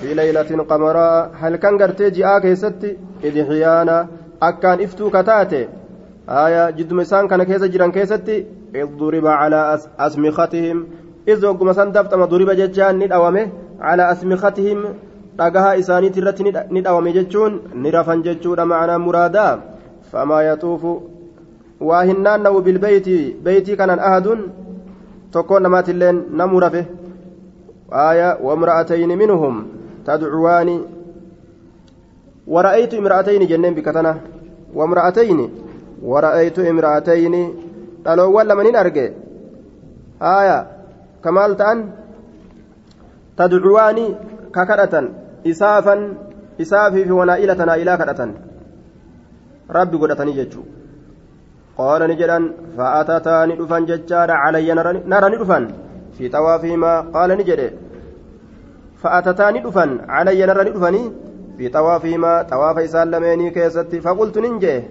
في 0.00 0.14
ليلة 0.14 0.50
قمراء 0.70 1.30
هل 1.40 1.56
كان 1.56 1.74
قرتي 1.82 2.10
جاء 2.10 2.38
كيستي 2.44 2.90
إذ 3.24 3.36
حيانا 3.48 4.06
أكان 4.42 4.80
إفتو 4.84 5.10
كتاتي 5.10 5.62
آية 6.28 6.70
جد 6.70 6.92
مسان 6.92 7.28
كان 7.28 7.42
كيس 7.42 7.64
جيران 7.72 7.92
كيستي 7.92 8.36
إذ 8.74 8.88
ضرب 9.00 9.26
على 9.26 9.60
أسمختهم 10.06 10.76
إذ 11.28 11.46
وقم 11.46 11.72
سان 11.72 11.92
دفتما 11.92 12.24
ضرب 12.24 12.50
ججان 12.60 12.94
ندأومه 12.98 13.46
على 13.80 14.12
أسمختهم 14.12 14.78
ni 16.70 16.80
dhawame 16.82 17.12
jechuun 17.12 17.52
ni 17.74 17.90
rafan 17.90 18.22
jechuudha 18.22 18.66
macnaa 18.66 18.98
muraadaa 18.98 19.58
famaa 20.12 20.42
yaxuufu 20.42 20.92
waa 21.88 22.02
hin 22.08 22.20
naanna'u 22.26 22.60
bilbeeyti 22.66 23.16
beeytii 23.44 23.76
kanaan 23.80 24.02
ahadun 24.08 24.40
tokkoon 25.32 25.62
namaatilleen 25.62 26.18
namuu 26.40 26.60
rafe 26.60 26.82
آية 27.92 28.38
وامرأتين 28.42 29.18
منهم 29.18 29.68
تدعوان. 30.06 30.80
ورأيت 32.46 32.94
امرأتين 32.94 33.46
جنين 33.46 33.74
بكتنا. 33.74 34.18
وامرأتين 34.74 35.50
ورأيت 36.02 36.58
امرأتين. 36.58 37.54
قالوا 38.06 38.26
ولا 38.36 38.54
من 38.54 38.76
أرجع؟ 38.76 39.08
آية 40.22 40.66
كمال 41.24 41.56
تأن. 41.56 41.90
تدعوان 43.36 44.14
ككرة 44.54 45.08
إسافا 45.46 46.14
إسافي 46.60 47.04
في 47.04 47.12
ونائلة 47.12 47.64
نائلة 47.64 47.96
كرة 47.96 48.34
ربي 49.70 49.96
قدتني 49.96 50.32
جتشو. 50.32 50.62
قال 51.78 52.02
نجدا 52.10 52.52
فأتتاني 52.76 53.56
دفن 53.56 53.84
ججار 53.84 54.30
علي 54.30 54.74
دفن. 55.42 55.89
في 56.20 56.28
طوافهما 56.28 57.00
قال 57.00 57.30
نجد 57.38 57.60
فأتتاني 59.02 59.60
دفن 59.60 59.90
علي 60.08 60.46
نرني 60.46 60.70
دفني 60.70 61.12
في 61.58 61.68
طوافهما 61.68 62.42
طواف 62.42 62.78
إسان 62.78 63.10
لميني 63.10 63.50
كيستي 63.50 64.00
فقلت 64.00 64.38
ننجي 64.38 64.82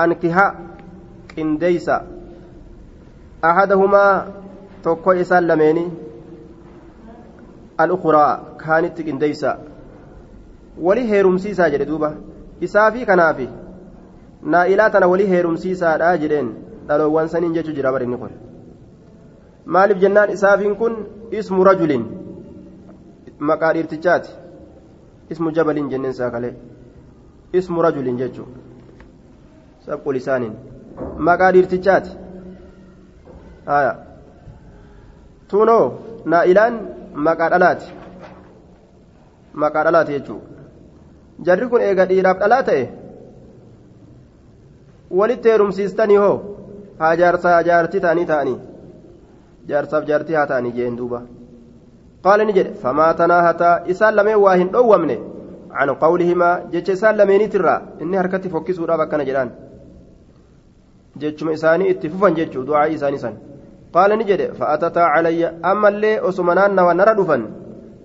أنكها 0.00 0.46
قنديسا 1.36 1.96
أحدهما 3.44 4.04
isaan 5.20 5.46
lameeni 5.46 5.84
al-ukuraa 7.78 8.40
kaanitti 8.62 9.04
qindeeysa 9.04 9.56
wali 10.86 11.08
heerumsiisaa 11.10 11.70
jedhe 11.74 11.88
duuba 11.90 12.12
isaa 12.60 12.90
fi 12.92 13.06
kanaafi 13.10 13.48
naa'ilaa 14.54 14.90
tana 14.90 15.10
wali 15.12 15.30
heerumsiisaadha 15.32 16.16
jedheen 16.24 16.54
dhaloowwan 16.88 17.28
saniin 17.28 17.56
jechuu 17.58 17.78
jira 17.78 17.92
maaliif 19.74 19.98
jennaan 20.04 20.30
isaafiin 20.36 20.76
kun 20.80 20.94
ismu 21.40 21.64
rajulin 21.68 22.04
maqaa 23.50 23.72
dhiirtichaati 23.76 24.30
ismu 25.30 25.50
jabalin 25.58 25.90
jenneen 25.92 26.14
saakalee 26.18 26.54
ismu 27.60 27.82
rajulin 27.86 28.18
jechuu 28.22 28.46
sabqul 29.86 30.16
isaaniin 30.20 30.54
maqaa 31.28 31.52
dhiirtichaati 31.56 32.10
tunoo 35.50 35.84
naa'ilaan 36.34 36.74
maqaa 37.28 37.50
dhalaati 37.54 37.92
maqaa 39.64 39.84
dhalaati 39.88 40.12
jechuu 40.18 40.40
jarri 41.48 41.68
kun 41.74 41.80
eega 41.88 42.08
dhiiraaf 42.12 42.38
dhalaa 42.44 42.62
ta'e 42.70 42.84
walitti 45.20 45.48
heerumsiistanii 45.54 46.16
hoo 46.24 46.36
haa 47.02 47.14
jaarsaa 47.22 47.60
jaartii 47.68 48.00
ta'anii 48.06 48.26
ta'anii 48.32 48.58
jaarsaaf 49.68 50.04
jaartii 50.10 50.36
haa 50.38 50.46
ta'anii 50.52 50.72
jeen 50.78 50.96
duuba. 51.00 51.22
Qaala 52.24 52.44
ni 52.44 52.52
jedhe 52.58 52.74
famaa 52.82 53.14
tanaa 53.14 53.42
hataa 53.48 53.74
isaan 53.94 54.14
lameen 54.20 54.38
waa 54.44 54.56
hin 54.60 54.70
dhoowwamne 54.76 55.18
عن 55.76 55.90
قولهما 55.90 56.50
جتش 56.72 56.90
إسان 56.90 57.16
لميني 57.16 57.46
ترى 57.52 57.74
إني 58.02 58.16
حركتي 58.20 58.48
فكسوا 58.48 58.86
رابا 58.86 59.04
كان 59.04 59.24
جلان 59.28 59.50
جتشم 61.20 61.48
إساني 61.56 61.84
اتفوفا 61.90 62.28
جتشو 62.38 62.62
دعاء 62.68 62.94
إساني 62.94 63.18
سان 63.18 63.34
قال 63.94 64.10
نجد 64.18 64.40
فأتتا 64.58 64.98
علي 65.14 65.42
أما 65.70 65.88
اللي 65.88 66.12
أسمنان 66.28 66.78
ونرى 66.86 67.12
دفن 67.20 67.42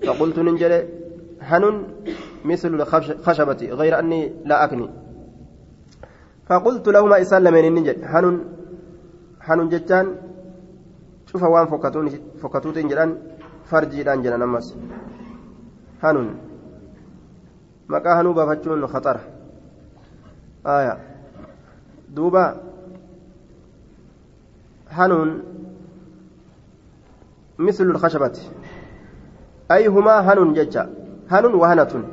فقلت 0.07 0.37
ننجد 0.47 0.73
هنن 1.49 1.75
مثل 2.49 2.71
الخشبة 2.75 3.61
غير 3.79 3.93
أني 3.99 4.21
لا 4.49 4.55
أكني 4.63 4.87
فقلت 6.47 6.85
لهما 6.95 7.15
إسان 7.23 7.41
لمن 7.45 7.65
ننجد 7.75 7.97
هنن 8.13 8.35
هنن 9.47 9.67
جتان 9.73 10.05
شوف 11.31 11.43
وان 11.43 11.65
فكتون 11.67 12.05
فكتوتين 12.41 12.87
جلان 12.87 13.17
فرجي 13.69 14.03
دان 14.03 14.21
جلان 14.21 14.59
هنن 16.03 16.51
maqaa 17.91 18.15
hanuu 18.19 18.33
baafachuun 18.39 18.87
khaxara 18.93 19.21
aya 20.75 20.93
duuba 22.15 22.43
hanuun 24.97 25.31
mislu 27.67 27.93
lkashabati 27.97 28.43
ay 29.75 29.87
humaa 29.95 30.21
hanuun 30.29 30.53
jecha 30.59 30.83
hanuun 31.33 31.55
wahanatun 31.63 32.03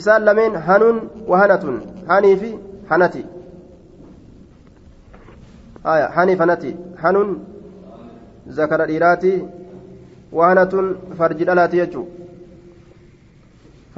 isaan 0.00 0.24
lameen 0.28 0.56
hanuun 0.68 0.96
wahanatun 1.32 1.76
hanii 2.12 2.36
fi 2.44 2.50
hanati 2.90 3.22
aya 5.94 6.08
haniif 6.16 6.38
hanati 6.44 6.76
hanuun 7.04 7.30
zakara 8.48 8.86
dhiiraati 8.86 9.44
wahanatun 10.32 10.96
farji 11.18 11.44
dhalaati 11.44 11.76
jechuu 11.76 12.06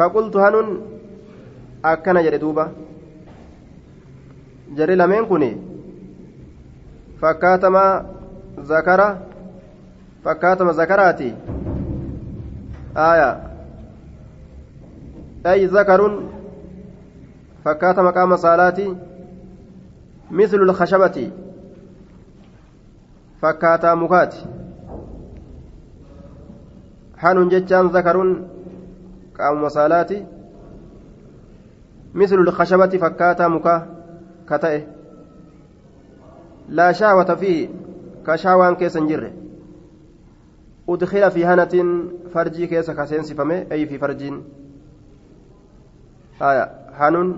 فقلت 0.01 0.37
هنون 0.37 0.81
أكنا 1.85 2.23
جري 2.23 2.39
دوبا 2.39 2.73
جري 4.77 4.95
لمن 4.95 5.25
كوني 5.27 5.57
فكاتما 7.21 8.07
ذكر 8.61 9.19
فكاتما 10.25 10.73
ذكراتي 10.73 11.35
آية 12.97 13.31
أي 15.47 15.67
ذكر 15.67 16.21
فكاتما 17.65 18.11
قام 18.11 18.37
صلاتي 18.37 18.97
مثل 20.31 20.57
الخشبة 20.57 21.31
فكاتا 23.43 23.95
مكات 23.95 24.35
حنون 27.17 27.49
جتان 27.49 27.87
ذكر 27.87 28.17
qaamuma 29.41 29.71
saalaati 29.77 30.17
mislu 32.21 32.43
lkashabati 32.49 32.99
fakkaataa 33.05 33.49
mukaa 33.57 33.79
ka 34.49 34.59
ta'e 34.65 34.81
laa 36.81 36.93
shaawata 37.01 37.37
fiihi 37.43 37.63
ka 38.27 38.37
shaawaan 38.43 38.77
keessa 38.83 38.99
hin 39.01 39.09
jirre 39.13 39.31
udkila 40.95 41.31
fi 41.37 41.47
hanatin 41.51 41.95
farjii 42.35 42.69
keessa 42.73 42.95
ka 42.99 43.07
seensifame 43.13 43.57
ay 43.77 43.87
fi 43.93 43.99
farjiin 44.05 44.37
hanun 47.01 47.33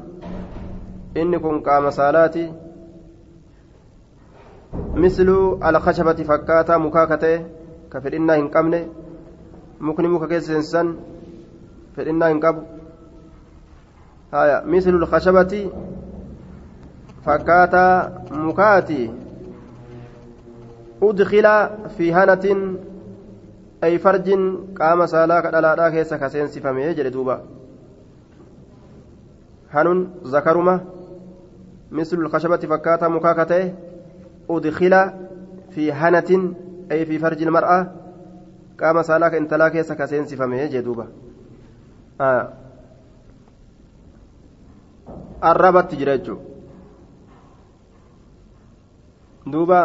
inni 1.23 1.39
kun 1.47 1.63
qaama 1.71 1.91
saalaati 2.01 2.45
mislu 4.72 5.59
alkashabati 5.60 6.25
fakkaataa 6.25 6.78
mukaa 6.78 7.06
ka 7.06 7.16
ta'e 7.16 7.38
ka 7.93 8.00
fedhinnaa 8.00 8.37
hin 8.37 8.49
qabne 8.50 8.81
mukni 9.81 10.09
muka 10.09 10.28
keessa 10.28 10.53
seensisan 10.53 10.94
fedhinnaa 11.97 12.28
hin 12.33 12.41
qabu 12.41 12.62
haya 14.33 14.62
mislu 14.75 14.99
lkashabati 15.03 15.60
fakkaataa 17.25 18.10
mukaati 18.47 19.10
udkila 21.09 21.54
fi 21.99 22.10
hanatin 22.10 22.65
ay 23.83 23.99
farjin 23.99 24.72
qaama 24.81 25.06
saalaa 25.06 25.43
ka 25.43 25.50
dhalaadhaa 25.53 25.91
keessa 25.91 26.19
ka 26.19 26.31
seensifame 26.31 26.94
jedhe 26.97 27.12
duuba 27.12 27.41
hanun 29.77 30.04
zakaruma 30.24 30.80
mislu 31.91 32.24
lkashabati 32.24 32.66
fakkaataa 32.66 33.15
mukaa 33.19 33.34
ka 33.34 33.47
fi 35.74 35.91
hanatin 35.91 36.54
ay 36.91 37.04
fi 37.09 37.18
farji 37.18 37.44
mar'a 37.50 37.78
qaama 38.77 39.03
saalaa 39.03 39.30
ka 39.30 39.36
intalaa 39.42 39.71
keessa 39.71 39.97
ka 39.97 40.06
seensifame 40.06 40.56
jedhe 40.62 40.83
duuba 40.84 41.06
arrabatti 45.50 45.97
jira 46.00 46.16
jechuudha 46.18 46.42
duuba 49.53 49.78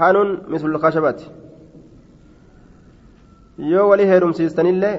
hanuun 0.00 0.30
misul 0.48 0.78
kashabati 0.84 1.26
yoo 3.72 3.88
walii 3.90 4.06
heerumsiistanillee 4.12 4.96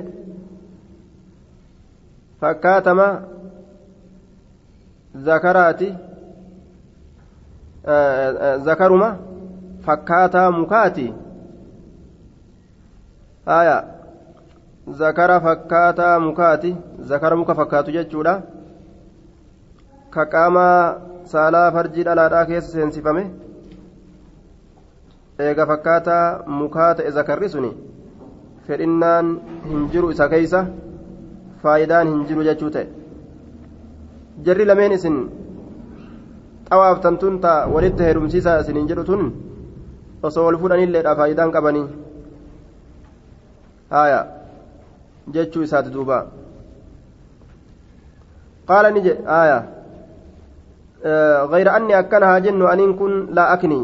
fakkaatama 2.41 3.07
zakaraati 5.13 5.95
zakaruma 8.65 9.17
fakkaataa 9.85 10.51
mukaati 10.51 11.13
aya 13.45 13.83
zakara 14.87 15.39
fakkaataa 15.41 16.19
mukaati 16.19 16.75
zakara 16.99 17.35
muka 17.35 17.55
fakkaatu 17.55 17.91
jechuudha 17.91 18.41
ka 20.09 20.25
qaama 20.25 20.95
saalaa 21.23 21.71
farjii 21.71 22.03
dhalaadhaa 22.03 22.45
keessa 22.45 22.71
seensifame 22.71 23.23
eega 25.39 25.65
fakkaataa 25.65 26.43
mukaa 26.47 26.93
ta'e 26.95 27.11
zakarri 27.11 27.49
suni 27.49 27.71
fedhinnaan 28.67 29.31
hin 29.69 29.87
jiru 29.93 30.11
isa 30.11 30.29
keeysa 30.35 30.65
faayidaan 31.63 32.07
hin 32.07 32.25
jiru 32.31 32.43
jechuu 32.49 32.69
ta'e 32.69 33.02
jarri 34.45 34.65
lameen 34.69 34.95
isin 34.97 35.17
xawaaftan 36.69 37.17
tun 37.21 37.39
ta 37.43 37.51
walitti 37.73 38.03
heerumsiisaa 38.07 38.59
isin 38.63 38.77
hin 38.79 38.87
jedhu 38.91 39.03
tun 39.09 39.23
osoo 40.29 40.45
wal 40.47 40.57
fuudhanilleedha 40.61 41.15
faayidaan 41.19 41.51
qabanii 41.55 41.85
haya 43.95 44.19
jechuu 45.35 45.63
isaati 45.67 45.93
duuba 45.95 46.17
qaala 48.71 48.91
ni 48.91 49.01
jedhe 49.07 49.23
haya 49.35 49.59
غير 51.53 51.67
أني 51.77 51.99
أكنها 51.99 52.39
جن 52.39 52.61
أن 52.63 52.95
كن 52.95 53.35
لا 53.35 53.53
أكني 53.53 53.81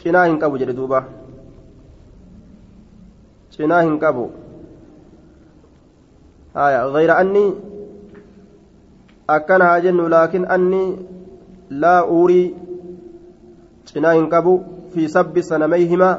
cinaa 0.00 0.24
hin 0.32 0.38
qabu 0.40 0.56
jedhe 0.56 0.72
duuba 0.72 1.04
cinaa 3.52 3.84
hin 3.84 4.00
qabu 4.00 4.32
غير 6.96 7.10
أني 9.30 9.36
أكنها 9.36 9.78
جن 9.78 10.00
لكن 10.08 10.44
أني 10.44 10.96
لا 11.70 11.98
أوري 11.98 12.54
cinaa 13.84 14.14
hin 14.14 14.28
qabu 14.30 14.62
في 14.94 15.08
سب 15.08 15.40
سنميهما 15.40 16.10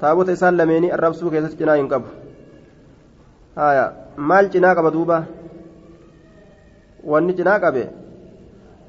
تابوت 0.00 0.28
إسان 0.28 0.56
لميني 0.56 0.94
الربسو 0.94 1.30
كيست 1.30 1.56
cinaa 1.56 1.76
hin 1.76 1.88
qabu 1.88 2.08
maal 4.16 4.50
cinaa 4.52 4.74
qaba 4.74 4.90
duuba 4.90 5.24
wanni 7.04 7.32
cinaa 7.34 7.60
qabe 7.60 7.84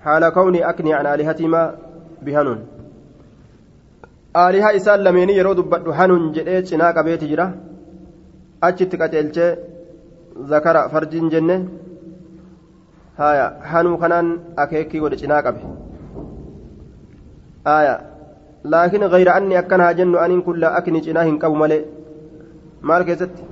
حال 0.02 0.30
كوني 0.30 0.70
أكني 0.70 0.94
عن 0.94 1.06
آلهتهما 1.06 1.76
بهنون 2.22 2.60
aalihaa 4.34 4.72
isaan 4.80 5.04
lameenii 5.04 5.38
yeroo 5.38 5.56
dubbadhu 5.60 5.92
hanuun 6.00 6.34
jedhee 6.36 6.62
cinaa 6.70 6.94
qabeeti 6.98 7.28
jira 7.32 7.46
achitti 8.68 8.98
qaceelchee 9.02 9.50
zakara 10.52 10.90
farjiin 10.94 11.30
jenne 11.34 11.56
haya 13.18 13.46
hanuu 13.72 13.98
kanaan 13.98 14.30
akeekii 14.64 15.02
godhe 15.04 15.18
cinaa 15.22 15.42
qabe 15.46 15.62
haya 17.66 17.96
laakiin 18.64 19.08
gayra 19.14 19.36
anni 19.40 19.58
akkanaa 19.62 19.94
jennu 20.00 20.22
aniin 20.24 20.44
kun 20.44 20.62
laa 20.64 20.76
akni 20.80 21.02
cinaa 21.08 21.26
hin 21.30 21.40
qabu 21.40 21.56
malee 21.64 21.82
maal 22.92 23.04
keessatti 23.10 23.44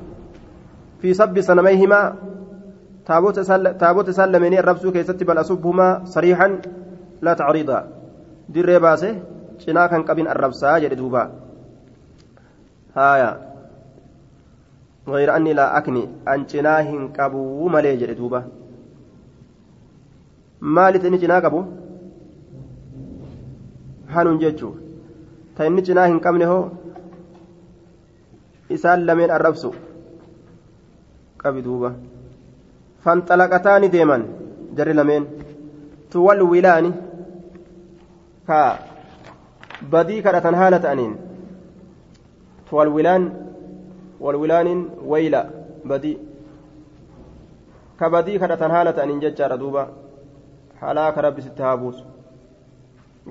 fi 1.02 1.16
sabbi 1.22 1.44
sanamayhimaa 1.50 2.06
taabota 3.10 4.12
isaan 4.12 4.32
lameenii 4.32 4.62
arrabsuu 4.64 4.96
keessatti 4.96 5.26
bal 5.32 5.44
asubbumaa 5.44 5.92
sariixan 6.16 6.58
laa 7.28 7.36
tacriidaa 7.42 7.84
dirree 8.54 8.80
baase 8.88 9.14
cinaa 9.66 9.88
kan 9.92 10.08
qabin 10.10 10.32
arrabsaa 10.36 10.80
jedhe 10.86 11.00
duuba 11.04 11.30
haaya 12.96 13.32
غير 15.10 15.36
أني 15.36 15.54
لا 15.54 15.78
أكني 15.78 16.10
أن 16.28 16.46
جناه 16.46 17.10
قبو 17.18 17.70
مالي 20.62 21.00
جري 21.00 21.00
دوبا 21.00 21.00
مالي 21.00 21.00
تني 21.00 21.18
جناه 21.18 21.40
قبو 21.40 21.64
هانون 24.10 24.38
جيتشو 24.38 24.72
تني 25.56 25.82
جناه 25.82 26.18
قبني 26.18 26.46
هو 26.46 26.70
إسال 28.72 29.06
لمن 29.06 29.32
الربسو 29.32 29.72
قبي 31.40 31.62
دوبا 31.62 31.96
فانطلقتان 33.04 33.90
ديما 33.90 34.18
جري 34.78 34.94
لمن 34.94 35.26
تول 36.12 36.42
ولاني 36.42 36.92
كا 38.48 38.90
badii 39.82 40.22
kadhatan 40.22 40.56
haala 40.56 40.80
ta'aniin. 40.80 41.18
Walwilaan 42.72 43.32
walwilaaniin 44.20 44.82
wayla 45.12 45.46
badii. 45.88 46.20
Ka 47.98 48.10
badii 48.10 48.40
kadhatan 48.40 48.72
haala 48.72 48.94
ta'aniin 48.94 49.22
jechaadha 49.22 49.58
duuba. 49.58 49.88
Halaaka 50.82 51.22
rabbi 51.28 51.42
sitti 51.42 51.62
haa 51.62 51.78
buusu 51.78 52.04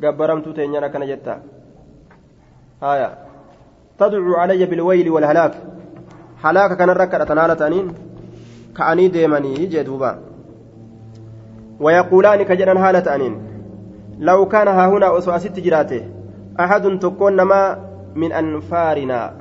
gabbaramtuu 0.02 0.52
teenyaan 0.52 0.88
akkana 0.88 1.10
jetta 1.10 1.40
haya 2.80 3.10
tadcuu 3.98 4.38
calayya 4.38 4.70
bilwayli 4.72 5.10
walhalaak 5.16 5.54
halaaka 6.46 6.80
kanarra 6.80 7.06
kadhatan 7.12 7.38
haala 7.42 7.60
ta'aniin 7.62 7.92
ka'anii 8.80 9.12
deemanii 9.18 9.68
jee 9.74 9.84
duuba 9.90 10.10
ويقولان 11.80 12.42
كجرا 12.42 12.74
هالة 12.78 13.14
أنين 13.14 13.34
لو 14.18 14.48
كان 14.48 14.68
ها 14.68 14.88
هنا 14.88 15.18
أسوأ 15.18 15.38
ست 15.38 15.60
جراته 15.60 16.02
أحد 16.60 16.98
تكون 16.98 17.36
نما 17.36 17.62
من 18.14 18.32
أنفارنا 18.32 19.34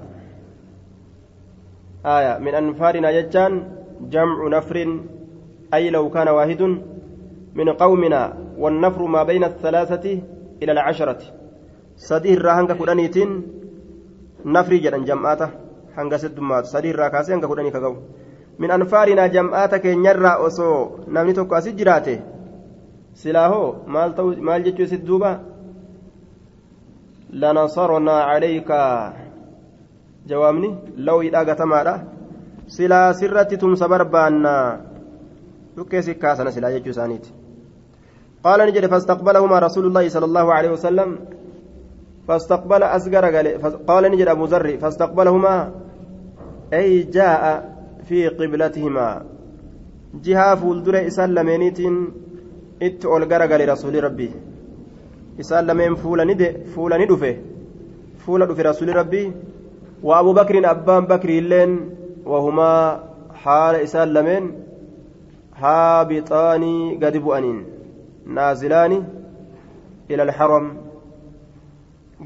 آية 2.05 2.37
من 2.37 2.53
أنفارنا 2.55 3.09
يجان 3.09 3.63
جمع 4.01 4.47
نفر 4.47 4.99
أي 5.73 5.89
لو 5.89 6.09
كان 6.09 6.27
واحد 6.27 6.61
من 7.57 7.67
قومنا 7.69 8.21
والنفر 8.61 9.01
ما 9.15 9.21
بين 9.29 9.43
الثلاثة 9.43 10.05
إلى 10.61 10.71
العشرة 10.71 11.21
سديه 12.09 12.33
الراهنك 12.37 12.71
كرانيتين 12.79 13.29
نفري 14.45 14.77
جدا 14.77 14.97
جمعاته 15.09 15.49
sadii 15.97 16.89
irraa 16.93 17.09
kaasee 17.09 17.33
hanga 17.33 17.47
kudhanii 17.49 17.71
ka 17.73 17.79
gahu 17.81 17.95
min 18.61 18.71
anfaarinaa 18.71 19.29
jam'aata 19.35 19.79
keenyarraa 19.79 20.37
osoo 20.47 20.99
namni 21.07 21.33
tokko 21.33 21.55
asi 21.55 21.73
jiraate 21.79 22.13
silaahoo 23.21 23.75
maal 23.95 24.13
ta'u 24.17 24.35
maal 24.49 24.61
jechuu 24.67 24.85
isit 24.85 25.05
duuba 25.07 25.31
لنصرنا 27.33 28.11
عليك 28.11 28.71
جوابني 30.27 30.75
لو 30.97 31.21
يداغ 31.21 31.53
تمادا 31.53 31.95
سلا 32.67 33.11
سرت 33.11 33.53
تمس 33.53 33.83
بربانا 33.83 34.55
تكسي 35.75 36.13
كاسنا 36.13 36.51
سلا 36.55 36.69
يجو 36.69 36.91
سانيت 36.91 37.25
قال 38.43 38.59
نجد 38.67 38.85
فاستقبلهما 38.85 39.59
رسول 39.59 39.85
الله 39.85 40.09
صلى 40.09 40.25
الله 40.25 40.53
عليه 40.53 40.69
وسلم 40.71 41.09
فاستقبل 42.27 42.83
أسقر 42.83 43.25
قال 43.87 44.03
نجد 44.11 44.27
أبو 44.27 44.45
ذر 44.45 44.77
فاستقبلهما 44.77 45.71
أي 46.73 47.03
جاء 47.03 47.43
في 48.07 48.27
قبلتهما 48.27 49.07
جهة 50.23 50.55
فولدر 50.55 51.07
إسال 51.07 51.35
لمينيت 51.35 51.79
إت 52.81 53.05
أولغر 53.05 53.69
رسول 53.69 54.03
ربي 54.03 54.31
fuula 56.73 56.97
ni 56.97 57.05
dhufe 57.05 57.31
fuula 58.25 58.45
dhufe 58.45 58.63
rasuuli 58.63 58.93
rabbii 58.93 59.31
wa 60.03 60.17
abu 60.19 60.33
bakrin 60.33 60.65
abbaan 60.65 61.07
bakri 61.07 61.37
illeen 61.37 61.71
wahumaa 62.25 62.99
haala 63.43 63.81
isaan 63.81 64.13
lameen 64.17 64.45
haabixaanii 65.61 66.97
gadi 67.03 67.19
bu'aniin 67.19 67.59
naazilaani 68.35 68.99
ila 70.09 70.23
alharam 70.27 70.65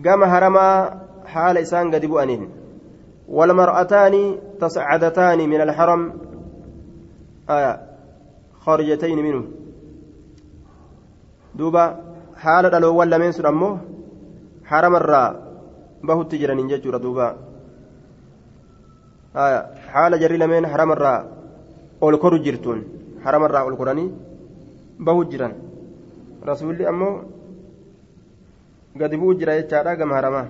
gama 0.05 0.27
haramaa 0.33 0.75
haala 1.33 1.59
isaan 1.67 1.91
gadi 1.91 2.07
bu'aniin 2.07 2.49
والمرأتان 3.37 4.15
تصعدتان 4.61 5.39
من 5.49 5.61
الحرم 5.61 6.01
آية 7.49 7.73
خارجتين 8.63 9.19
منه 9.25 9.43
دوبا 11.55 11.85
haala 12.43 12.69
dhaloowwan 12.73 13.09
lameen 13.13 13.33
sun 13.37 13.47
ammoo 13.51 13.73
haramarraa 14.71 15.27
bahutti 16.09 16.39
jiraniin 16.41 16.71
jechuudha 16.71 16.99
duuba 17.05 17.25
haala 19.93 20.21
jarri 20.21 20.37
lameen 20.43 20.65
haramarraa 20.73 21.19
ol 22.05 22.15
koru 22.23 22.39
jirtuun 22.45 22.79
haramarraa 23.25 23.63
ol 23.67 23.75
koranii 23.81 24.09
bahu 25.07 25.27
jiran 25.31 25.53
rasuulli 26.49 26.85
ammoo 26.85 27.15
gadi 28.95 29.17
bu'u 29.17 29.33
jira 29.39 29.57
jechaadha 29.61 29.95
gama 29.95 30.15
haramaa 30.15 30.47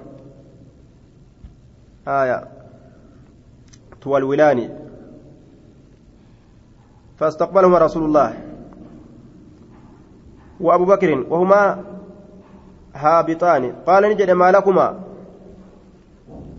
haya 2.05 2.47
tuwalwilaani 3.99 4.69
فاستقبلهما 7.21 7.77
رسول 7.77 8.03
الله 8.05 8.29
وأبو 10.59 10.85
بكر 10.85 11.25
وهما 11.29 11.83
هابطان 12.95 13.71
قال 13.87 14.03
نجد 14.09 14.29
ما 14.31 14.51
لكما 14.51 14.99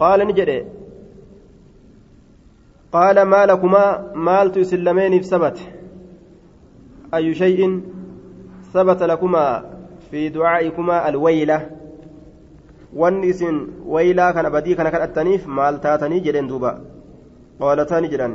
قال 0.01 0.21
نجد 0.29 0.67
قال 2.93 3.23
ما 3.23 3.47
لكما 3.47 4.13
مالت 4.15 4.59
سلمين 4.59 5.23
سبت 5.23 5.59
أي 7.15 7.35
شيء 7.35 7.83
ثبت 8.73 9.03
لكما 9.03 9.65
في 10.11 10.29
دعائكما 10.29 11.09
الويلة. 11.09 11.71
wanni 12.97 13.29
isin 13.29 13.85
waylaa 13.89 14.33
kana 14.33 14.51
badii 14.51 14.77
kana 14.77 14.91
kadhattaniif 14.91 15.47
maal 15.47 15.81
taatanii 15.81 16.21
jedheen 16.21 16.49
duuba 16.49 16.81
qaalataani 17.59 18.09
jedhan 18.09 18.35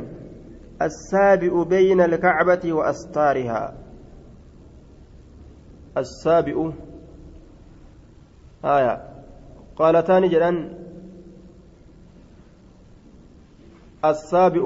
السابئ 0.82 1.63
بين 1.65 2.01
الكعبة 2.01 2.74
وأستارها. 2.74 3.74
السابئ 5.98 6.58
آية. 8.65 9.01
قالتان 9.77 10.29
جلان 10.29 10.70
السابئ 14.06 14.65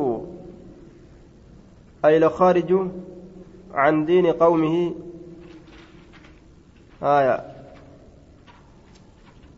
أي 2.05 2.17
الخارج 2.17 2.73
عن 3.73 4.05
دين 4.05 4.25
قومه 4.25 4.95
آية 7.02 7.44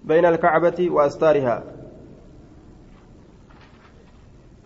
بين 0.04 0.24
الكعبة 0.24 0.90
وأستارها 0.90 1.62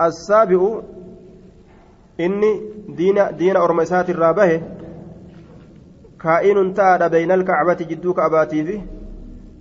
السابئ 0.01 0.81
إني 2.21 2.61
دين 2.89 3.37
دين 3.37 3.57
أرمسات 3.57 4.11
الرابه 4.11 4.63
كائن 6.21 6.75
تاد 6.75 7.11
بين 7.11 7.31
الكعبة 7.31 7.81
جدو 7.91 8.15
كعباتي 8.15 8.65
في 8.65 8.81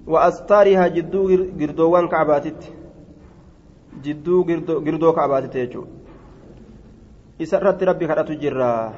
وأستارها 0.07 0.87
جدو 0.87 1.27
قردوان 1.59 2.07
كعباتت 2.07 2.61
جدو 4.03 4.43
قردو 4.85 5.13
كعباتت 5.13 5.55
يجو 5.55 5.85
إسرت 7.41 7.83
ربي 7.83 8.07
كرأت 8.07 8.31
جرا 8.31 8.93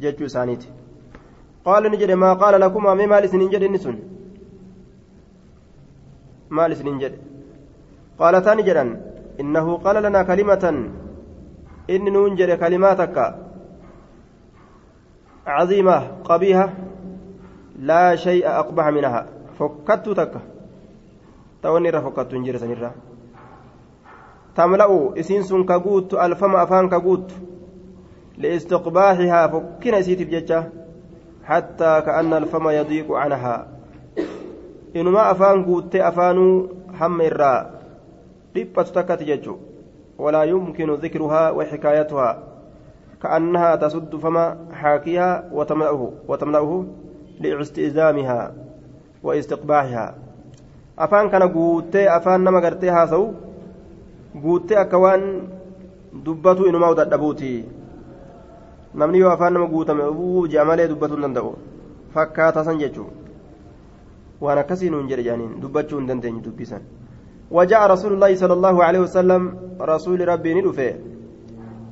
ججو 0.00 0.26
سانيت 0.26 0.64
قال 1.65 1.83
نجد 1.91 2.11
ما 2.11 2.33
قال 2.33 2.61
لكما 2.61 2.93
مما 2.93 3.19
لسنين 3.21 3.49
جد 3.49 3.63
النسون 3.63 3.97
ما 6.49 6.67
لسنين 6.67 6.97
جد 6.99 7.13
قالتان 8.19 8.59
جدا 8.67 8.85
إنه 9.39 9.77
قال 9.77 10.03
لنا 10.03 10.23
كلمة 10.23 10.63
إن 11.89 12.05
ننجر 12.13 12.55
كلماتك 12.55 13.35
عظيمة 15.47 15.97
قبيحة 16.23 16.69
لا 17.79 18.15
شيء 18.15 18.47
أقبح 18.47 18.87
منها. 18.87 19.27
فكت 19.59 20.09
تك. 20.09 20.33
توني 21.63 21.89
رفكت 21.89 22.33
نجر 22.33 22.57
سنرا 22.57 22.91
تملأ 24.55 25.19
إسين 25.19 25.43
سن 25.43 25.63
كقوت 25.63 26.13
ألفم 26.13 26.55
أفان 26.55 26.89
كقوت 26.89 27.31
لإستقباحها 28.37 29.47
فكنا 29.47 30.01
سيتي 30.01 30.25
بججة. 30.25 30.80
حتى 31.43 32.01
كأن 32.01 32.33
الفم 32.33 32.69
يضيق 32.69 33.11
عنها. 33.11 33.67
إنما 34.95 35.31
أفان 35.31 35.65
قوت 35.65 35.95
أفانو 35.95 36.69
هم 36.99 37.21
الراء 37.21 37.81
takkati 38.93 39.25
jechuun 39.25 39.59
ولا 40.19 40.43
يمكن 40.43 40.93
ذكرها 40.93 41.51
وحكايتها. 41.51 42.37
كأنها 43.23 43.75
تسد 43.75 44.15
فما 44.15 44.57
حاكيها 44.73 45.49
وتملأه 45.53 46.11
وتملأه 46.27 46.85
لاستئذامها 47.39 48.53
واستقباحها. 49.23 50.15
أفان 50.99 51.29
كان 51.29 51.43
قوتي 51.53 52.17
أفان 52.17 52.43
نما 52.43 52.59
قرتيها 52.59 53.05
سو. 53.05 53.31
قوتي 54.43 54.81
أكوان 54.81 55.41
دبتو 56.13 56.69
إنما 56.69 56.87
ودبوتي 56.89 57.80
namni 58.93 59.19
yoo 59.19 59.31
afaan 59.31 59.53
nama 59.53 59.67
guutame 59.67 60.03
uu 60.03 60.47
ji'a 60.47 60.65
malee 60.65 60.87
dubbatuu 60.87 61.15
hin 61.15 61.27
danda'u 61.27 61.51
fakkaataa 62.13 62.63
san 62.63 62.79
jechuun 62.79 63.11
waan 64.41 64.57
akkasii 64.63 64.89
nuun 64.89 65.07
jedhe 65.11 65.23
jaaniin 65.29 65.61
dubbachuu 65.61 65.99
hin 65.99 66.07
dandeenye 66.07 66.41
dubbisan. 66.41 66.81
وجاء 67.51 67.81
رسول 67.91 68.13
الله 68.13 68.35
صلى 68.35 68.53
الله 68.53 68.83
عليه 68.83 68.99
وسلم 68.99 69.41
رسول 69.81 70.27
ربي 70.27 70.53
ندفه 70.53 70.95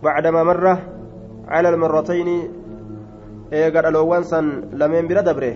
بعدما 0.03 0.43
مر 0.43 0.77
على 1.47 1.69
المرتين 1.69 2.29
قال 3.51 3.85
الأوان 3.85 4.23
سن 4.23 4.45
لمن 4.71 5.07
بلا 5.07 5.21
دبره 5.21 5.55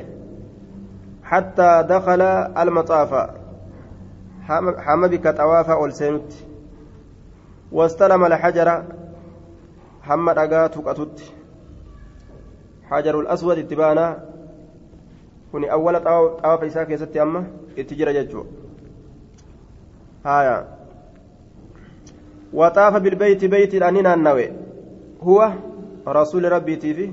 حتى 1.24 1.86
دخل 1.90 2.22
المطاف 2.62 3.12
حم 4.86 5.08
بك 5.08 5.28
طواف 5.38 5.70
أولسنت 5.70 6.30
واستلم 7.72 8.26
الحجر 8.26 8.84
حمد 10.08 10.38
أقات 10.38 10.76
قتت 10.78 11.18
حجر 12.90 13.20
الأسود 13.20 13.58
اتبانا 13.58 14.08
كوني 15.52 15.72
أول 15.72 15.96
طواف 16.04 16.64
إساك 16.64 16.90
يستي 16.90 17.22
أما 17.22 17.42
اتجرى 17.78 18.14
ججو 18.14 18.44
هايا 20.26 20.58
وطاف 22.54 22.94
بالبيت 23.04 23.46
بيت 23.46 23.74
الأنين 23.74 24.08
النوي 24.08 24.48
هو 25.22 25.40
رسول 26.08 26.52
ربي 26.52 26.76
تيفي 26.76 27.12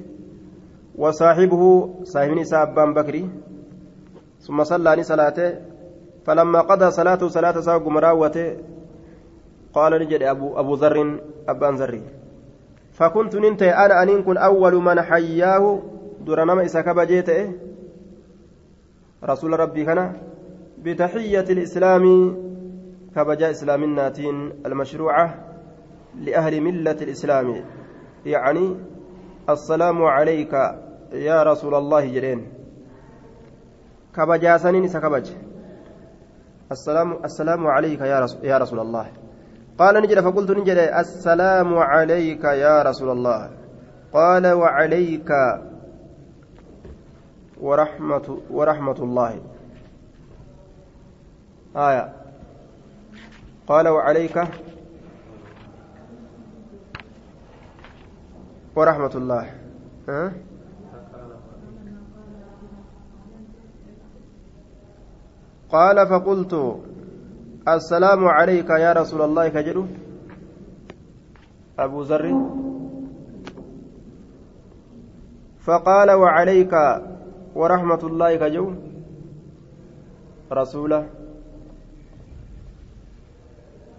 وصاحبه 0.99 1.63
صاحب 2.03 2.31
نساء 2.31 2.65
بكري 2.97 3.31
ثم 4.41 4.65
صلى 4.65 5.03
صلاته 5.03 5.49
فلما 6.27 6.61
قضى 6.61 6.91
صلاته 6.91 7.29
صلاة 7.29 7.61
ساق 7.61 7.89
مراوته 7.89 8.57
قال 9.73 9.93
نجد 10.03 10.23
أبو, 10.23 10.59
أبو 10.61 10.75
ذر 10.75 11.21
أبان 11.49 11.75
ذري 11.75 12.03
فكنت 13.01 13.37
ننتهي. 13.37 13.71
أنا 13.71 14.03
أن 14.03 14.23
كن 14.23 14.37
أول 14.37 14.75
من 14.75 15.01
حياه. 15.03 15.83
درنما 16.21 16.65
إسا 16.65 16.81
كبجيته 16.81 17.53
رسول 19.25 19.61
ربي 19.61 19.85
كان 19.85 20.17
بتحية 20.79 21.41
الإسلام 21.41 22.05
كبجاء 23.17 23.51
إسلام 23.51 23.85
الناتين 23.85 24.53
المشروعة 24.67 25.35
لأهل 26.21 26.61
ملة 26.61 26.99
الإسلام. 27.03 27.65
يعني 28.27 28.77
السلام 29.49 30.03
عليك 30.05 30.53
يا 31.13 31.43
رسول 31.43 31.75
الله 31.75 32.13
جرين. 32.15 32.53
كبجاء 34.17 34.57
سنين 34.57 34.89
سكبج 34.89 35.31
السلام 36.73 37.25
السلام 37.25 37.67
عليك 37.67 38.01
يا 38.01 38.27
يا 38.43 38.59
رسول 38.59 38.81
الله. 38.81 39.20
قال 39.81 39.95
نجد 40.03 40.21
فقلت 40.21 40.51
نجد 40.51 40.77
السلام 40.77 41.79
عليك 41.79 42.45
يا 42.45 42.83
رسول 42.83 43.11
الله. 43.11 43.51
قال 44.13 44.47
وعليك 44.47 45.31
ورحمة 47.61 48.39
ورحمة 48.51 48.99
الله. 49.01 49.41
آية. 51.77 52.13
قال 53.67 53.89
وعليك 53.89 54.37
ورحمة 58.77 59.15
الله. 59.15 59.47
أه؟ 60.09 60.33
قال 65.73 66.07
فقلت 66.07 66.55
السلام 67.69 68.25
عليك 68.25 68.71
يا 68.71 68.93
رسول 68.93 69.21
الله 69.23 69.49
كجلو 69.49 69.85
أبو 71.79 72.03
ذر. 72.03 72.25
فقال 75.61 76.09
وعليك 76.11 76.73
ورحمة 77.55 78.03
الله 78.03 78.37
كجو؟ 78.37 78.67
رسوله. 80.53 81.07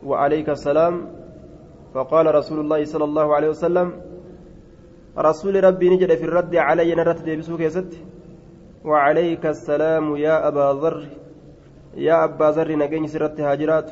وعليك 0.05 0.49
السلام. 0.49 0.95
فقال 1.93 2.35
رسول 2.35 2.59
الله 2.59 2.85
صلى 2.85 3.03
الله 3.03 3.35
عليه 3.35 3.49
وسلم 3.49 3.87
رسول 5.17 5.63
ربي 5.63 5.89
نجد 5.89 6.15
في 6.17 6.25
الرد 6.25 6.55
علي 6.55 6.95
نرت 6.95 7.21
ديبسوك 7.21 7.61
يا 7.61 7.69
وعليك 8.85 9.45
السلام 9.45 10.15
يا 10.15 10.47
أبا 10.47 10.81
ذر. 10.81 11.05
يا 11.95 12.23
أبا 12.23 12.45
ذر 12.51 12.75
نجني 12.75 13.07
سرت 13.07 13.39
هاجرات. 13.41 13.91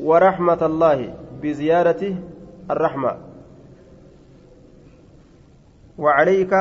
ورحمة 0.00 0.66
الله 0.66 1.14
بزيارة 1.42 2.02
الرحمة. 2.70 3.12
وعليك 5.98 6.52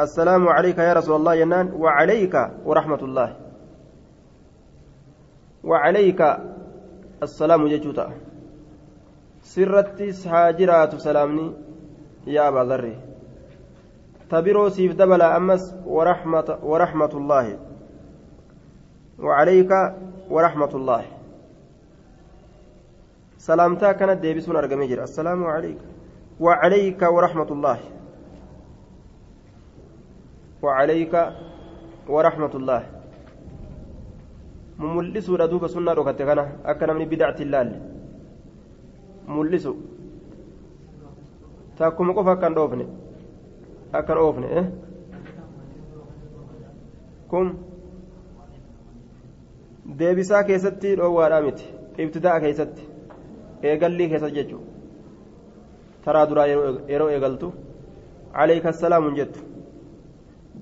السلام 0.00 0.48
عليك 0.48 0.78
يا 0.78 0.92
رسول 0.92 1.16
الله 1.16 1.34
ينان. 1.34 1.72
وعليك 1.72 2.34
ورحمة 2.64 3.02
الله. 3.02 3.36
وعليك 5.64 6.20
السلام 7.22 7.68
ججوتا 7.68 8.12
سرتي 9.42 10.12
هاجرات 10.26 10.94
سلامني 10.94 11.52
يا 12.26 12.48
أبا 12.48 12.64
ذر. 12.64 13.05
تبرو 14.30 14.68
سيف 14.68 14.92
دبل 14.94 15.22
أمس 15.22 15.74
ورحمة, 15.86 16.58
ورحمة 16.62 17.12
الله. 17.14 17.46
وعليك 19.18 19.72
ورحمة 20.30 20.72
الله. 20.74 21.02
سلامتا 23.38 23.92
كانت 23.92 24.18
ديبسون 24.20 24.56
أرقمي 24.56 24.86
جرى 24.86 25.02
السلام 25.02 25.44
عليك. 25.44 25.78
وعليك 26.40 27.02
ورحمة 27.02 27.50
الله. 27.54 27.78
وعليك 30.62 31.14
ورحمة 32.08 32.54
الله. 32.54 32.82
duuba 34.76 35.68
sunnaa 35.68 35.94
dhokatte 35.94 36.24
kana 36.24 36.44
akka 36.64 36.86
namni 36.86 37.06
bidacti 37.06 37.42
ilaalle 37.42 37.80
mul'isu 39.24 39.72
takkuma 41.78 42.12
qofa 42.12 42.36
akkan 42.36 42.52
dhoofne 42.54 42.84
akkan 43.98 44.18
oofne 44.24 44.64
kun 47.30 47.52
deebisaa 49.98 50.44
keessatti 50.50 50.96
dhoowwaadhaa 51.00 51.42
miti 51.48 51.72
ibtidaa 52.06 52.40
keessatti 52.46 52.88
eegallii 53.72 54.08
keessatti 54.14 54.38
jechuudha 54.40 54.72
taraa 56.04 56.28
duraa 56.30 56.48
yeroo 56.88 57.10
eegaltu 57.16 57.52
عليك 58.34 58.66
السلام 58.66 59.14
jettu 59.16 59.40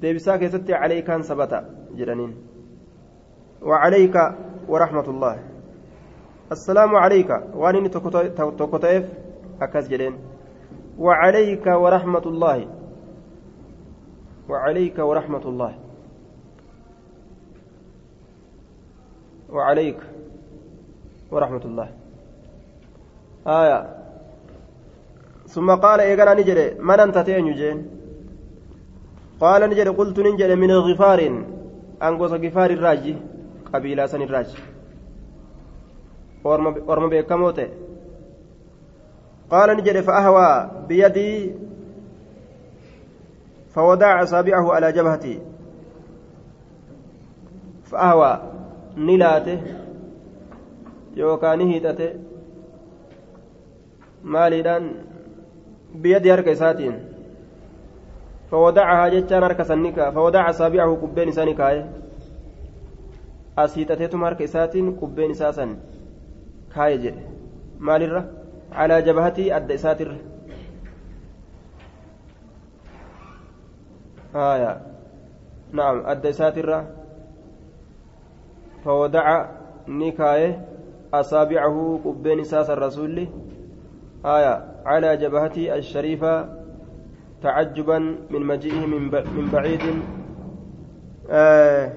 deebisaa 0.03 0.39
keessatti 0.39 0.75
عليكان 0.75 1.23
sabata 1.23 1.65
jedhaniin 1.99 2.35
وعليك 3.65 4.17
ورحمة 4.69 5.07
الله 5.09 5.37
السلام 6.53 6.97
عليك 6.97 7.31
وانني 7.55 7.89
تكتئف 8.59 9.05
أكاس 9.63 9.89
جدين 9.89 10.15
وعليك 10.99 11.67
ورحمة 11.67 12.25
الله 12.27 12.59
وعليك 14.49 14.99
ورحمة 14.99 15.45
الله. 15.45 15.73
وعليك 19.51 20.01
ورحمة 21.31 21.65
الله. 21.65 21.89
آية. 23.47 23.81
ثم 25.49 25.75
قال 25.75 26.01
إيقنا 26.01 26.35
نجري. 26.35 26.75
من 26.79 27.01
أنت 27.01 27.19
تين 27.19 27.47
قال 29.41 29.71
نجري. 29.71 29.91
قلت 29.91 30.21
نجري 30.21 30.55
من 30.55 30.71
غفار 30.71 31.21
أنقص 32.03 32.33
غفار 32.33 32.71
الراجي. 32.71 33.17
قبيلة 33.75 34.07
سن 34.07 34.23
الراجي. 34.23 34.59
ورم 36.89 37.09
بيكموته 37.09 37.69
قال 39.51 39.77
نجري. 39.77 40.03
فأهوى 40.03 40.71
بيدي 40.89 41.53
فودع 43.75 44.23
أصابعه 44.23 44.73
على 44.73 44.93
جبهتي 44.93 45.41
فأهوى 47.85 48.43
نلاته 48.97 49.61
يوكان 51.17 51.61
هيتته 51.61 52.11
maaliidhaan 54.25 54.85
بيد 55.95 56.27
هرك 56.27 56.49
إساتين. 56.49 56.95
فودعها 58.51 59.09
جتان 59.09 59.43
هرك 59.43 59.63
سنكا. 59.63 60.11
فودع 60.11 60.51
أصابعه 60.51 60.97
كبين 60.97 61.31
سنكاي 61.33 61.85
أسيتتهم 63.59 64.25
هرك 64.25 64.43
إساتين 64.43 64.97
كبين 64.97 65.31
إساسا 65.31 65.77
كاي 66.75 66.99
جي 66.99 67.15
مالرة 67.79 68.25
على 68.73 69.03
جبهتي 69.03 69.57
أد 69.57 69.73
إساتر. 69.73 70.17
آية. 74.35 74.81
نعم 75.73 76.07
أد 76.07 76.27
إساتر 76.27 76.85
فودع 78.85 79.47
نكاي 79.89 80.59
أصابعه 81.15 82.01
كبين 82.05 82.41
إساس 82.41 82.71
الرسول. 82.71 83.29
آية. 84.27 84.55
على 84.87 85.17
جبهته 85.17 85.75
الشريفة 85.75 86.49
تعجبا 87.43 87.99
من 88.31 88.43
مجيئه 88.47 88.87
من 89.37 89.47
بعيد. 89.53 89.81
آه 91.31 91.93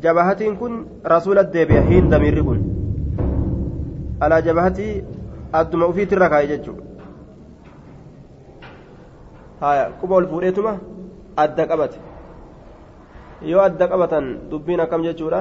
جبهتين 0.00 0.56
كن 0.56 0.86
رسول 1.06 1.38
الدبي 1.38 1.80
حين 1.80 2.08
دمير 2.08 2.42
كن. 2.42 2.60
على 4.22 4.42
جبهتي 4.42 5.04
أدم 5.54 5.92
في 5.92 6.04
تركا 6.06 6.40
يجتشو 6.40 6.74
هايا 9.62 9.92
قبول 10.02 10.26
فوريتما. 10.26 10.78
أدى 11.38 11.62
قبت 11.62 11.94
yoo 13.44 13.60
adda 13.60 13.88
qabatan 13.90 14.24
dubbiin 14.50 14.80
akkam 14.80 15.02
jechuudha 15.02 15.40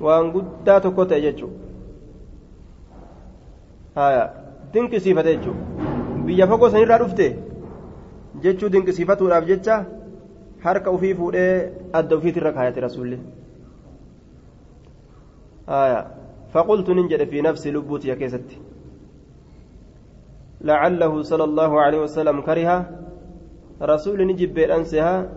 waan 0.00 0.30
guddaa 0.34 0.80
tokko 0.80 1.06
ta'e 1.10 1.20
jechuudha 1.26 1.58
haya 3.98 4.24
dinqisiifate 4.72 5.30
jechuudha 5.36 5.62
biyya 6.26 6.48
fagoo 6.50 6.70
sanirraa 6.74 6.98
dhufte 7.02 7.26
jechuu 8.42 8.72
dinqisiifatuudhaaf 8.74 9.46
jecha 9.50 9.76
harka 10.64 10.94
ufii 10.96 11.14
fuudhee 11.20 11.54
adda 11.92 12.16
ufiitirra 12.18 12.56
kaayate 12.58 12.80
rasuulli 12.88 13.18
فقلت 16.54 16.90
ننجد 16.90 17.22
في 17.30 17.38
نفسي 17.42 17.70
لبوتي 17.74 18.08
يا 18.08 18.14
كيستي 18.14 18.56
لعله 20.60 21.22
صلى 21.22 21.44
الله 21.44 21.72
عليه 21.80 22.00
وسلم 22.06 22.40
كره 22.46 23.03
رسول 23.84 24.26
نجب 24.26 24.54
بأنسها 24.54 25.28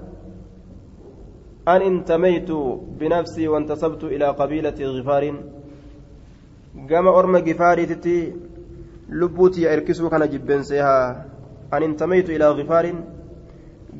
أن 1.67 1.81
انتميت 1.81 2.51
بنفسي 2.99 3.47
وانتسبت 3.47 4.03
إلى 4.03 4.27
قبيلة 4.39 4.79
غفار 4.95 5.23
قام 6.89 7.07
أرم 7.07 7.35
غفاري 7.35 7.85
تتي 7.85 8.33
lubbuutii 9.09 9.65
erkisuu 9.65 10.09
kana 10.09 10.27
jibbeenseehaa 10.27 11.15
an 11.71 11.83
intamaytu 11.83 12.31
ilaa 12.31 12.53
gifaarin 12.53 12.97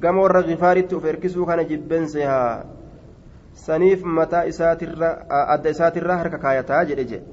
gama 0.01 0.21
warra 0.21 0.41
gifaaritti 0.43 0.95
uf 0.95 1.05
erkisuu 1.05 1.45
kana 1.45 1.63
jibbeenseehaa 1.63 2.65
saniif 3.53 4.03
mataa 4.03 4.43
isaatirra 4.51 5.10
adda 5.53 5.69
isaatirra 5.69 6.17
harka 6.17 6.38
kaayataa 6.38 6.86
jedhe 6.86 7.05
jedhe 7.12 7.25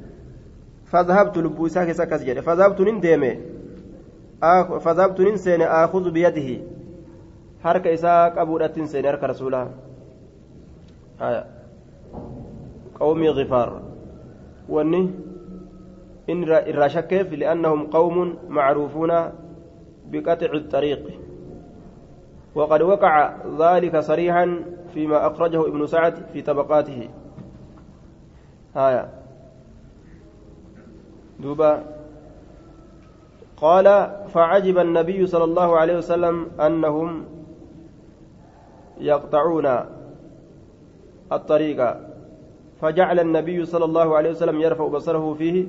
فذهبت 0.93 1.39
لبو 1.39 1.67
إساك 1.67 1.93
سكس 1.93 2.23
جده 2.23 2.41
فذهبت 2.41 2.81
نندمه 2.81 3.37
آخ 4.43 4.79
فذهبت 4.79 5.21
ننسين 5.21 5.63
آخذ 5.63 6.11
بيده 6.11 6.49
إساك 7.67 8.39
أبو 8.39 8.57
رتن 8.57 8.87
سين 8.87 9.07
حركة 9.07 9.27
رسولها 9.27 9.71
آية 11.21 11.47
قومي 13.01 13.29
غفار 13.29 13.83
وني 14.69 15.11
إن 16.31 16.43
الرشكف 16.45 17.33
لأنهم 17.33 17.87
قوم 17.87 18.37
معروفون 18.49 19.13
بقطع 20.11 20.53
الطريق 20.55 21.21
وقد 22.55 22.83
وقع 22.83 23.37
ذلك 23.59 23.99
صريحا 23.99 24.65
فيما 24.95 25.27
أخرجه 25.27 25.69
ابن 25.69 25.87
سعد 25.87 26.15
في 26.33 26.43
طبقاته 26.43 27.09
هايا 28.77 29.09
دوبا 31.41 31.85
قال 33.57 34.17
فعجب 34.29 34.79
النبي 34.79 35.27
صلى 35.27 35.45
الله 35.45 35.79
عليه 35.79 35.97
وسلم 35.97 36.47
أنهم 36.61 37.25
يقطعون 39.01 39.67
الطريق. 41.33 41.81
فجعل 42.81 43.21
النبي 43.21 43.65
صلى 43.65 43.85
الله 43.85 44.17
عليه 44.17 44.31
وسلم 44.31 44.61
يرفع 44.61 44.87
بصره 44.89 45.35
فيه 45.35 45.67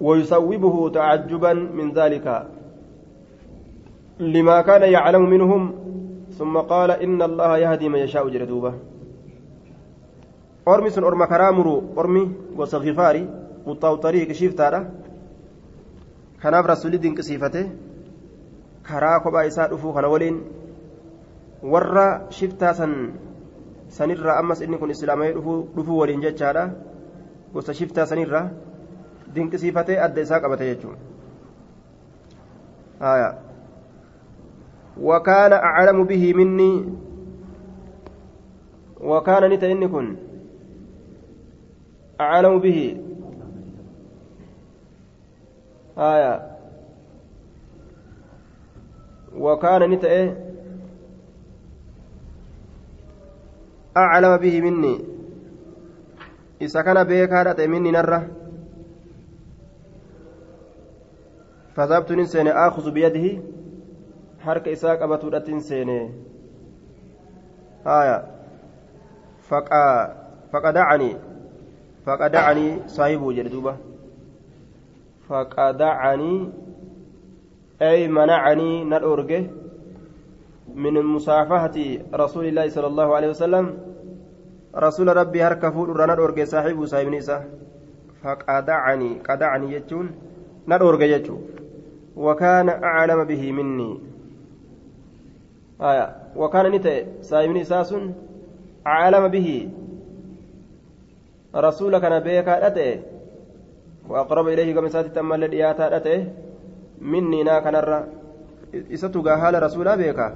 ويصوبه 0.00 0.90
تعجبا 0.90 1.52
من 1.52 1.92
ذلك 1.92 2.46
لما 4.20 4.60
كان 4.60 4.82
يعلم 4.82 5.30
منهم 5.30 5.74
ثم 6.38 6.58
قال 6.58 6.90
إن 6.90 7.22
الله 7.22 7.58
يهدي 7.58 7.88
من 7.88 7.98
يشاء 7.98 8.28
جردوبة 8.28 8.74
أرمي 10.68 10.90
سن 10.90 11.04
أرمى 11.04 11.26
كرامرو 11.26 11.82
أرمي 11.98 12.32
وصغفاري 12.56 13.28
قطاو 13.66 13.94
طريق 13.96 14.32
شيفتارا. 14.32 15.00
kanaaf 16.40 16.66
rasuulli 16.66 16.98
dinqisiifate 17.04 17.62
karaa 18.88 19.20
kophaa 19.24 19.44
isaa 19.48 19.68
dhufuu 19.68 19.92
kana 19.92 20.08
waliin 20.08 20.36
warra 21.62 22.26
shiftaa 22.30 22.74
san 22.74 23.12
sanirraa 23.88 24.38
ammas 24.38 24.60
inni 24.60 24.78
kun 24.78 24.90
islaamee 24.90 25.32
dhufuu 25.32 25.98
waliin 25.98 26.22
jechaadha 26.22 26.70
gosa 27.52 27.74
shiftaa 27.74 28.06
sanirraa 28.06 28.48
dinqisiifatee 29.34 30.00
adda 30.08 30.22
isaa 30.22 30.40
qabate 30.40 30.74
jechuun 30.74 30.98
وكان 35.00 35.52
أعلم 35.52 36.04
به 36.04 36.34
مني 36.34 36.84
وكان 39.00 39.50
نتا 39.50 39.72
إني 39.72 39.88
كن 39.88 40.16
أعلم 42.20 42.58
به 42.58 42.96
آية 45.98 46.56
وكان 49.36 49.90
نتا 49.90 50.08
إيه 50.08 50.49
أعلم 53.96 54.36
به 54.36 54.60
مني 54.60 55.04
إذا 56.62 56.82
كان 56.82 57.04
بيكارة 57.04 57.66
مني 57.66 57.90
نره 57.90 58.28
فذهبت 61.76 62.12
نسين 62.12 62.48
آخذ 62.48 62.90
بيده 62.90 63.42
حرك 64.40 64.68
إساق 64.68 65.02
أبتودة 65.02 65.58
سين 65.58 65.90
آية 67.86 68.26
فقا 69.48 70.20
faqadacanii 70.52 71.16
faqadacanii 72.04 72.72
saahibuu 72.94 73.32
jedhe 73.36 73.50
duuba 73.54 73.74
faqadacanii 75.28 76.40
ay 77.88 78.08
manacanii 78.18 78.84
na 78.90 78.98
dhoorge 79.04 79.38
من 80.74 81.02
مصافحة 81.02 81.76
رسول 82.14 82.44
الله 82.46 82.68
صلى 82.68 82.86
الله 82.86 83.14
عليه 83.16 83.28
وسلم 83.28 83.78
رسول 84.76 85.16
ربي 85.16 85.42
هرك 85.42 85.72
فود 85.72 85.88
رنا 85.90 86.14
دورج 86.14 86.42
صاحب 86.42 86.84
صاحب 86.86 87.08
نساء 87.08 87.48
فقدعني 88.22 89.10
قدعني 89.28 89.72
يجون 89.74 90.06
ندورج 90.68 91.02
يجو. 91.02 91.36
وكان 92.16 92.68
أعلم 92.68 93.24
به 93.24 93.52
مني. 93.52 93.98
آية. 95.80 96.06
وكان 96.36 96.66
نتي 96.72 97.06
صاحب 97.22 97.48
نساء 97.50 98.12
أعلم 98.86 99.28
به. 99.28 99.68
رسول 101.54 101.98
كان 101.98 102.22
بيكا 102.22 102.66
أتي 102.66 103.00
وأقرب 104.08 104.48
إليه 104.48 104.74
كما 104.74 104.88
ساتي 104.88 105.08
تم 105.08 105.32
الذي 105.32 105.64
أتي 105.70 106.26
مني 107.00 107.42
نا 107.42 107.58
كان 107.58 107.74
isatu 108.72 109.22
gaa 109.22 109.36
haala 109.36 109.60
rasuulaa 109.60 109.96
beeka 109.96 110.32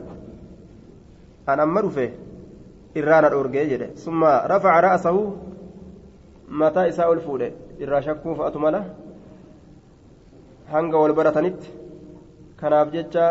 fuudhe 7.26 7.48
irraa 7.84 8.02
shakkuu 8.06 8.34
fa'atu 8.40 8.58
mala 8.64 8.80
hanga 10.72 10.96
wal 11.02 11.14
baratanitti 11.18 11.68
kanaaf 12.60 12.92
jecha 12.96 13.24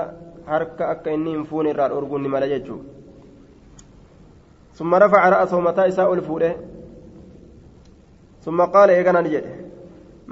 harka 0.51 0.89
akka 0.93 1.11
inni 1.17 1.31
hin 1.35 1.45
fuune 1.51 1.69
irraa 1.73 1.89
dhoorguun 1.93 2.21
ni 2.23 2.29
mala 2.35 2.47
jechuu 2.53 2.79
summa 4.79 4.99
rafaca 5.05 5.29
ra'asahu 5.35 5.61
mataa 5.69 5.87
isaa 5.93 6.07
ol 6.13 6.21
fuudhe 6.27 6.51
summa 8.45 8.67
qaala 8.75 8.91
eegana 8.97 9.21
ni 9.21 9.29
jedhe 9.35 9.53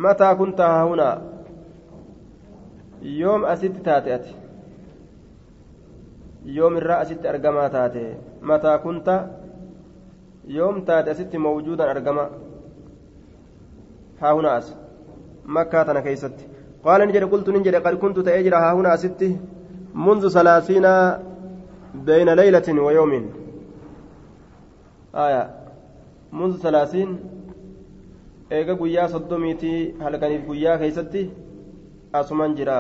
mataa 0.06 0.36
kunta 0.36 0.68
haahunaa 0.76 1.16
yoom 3.22 3.46
asitti 3.54 3.82
taate 3.90 4.14
ati 4.18 4.41
yoom 6.59 6.77
irraa 6.81 6.99
asitti 7.05 7.29
argamaa 7.33 7.69
taate 7.77 8.05
mataa 8.51 8.79
kunta 8.85 9.15
yoom 10.59 10.77
taate 10.91 11.11
asitti 11.15 11.39
mawjuudan 11.47 11.89
argama 11.95 12.25
haa 14.21 14.33
huna 14.39 14.51
as 14.59 14.67
makkaa 15.59 15.85
tana 15.91 16.03
keeysatti 16.07 16.45
qaala 16.85 17.07
ni 17.07 17.13
jedhe 17.19 17.29
qultu 17.35 17.53
nin 17.53 17.65
jedhe 17.69 17.81
qad 17.87 17.97
kuntu 18.05 18.23
ta'ee 18.29 18.43
jira 18.49 18.61
haa 18.65 18.75
huna 18.81 18.93
asitti 18.99 19.31
منذ 20.07 20.29
ثلاثين 20.29 20.87
بين 21.95 22.29
ليلة 22.41 22.69
ويوم 22.87 23.13
آية 25.15 25.43
منذ 26.33 26.57
ثلاثين 26.65 27.11
eega 28.51 28.75
guyyaa 28.81 29.09
soddomiitii 29.09 29.95
halkaniif 30.05 30.43
guyyaa 30.49 30.77
keeysatti 30.79 31.23
asuman 32.13 32.53
jira 32.59 32.77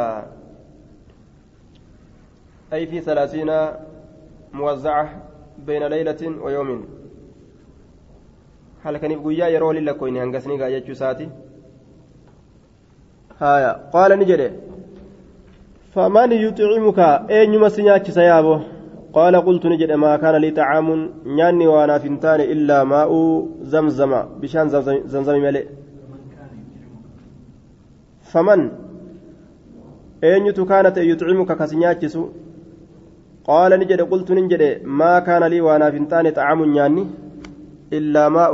أي 2.74 2.88
في 2.88 3.02
ثلاثين 3.02 3.52
موزعة 4.54 5.22
بين 5.68 5.84
ليلة 5.84 6.42
ويوم. 6.44 6.86
هل 8.84 8.98
كان 8.98 9.12
يقول 9.12 9.40
يا 9.40 9.48
يرولي 9.48 9.80
لكوين 9.80 10.18
هنقسني 10.18 10.62
قاية 10.62 10.94
ساتي. 10.94 11.30
هايا. 13.40 13.90
قال 13.94 14.20
نجري. 14.20 14.52
فمن 15.94 16.32
يطعمك؟ 16.32 17.00
أين 17.30 17.54
يمسنياك 17.54 18.12
سيابه 18.12 18.64
قال 19.14 19.36
قلت 19.36 19.66
نجد 19.66 19.92
ما 19.92 20.18
كان 20.18 20.36
لي 20.36 20.52
طعام 20.52 21.10
نياني 21.26 21.68
وأنا 21.68 21.98
فنتان 21.98 22.42
إلا 22.42 22.84
ماء 22.84 23.12
زمزم. 23.62 24.24
بشان 24.42 24.70
زمزم, 24.70 25.02
زمزم 25.06 25.42
ملئ. 25.42 25.66
فمن؟ 28.22 28.72
أين 30.24 30.54
قال 33.50 33.72
نجد 33.80 34.02
قلت 34.12 34.30
نجد 34.32 34.64
ما 35.00 35.14
كان 35.28 35.44
لي 35.52 35.62
وأنا 35.62 35.92
فنتان 35.94 36.26
طعام 36.38 36.60
نياني 36.66 37.04
إلا 37.98 38.24
ماء 38.30 38.54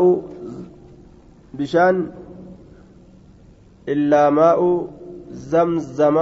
بشان 1.57 1.95
إلا 3.93 4.29
ماء 4.29 4.59
زمزم 5.51 6.17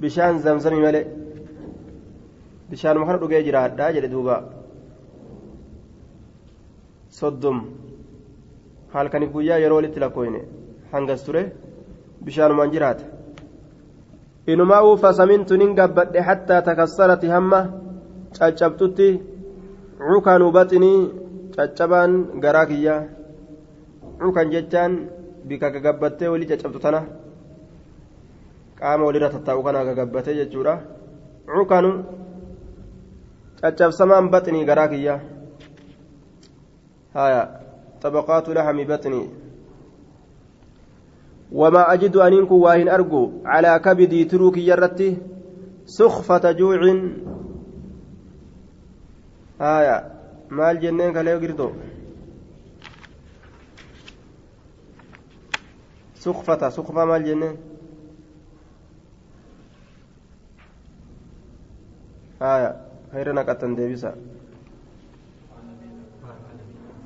بشان 0.00 0.32
زمزم 0.44 0.74
ملئ 0.86 1.04
bishaanuma 2.70 3.06
kana 3.08 3.18
dhugee 3.22 3.42
jiraadhaa 3.46 3.92
jedhe 3.96 4.08
duuba 4.14 4.34
soddom 7.18 7.58
halkaniif 8.94 9.30
guyyaa 9.36 9.58
yeroo 9.62 9.78
walitti 9.78 10.02
lakkooyne 10.04 10.40
hangas 10.92 11.22
ture 11.26 11.42
bishaanumaan 12.26 12.72
jiraate 12.74 13.04
inumaa'uu 14.52 14.96
fasamintu 15.02 15.56
nin 15.60 15.74
gabbadhe 15.78 16.20
hattaa 16.28 16.62
takassarati 16.68 17.28
hamma 17.34 17.60
caccabtutti 18.38 19.08
cukanu 20.08 20.46
baxinii 20.56 21.00
caccabaan 21.56 22.12
garaa 22.42 22.66
kiyyaa 22.70 23.00
cukan 24.20 24.48
jechaan 24.54 24.92
bika 25.48 25.70
gagabbattee 25.74 26.28
walii 26.32 26.50
caccabtu 26.50 26.78
tana 26.84 27.00
qaama 28.78 29.04
walirra 29.08 29.30
tattaa'u 29.34 29.62
kana 29.66 29.84
gagabbatee 29.88 30.34
jechuudha 30.40 30.74
cukanu 31.54 31.90
caccabsamaan 33.60 34.26
baxnii 34.32 34.64
garaa 34.70 34.88
kiyya 34.92 35.14
haya 37.14 37.42
طبقات 38.02 38.46
لحم 38.48 38.78
بطني 38.90 39.22
وما 41.52 41.92
أجد 41.92 42.16
أنينك 42.16 42.50
واهن 42.50 42.88
أرجو 42.88 43.32
على 43.44 43.78
كبدي 43.78 44.24
تروك 44.24 44.56
يرتي 44.56 45.16
سخفة 45.86 46.52
جوع. 46.52 46.80
هايا 49.60 49.96
مال 50.50 50.80
جنين 50.80 51.12
كلا 51.12 51.30
يقردو. 51.32 51.72
سخفة 56.14 56.68
سخفة 56.68 57.04
مال 57.04 57.24
جنين. 57.24 57.56
هايا 62.42 62.70
خير 63.12 63.32
نقطن 63.32 63.74
ديبسا 63.74 64.14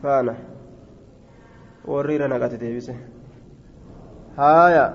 فانا. 0.02 0.37
وريرا 1.85 2.26
نقط 2.26 2.55
ديبسا 2.55 3.12
هايا 4.38 4.87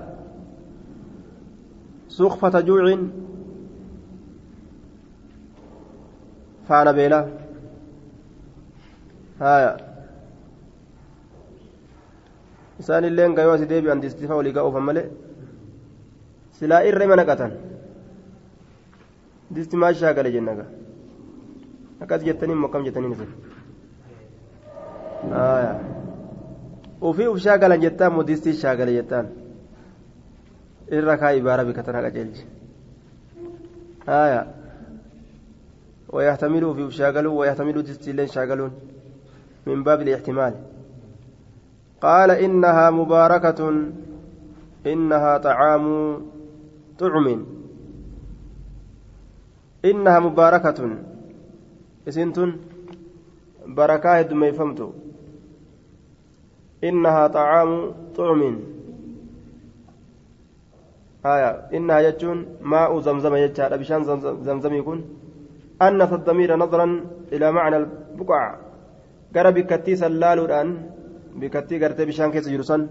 سخفة 2.08 2.60
جوع 2.60 2.98
فانا 6.68 6.92
بيلا 6.92 7.28
هايا 9.40 9.88
gayoo 13.36 13.54
asi 13.54 13.66
deebi'an 13.66 14.00
distifa 14.00 14.36
walii 14.38 14.52
ga'uufan 14.56 14.84
malee 14.88 15.06
silaa 16.58 16.82
irra 16.88 17.04
ima 17.04 17.16
naqatan 17.16 17.52
disti 19.54 19.76
maal 19.76 19.94
shaagale 20.00 20.30
jenna 20.36 20.54
gaa 20.58 20.68
akkas 22.02 22.24
jettanii 22.28 22.54
immoo 22.56 22.68
akkam 22.70 22.84
jettanii 22.86 23.12
isin 23.12 23.30
ofii 27.00 27.26
uf 27.32 27.38
shaagalan 27.46 27.80
jettaan 27.80 28.12
modistii 28.12 28.52
shaagale 28.52 28.92
jettaan. 28.92 29.26
Irra 30.90 31.16
kaa 31.18 31.30
ibaara 31.40 31.64
bikatana 31.64 32.02
qaceelche 32.02 32.44
haya 34.06 34.46
ويحتمل 36.12 36.74
في 36.74 36.96
شاغلون 36.96 37.36
ويحتمل 37.36 37.82
دستيلين 37.82 38.26
شاغلون 38.26 38.72
من 39.66 39.82
باب 39.82 40.00
الاحتمال 40.00 40.54
قال 42.00 42.30
إنها 42.30 42.90
مباركة 42.90 43.60
إنها 44.86 45.38
طعام 45.38 45.86
طعم 46.98 47.46
إنها 49.84 50.18
مباركة 50.18 50.90
إسنتن 52.08 52.56
بركة 53.66 54.20
دميفمت 56.82 56.84
إنها 56.84 57.26
طعام 57.26 57.92
طعم. 58.16 58.60
آية. 61.26 61.50
إنها 61.74 62.00
يجون 62.00 62.46
ماء 62.62 63.00
زمزم 63.00 63.34
يجار 63.34 63.76
بشان 63.76 64.04
زمزم 64.42 64.74
يكون 64.74 65.04
أنث 65.82 66.12
الضمير 66.12 66.56
نظرا 66.56 67.04
إلى 67.32 67.52
معنى 67.52 67.76
البقع. 67.76 68.56
قرى 69.36 69.52
بكتي 69.52 69.96
سلال 69.96 70.38
الآن 70.38 70.90
بكتي 71.36 71.84
قرتي 71.84 72.04
بشان 72.04 72.30
كيس 72.30 72.48
جرسان 72.48 72.88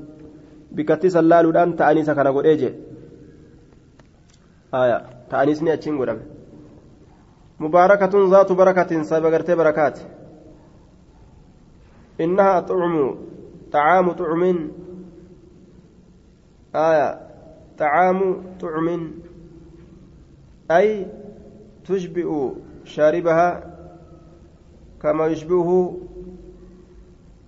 بكتي 0.71 1.09
سلال 1.09 1.49
الآن 1.49 1.75
تأنيس 1.75 2.09
كان 2.09 2.27
قد 2.27 2.45
إيجي. 2.45 2.73
آية. 4.73 4.97
تأنيسني 5.29 5.73
أتشين 5.73 5.97
قدام. 5.99 6.19
مباركة 7.59 8.13
ذات 8.31 8.51
بركة 8.51 9.01
سبقرت 9.01 9.51
بركات. 9.51 9.99
إنها 12.21 12.59
طعم 12.59 13.15
طعام 13.71 14.11
طعم. 14.11 14.71
آية. 16.75 17.19
طعام 17.77 18.43
طعم. 18.61 19.11
أي 20.71 21.07
تشبئ 21.85 22.49
شاربها 22.85 23.77
كما 25.01 25.27
يشبهه 25.27 25.97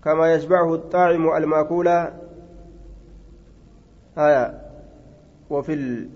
كما 0.04 0.34
يشبعه 0.34 0.74
الطاعم 0.76 1.30
المأكول. 1.38 1.88
آية. 4.18 4.62
وفي 5.50 6.08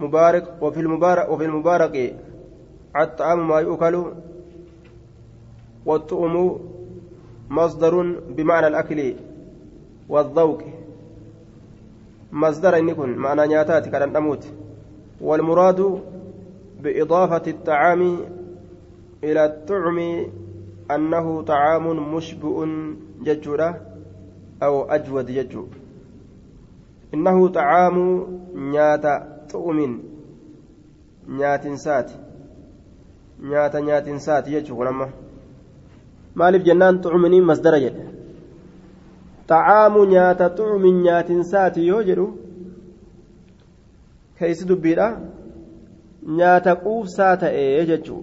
المبارك 0.00 0.62
وفي 0.62 0.80
المبارك 0.80 1.28
وفي 1.28 1.44
المبارك 1.44 2.16
الطعام 2.96 3.48
ما 3.48 3.60
يؤكل 3.60 4.12
والطعم 5.86 6.58
مصدر 7.50 8.20
بمعنى 8.28 8.66
الأكل 8.66 9.14
والذوق. 10.08 10.62
مصدر 12.32 12.78
إن 12.78 12.88
يكون 12.88 13.10
معنى 13.16 13.46
نياتات 13.46 13.88
كان 13.88 14.12
نموت 14.12 14.46
والمراد 15.20 16.00
بإضافة 16.82 17.50
الطعام 17.50 18.18
إلى 19.24 19.44
الطعم 19.44 19.98
أنه 20.90 21.42
طعام 21.42 22.14
مشبع 22.14 22.66
ججورة 23.22 23.80
أو 24.62 24.82
أجود 24.82 25.26
ججو. 25.26 25.66
إنه 27.14 27.48
طعام 27.48 28.26
نياتا 28.54 29.46
طعم 29.52 30.02
نيات 31.28 31.68
سات 31.74 32.10
نياتا 33.40 33.80
نيات 33.80 34.16
سات 34.16 34.48
لما 34.48 35.10
maaliif 36.34 36.64
jennaan 36.68 37.00
xucuminiin 37.02 37.44
masdara 37.50 37.78
jedhe. 37.84 38.04
Xacaamu 39.50 40.04
nyaata 40.14 40.50
xucumin 40.56 41.02
nyaatinsaati 41.06 41.86
yoo 41.86 42.02
jedhu 42.08 42.26
keeysi 44.38 44.68
dubbiidha? 44.68 45.08
Nyaata 46.38 46.76
quufsaa 46.84 47.36
ta'ee 47.42 47.86
jechuu 47.90 48.22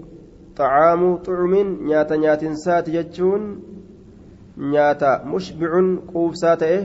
xacaamu 0.58 1.10
xucumin 1.26 1.68
nyaata 1.90 2.18
nyaatinsaati 2.24 2.92
jechuun 2.98 3.44
nyaata 4.74 5.10
mushbicun 5.32 5.88
quufsaa 6.12 6.56
ta'e 6.62 6.80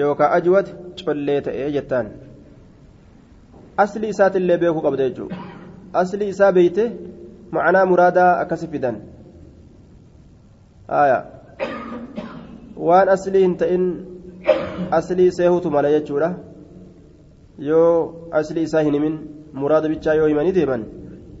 yookaan 0.00 0.32
ajwat 0.38 0.68
collee 1.06 1.40
ta'ee 1.46 1.70
jettaan. 1.76 2.06
Asli 3.82 4.08
isaatillee 4.14 4.58
beekuu 4.62 4.82
qabda 4.86 5.08
jechuudha. 5.08 5.36
Asli 6.02 6.28
isaa 6.28 6.52
beeyte 6.52 6.84
ma'anaa 7.56 7.86
muraadaa 7.90 8.30
akkasi 8.42 8.66
fidan. 8.74 8.96
Waan 12.88 13.08
aslii 13.08 13.42
hin 13.46 13.56
ta'in 13.56 13.84
aslii 14.90 15.30
seehutu 15.38 15.70
mala 15.70 15.90
jechuudha 15.90 16.34
yoo 17.58 18.28
aslii 18.40 18.62
isaa 18.68 18.82
hin 18.88 18.94
himin 18.98 19.16
muraada 19.52 19.88
bichaa 19.88 20.14
yoo 20.20 20.26
himanii 20.32 20.52
deeman 20.58 20.84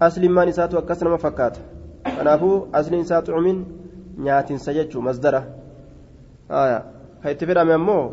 aslimmaan 0.00 0.48
isaatu 0.48 0.78
akkas 0.78 1.02
nama 1.02 1.18
fakkaata 1.18 1.60
kanaafuu 2.16 2.56
asliin 2.72 3.02
isaa 3.06 3.22
xucumin 3.22 3.64
nyaatinsa 4.28 4.74
jechuu 4.78 5.02
masdara 5.02 5.40
ka 6.48 7.30
itti 7.30 7.46
fedhame 7.46 7.74
ammoo 7.74 8.04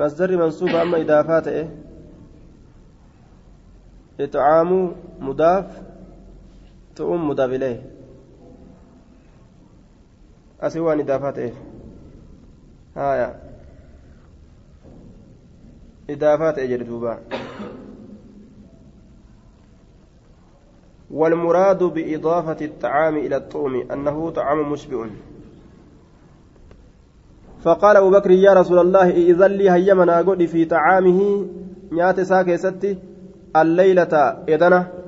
masdarri 0.00 0.36
mansuuba 0.42 0.80
amma 0.82 0.98
idaafaa 1.04 1.40
ta'e 1.46 1.64
ixcaamuu 4.24 4.84
mudaaf 5.28 5.66
تؤم 6.96 7.28
مضاف 7.28 7.50
إليه 7.50 7.90
أسوان 10.60 11.00
إضافات 11.00 11.38
إيه 11.38 11.52
هايا 12.96 13.40
إضافات 16.10 16.58
أجر 16.58 16.82
دوبا 16.82 17.18
والمراد 21.10 21.82
بإضافة 21.82 22.64
الطعام 22.64 23.16
إلى 23.16 23.36
الطعم 23.36 23.90
أنه 23.92 24.30
طعام 24.30 24.72
مشبع 24.72 25.06
فقال 27.62 27.96
أبو 27.96 28.10
بكر 28.10 28.30
يا 28.30 28.52
رسول 28.52 28.78
الله 28.78 29.10
إذا 29.10 29.48
لي 29.48 29.70
هيمنا 29.70 30.18
قد 30.18 30.44
في 30.44 30.64
طعامه 30.64 31.46
نيات 31.92 32.20
ساكي 32.20 32.56
ستي 32.56 32.98
الليلة 33.56 34.14
إذنه 34.48 35.01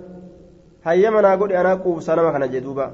هيما 0.84 1.20
ناقول 1.20 1.52
أنا 1.52 1.74
قوف 1.74 2.02
سنما 2.02 2.30
كان 2.34 2.44
جدوبا 2.50 2.86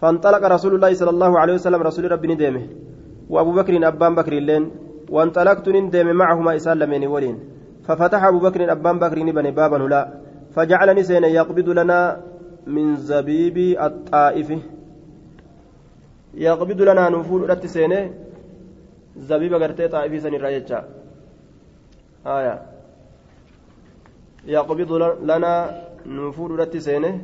فانطلق 0.00 0.42
رسول 0.56 0.72
الله 0.74 0.92
صلى 1.00 1.10
الله 1.10 1.32
عليه 1.40 1.54
وسلم 1.58 1.80
رسول 1.88 2.04
ربي 2.12 2.26
ندمه 2.32 2.64
وأبو 3.32 3.52
بكر 3.58 3.72
أبان 3.88 4.12
بكر 4.14 4.32
اللين 4.32 4.64
وانطلقت 5.14 5.66
ندم 5.68 6.08
معهما 6.20 6.56
إسالمين 6.56 7.04
ولين 7.14 7.36
ففتح 7.86 8.20
أبو 8.24 8.38
بكر 8.46 8.60
أبان 8.72 8.96
بكر 8.98 9.18
نبني 9.28 9.50
بابا 9.50 9.76
لا 9.76 10.02
فجعلني 10.54 11.02
سين 11.08 11.24
يقبض 11.24 11.68
لنا 11.78 12.00
من 12.66 12.96
زبيب 12.96 13.56
الطائف 13.86 14.48
يقبض 16.34 16.80
لنا 16.88 17.08
نفول 17.08 17.50
رت 17.50 17.66
سينه 17.66 18.10
زبيب 19.16 19.52
غرتي 19.54 19.88
طائف 19.88 20.12
سن 20.22 20.34
الرايجا 20.34 20.78
آية 22.26 22.54
يقبض 24.46 24.92
لنا 25.30 25.52
نفور 26.06 26.60
رتي 26.60 26.80
سينه 26.80 27.22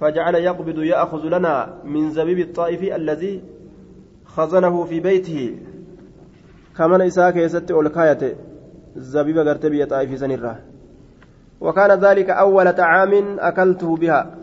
فجعل 0.00 0.34
يقبض 0.34 0.78
يأخذ 0.78 1.22
لنا 1.28 1.74
من 1.84 2.10
زبيب 2.10 2.38
الطائف 2.38 2.82
الذي 2.82 3.42
خزنه 4.24 4.84
في 4.84 5.00
بيته. 5.00 5.56
كمن 6.76 7.00
إساك 7.00 7.36
يست 7.36 7.70
أولكاية 7.70 8.36
زبيب 8.96 9.38
قرتبية 9.38 9.84
طائف 9.84 10.18
سنرة 10.18 10.58
وكان 11.60 11.90
ذلك 12.00 12.30
أول 12.30 12.72
طعام 12.72 13.36
أكلته 13.40 13.96
بها. 13.96 14.34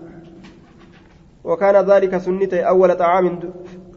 وكان 1.44 1.86
ذلك 1.86 2.18
سنتي 2.18 2.62
أول 2.68 2.96
طعام 2.96 3.40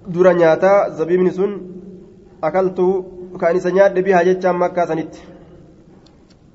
درنياتا 0.06 0.88
زبيب 0.88 1.30
سن 1.30 1.61
أكلته 2.44 3.04
كان 3.40 3.61
سنياد 3.61 4.04
بها 4.04 4.22
جتشا 4.22 4.52
مكة 4.52 4.85
سنت. 4.87 5.14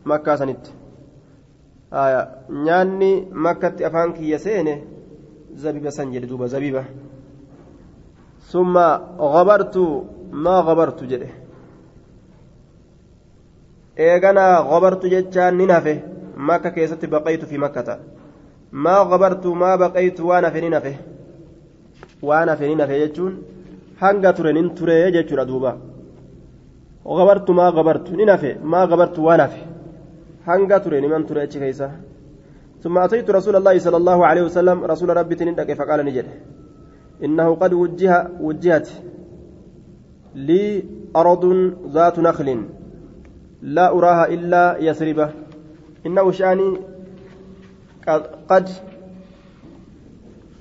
مكة 0.06 0.36
سنت. 0.36 0.81
Nyaanni 1.92 3.28
makkatti 3.32 3.84
afaan 3.86 4.14
kiyya 4.14 4.40
seene 4.40 4.84
zabiba 5.56 5.92
san 5.92 6.12
jedhe 6.12 6.28
duuba 6.28 6.48
zabiba. 6.48 6.84
Summa 8.50 9.02
gabartu 9.20 10.06
maa 10.32 10.64
gabartu 10.64 11.06
jedhe. 11.06 11.30
Eeganaa 13.98 14.64
gabartu 14.70 15.10
jechaan 15.10 15.58
nin 15.58 15.70
hafe 15.70 16.04
makka 16.38 16.72
keessatti 16.72 17.08
baqaytu 17.08 17.46
fi 17.46 17.58
makkata. 17.58 18.00
Maa 18.72 19.06
gabartu 19.06 19.56
maa 19.56 19.78
baqaytu 19.78 20.28
waan 20.28 20.46
hafe 20.46 20.62
nin 20.62 20.74
hafe 20.74 20.94
waan 22.22 22.50
hafe 22.50 22.68
nin 22.68 22.80
hafe 22.80 23.00
jechuun 23.02 23.34
hanga 24.02 24.34
ture 24.34 24.54
nin 24.54 24.70
ture 24.76 25.12
jechuudha 25.12 25.46
duuba. 25.46 25.76
Gabartu 27.06 27.54
maa 27.54 27.72
gabartu 27.72 28.16
nin 28.16 28.30
hafe 28.30 28.58
maa 28.64 28.88
gabartu 28.88 29.24
waan 29.26 29.40
hafe 29.40 29.71
hanga 30.46 30.80
ture 30.80 31.02
niman 31.02 31.26
ture 31.28 31.42
achi 31.44 31.60
keeysa 31.60 31.90
ثم 32.82 32.98
أتيت 32.98 33.30
رسول 33.30 33.56
الله 33.56 33.78
صلى 33.80 33.98
الله 33.98 34.26
عليه 34.26 34.42
وسلم 34.42 34.84
رسول 34.84 35.10
ربي 35.18 35.36
تندك 35.36 35.74
فقال 35.74 36.06
نجد 36.06 36.26
إنه 37.24 37.56
قد 37.56 37.74
وجه 37.74 38.28
وجهت 38.42 38.90
لي 40.36 40.84
أرض 41.16 41.44
ذات 41.94 42.20
نخل 42.20 42.66
لا 43.62 43.86
أراها 43.94 44.26
إلا 44.34 44.78
يثربة 44.82 45.30
إنه 46.06 46.32
شأني 46.32 46.78
قد 48.50 48.70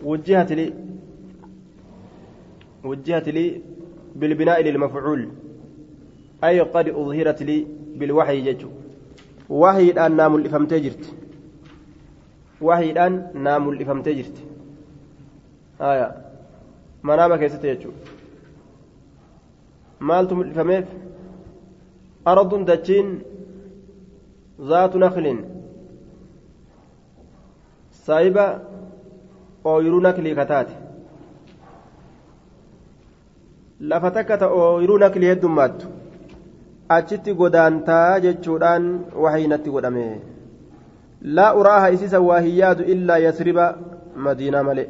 وجهت 0.04 0.52
لي 0.52 0.74
وجهت 2.84 3.28
لي 3.28 3.62
بالبناء 4.16 4.62
للمفعول 4.62 5.28
أي 6.44 6.60
قد 6.60 6.88
أظهرت 6.88 7.42
لي 7.42 7.66
بالوحي 7.96 8.40
ججو 8.40 8.79
wahiidhaan 9.50 10.12
naa 10.20 10.28
mul'ifamtee 10.32 10.80
jirti 10.86 11.08
wahiidhaan 12.68 13.14
naa 13.46 13.58
mul'ifamtee 13.66 14.14
jirti 14.18 14.42
haya 15.78 16.06
manaama 17.10 17.38
keessatti 17.42 17.68
jechuudha 17.72 18.02
maaltu 20.10 20.32
mul'ifameef 20.40 20.86
ardun 22.34 22.64
dachiin 22.72 23.08
zaatu 24.72 24.98
naklin 25.04 25.38
saayiba 28.06 28.46
ooyiruu 29.72 30.00
naklii 30.08 30.34
kataate 30.40 30.74
lafa 33.92 34.10
takka 34.18 34.36
ta 34.44 34.46
ooyiruu 34.60 34.98
naklii 35.04 35.30
heddummaattu 35.32 35.86
achitti 36.96 37.36
godaantaa 37.40 38.20
jechuudhaan 38.26 38.90
wahaynatti 39.24 39.74
godhame 39.76 40.06
laa 41.38 41.52
uraaha 41.60 41.92
isisa 41.96 42.20
waa 42.28 42.40
hin 42.46 42.84
illaa 42.94 43.22
yasriba 43.26 43.66
madiinaa 44.26 44.66
malee 44.68 44.88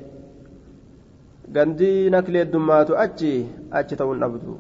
gandii 1.55 2.11
nakli 2.17 2.43
heddummaatu 2.43 3.01
achi 3.05 3.33
achi 3.81 4.01
ta'uun 4.03 4.21
dhabdu 4.25 4.59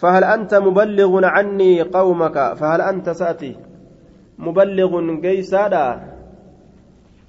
فهل 0.00 0.24
أنت 0.24 0.54
مبلغ 0.54 1.24
عني 1.24 1.82
قومك 1.82 2.36
فهل 2.54 2.80
أنت 2.80 3.10
سأتي 3.10 3.56
مبلغ 4.38 4.92
جيسادا 5.20 5.86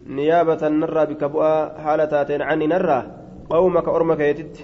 نيابة 0.08 0.68
نرى 0.68 1.06
بك 1.06 1.24
بؤا 1.24 1.80
حالتاتين 1.84 2.42
عني 2.42 2.68
نرى 2.68 3.00
قومك 3.50 3.88
أرمك 3.88 4.20
يتت 4.20 4.56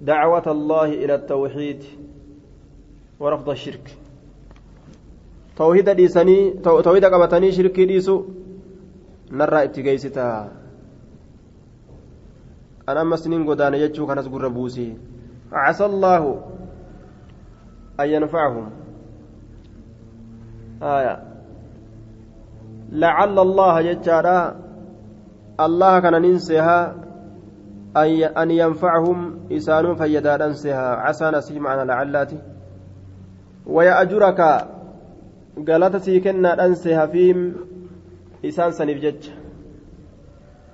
دعوة 0.00 0.46
الله 0.46 0.84
إلى 0.84 1.14
التوحيد 1.14 1.84
ورفض 3.20 3.48
الشرك. 3.50 3.86
توحيد 5.56 5.90
ديسني 5.90 6.50
توحيد 6.64 7.04
قبتني 7.04 7.52
شرك 7.52 7.80
ديسو 7.80 8.24
نرى 9.32 9.64
اتجيستا 9.64 10.52
أنا 12.88 13.00
أما 13.00 13.16
سنين 13.16 13.48
قدان 13.48 13.74
يجو 13.74 14.06
كان 14.06 14.18
أسقر 14.18 14.48
بوسي. 14.48 14.98
عسى 15.52 15.84
الله 15.84 16.22
أن 18.00 18.08
ينفعهم. 18.08 18.70
آية. 20.82 21.14
لعل 22.92 23.38
الله 23.38 23.80
يجارا. 23.80 24.38
الله 25.60 26.00
كان 26.00 26.22
ننسيها. 26.22 26.94
أن 28.42 28.50
ينفعهم 28.50 29.18
إسانون 29.52 29.94
فيدان 29.94 30.42
أنسيها 30.42 30.94
عسى 30.96 31.30
نسي 31.30 31.58
معنى 31.58 31.84
لعلاتي. 31.84 32.38
ويأجرك 33.66 34.40
قالت 35.68 35.96
سيكنا 35.96 36.64
أنسيها 36.64 37.06
فيهم 37.06 37.54
إسان 38.44 38.70
سنف 38.70 38.98
جج. 39.00 39.30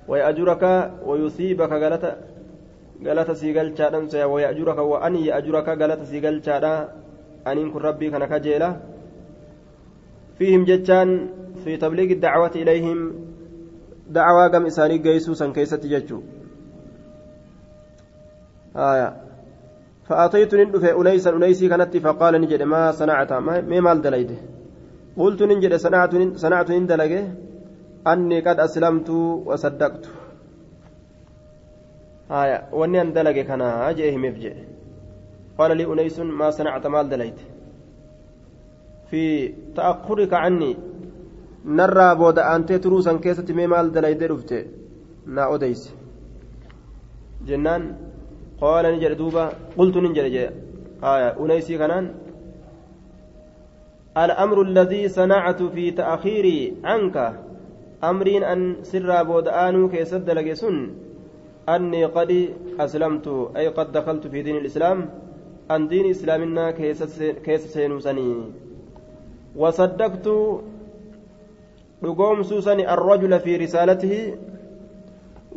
ويأجرك 0.07 0.91
ويصيبك 1.05 1.71
قالت 1.73 2.17
قالت 3.05 3.31
سيقل 3.31 3.81
أنسيها 3.81 4.25
ويأجرك 4.25 4.77
وأن 4.77 5.15
يأجرك 5.15 5.67
قالت 5.69 6.03
سيقل 6.03 6.41
أن 7.47 7.71
كن 7.71 7.79
ربي 7.79 8.09
كان 8.09 8.25
كجيلة 8.25 8.79
فيهم 10.37 10.65
جتان 10.65 11.29
في 11.63 11.77
تبليغ 11.77 12.11
الدعوة 12.11 12.51
إليهم. 12.55 13.13
دعوة 14.09 14.47
قم 14.47 14.65
إساني 14.65 14.97
قيسو 14.97 15.33
سن 15.33 15.53
كيسة 15.53 15.77
ججو. 15.77 16.21
آية. 18.75 19.30
فأتيت 20.07 20.55
ندفع 20.55 21.01
أنيسا 21.01 21.29
أنيسي 21.35 21.69
كانت 21.69 21.97
فقال 21.97 22.41
نجد 22.41 22.61
ما 22.61 22.91
صنعت؟ 22.91 23.33
ما 23.33 23.61
مال 23.61 24.01
دليده 24.01 24.35
قلت 25.17 25.43
نجد 25.43 25.75
صنعت 25.75 26.13
صنعت 26.35 26.71
ندلقه 26.71 27.23
أني 28.07 28.39
قد 28.39 28.59
أسلمت 28.59 29.09
وصدقت. 29.47 30.05
آية. 32.31 32.67
وأني 32.71 33.01
أندلقه 33.01 33.41
كان 33.41 33.61
أجئه 33.61 34.17
مفجئ 34.17 34.55
قال 35.57 35.77
لي 35.77 35.85
أنيس 35.93 36.19
ما 36.19 36.49
صنعت 36.49 36.87
مال 36.87 37.09
دليت 37.09 37.39
في 39.09 39.53
تأخرك 39.75 40.33
عني. 40.33 40.77
نرى 41.65 42.15
بود 42.15 42.39
أنت 42.39 42.73
تروسا 42.73 43.13
كيسة 43.17 43.53
مال 43.53 43.91
دليت 43.91 44.23
رفت 44.23 44.65
نا 45.25 45.55
أديس. 45.55 45.93
جنان. 47.47 48.10
قال 48.61 48.85
نجر 48.95 49.13
دوبا 49.13 49.45
قلت 49.77 49.95
نجر 49.97 50.27
جاء. 50.27 50.53
آية 51.03 51.29
أنيسي 51.41 51.77
كنان. 51.77 52.05
الأمر 54.17 54.61
الذي 54.61 55.07
صنعت 55.09 55.63
في 55.63 55.91
تأخيري 55.91 56.59
عنك 56.83 57.15
أمرين 58.03 58.43
أن 58.43 58.83
سر 58.83 59.23
بود 59.23 59.47
آنو 59.47 59.89
كيسد 59.89 60.29
لجسن 60.29 60.75
أني 61.69 62.05
قد 62.05 62.31
أسلمت 62.79 63.27
أي 63.57 63.67
قد 63.67 63.91
دخلت 63.91 64.27
في 64.27 64.41
دين 64.41 64.57
الإسلام. 64.57 65.09
أن 65.71 65.87
دين 65.87 66.09
إسلامنا 66.09 66.71
كيس 67.45 67.63
سينوسني 67.73 68.29
وصدقت 69.55 70.27
dhugom 72.01 72.37
suusani 72.43 72.83
الرجل 72.89 73.39
في 73.39 73.57
رسالته. 73.57 74.35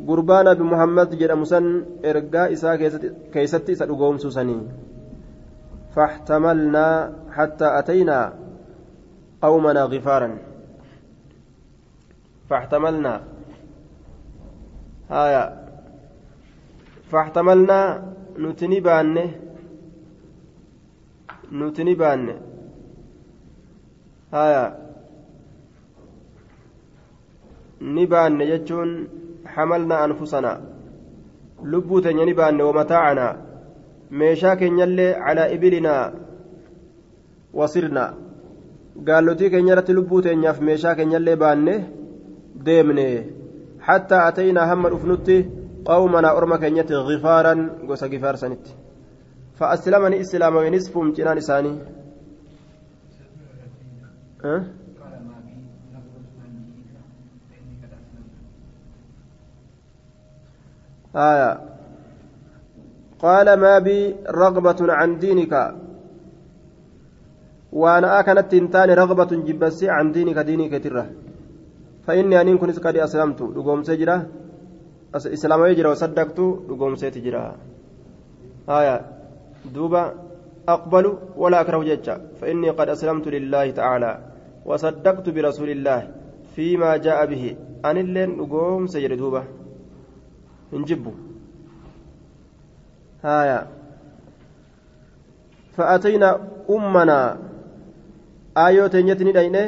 قربان 0.08 0.54
بمحمد 0.54 1.08
جرى 1.18 1.34
مسن 1.34 1.66
إرقاء 2.04 2.52
إساء 2.52 2.74
كيست 3.32 3.70
إساء 3.70 3.88
dhugom 3.88 4.18
suusani 4.18 4.58
فاحتملنا 5.94 6.86
حتى 7.30 7.78
أتينا 7.78 8.18
قومنا 9.42 9.82
غفارا 9.84 10.38
فاحتملنا 12.50 13.14
هايا 15.10 15.44
فاحتملنا 17.10 17.80
نتني 18.38 18.80
بانه 18.80 19.30
nuti 21.54 21.84
ni 21.84 21.94
baanne. 21.94 22.34
Lubbuu 31.72 32.00
teenya 32.04 32.24
ni 32.28 32.34
baanne 32.40 32.62
wamataacanaa 32.68 33.32
meeshaa 34.20 34.56
keenyallee 34.60 35.10
calaa 35.24 35.48
ibilinaa 35.56 36.04
wasirnaa 37.58 38.10
gaallotii 39.08 39.50
keenya 39.54 39.72
irratti 39.74 39.98
lubbuu 39.98 40.22
teenyaaf 40.28 40.60
meeshaa 40.68 40.94
keenyallee 41.00 41.36
baanne 41.44 41.74
deemne 42.66 43.06
hattaa 43.88 44.22
ataynaa 44.30 44.70
hamma 44.72 44.92
dhufnutti 44.94 45.36
qawmanaa 45.90 46.36
orma 46.40 46.58
keenyatti 46.64 47.04
gifaaran 47.10 47.60
gosa 47.88 48.08
gifaarsanitti 48.14 48.72
فأسلمني 49.58 50.20
إسلام 50.20 50.56
ونصفهم 50.56 51.12
جنان 51.12 51.36
إساني 51.38 51.72
أه؟ 54.44 54.60
آية. 61.16 61.60
قال 63.18 63.46
ما 63.54 63.78
بي 63.78 64.14
رغبة 64.28 64.92
عن 64.92 65.18
دينك. 65.18 65.74
وأنا 67.72 68.20
أكنت 68.20 68.52
تنتان 68.52 68.90
رغبة 68.90 69.30
جبسي 69.46 69.90
عن 69.90 70.12
دينك 70.12 70.38
دينك 70.38 70.84
تره 70.84 71.06
فإني 72.06 72.40
أن 72.40 72.58
كنت 72.58 72.78
قد 72.78 72.96
أسلمت. 72.96 73.40
لقوم 73.42 73.82
سجرة 73.82 74.26
إسلام 75.16 75.64
يجرى 75.66 75.88
وصدقت. 75.88 76.38
لقوم 76.68 76.94
سيتجرى. 76.94 77.54
آية. 78.68 79.00
دوبا. 79.74 80.14
أقبل 80.68 81.18
ولا 81.36 81.60
أكره 81.60 81.82
ججا 81.84 82.20
فإني 82.40 82.70
قد 82.70 82.88
أسلمت 82.88 83.28
لله 83.28 83.70
تعالى. 83.70 84.18
وصدقت 84.66 85.28
برسول 85.30 85.70
الله 85.70 86.08
فيما 86.54 86.96
جاء 86.96 87.26
به. 87.26 87.56
أن 87.84 87.96
اللين 87.96 88.30
نقوم 88.38 88.86
سير 88.86 89.14
دوبا. 89.14 89.44
نجبه 90.74 91.14
هايا. 93.24 93.60
فأتينا 95.76 96.28
أمنا. 96.70 97.20
آيوت 98.66 98.94
نيتني 98.96 99.32
دينه 99.32 99.64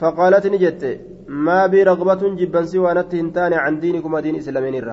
فقالت 0.00 0.44
نجت 0.46 0.82
ما 1.28 1.66
بي 1.66 1.82
رغبة 1.82 2.22
جبا 2.40 2.62
سوى 2.70 2.90
نتهنتان 2.94 3.52
عن 3.52 3.74
دينكم 3.80 4.18
دين 4.24 4.36
إسلامين 4.40 4.74
الرّ 4.80 4.90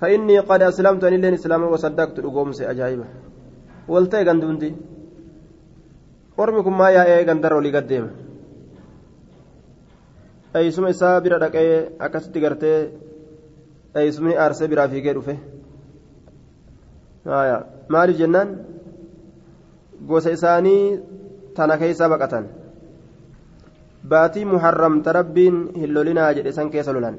فإني 0.00 0.38
قد 0.48 0.62
أسلمت 0.62 1.02
أن 1.04 1.14
اللين 1.18 1.34
إسلاما 1.34 1.66
وصدقت 1.66 2.16
رقوم 2.20 2.50
أجايبة. 2.72 3.06
والتي 3.88 4.24
قندوندي 4.28 4.70
ormikum 6.36 6.76
maa 6.76 6.90
yaa'ee 6.92 7.24
gandarra 7.24 7.56
olii 7.56 7.72
gaddeema 7.72 8.08
eeysuma 10.60 10.90
isaa 10.94 11.20
bira 11.24 11.38
dhaqee 11.42 11.70
akkasitti 12.06 12.42
gartee 12.44 12.78
eeysumni 14.02 14.34
aarsee 14.44 14.68
biraa 14.72 14.88
fiigee 14.92 15.14
dhufe 15.18 15.34
maaliif 17.94 18.18
jennaan 18.22 18.48
gosa 20.10 20.30
isaanii 20.36 20.82
tana 21.56 21.76
keessaa 21.82 22.08
baqatan 22.14 22.44
baatii 24.12 24.44
muharramta 24.52 25.12
rabbiin 25.18 25.56
hin 25.80 25.94
lolinaa 25.94 26.32
jedhe 26.38 26.52
san 26.58 26.70
keessa 26.74 26.92
lolan 26.96 27.16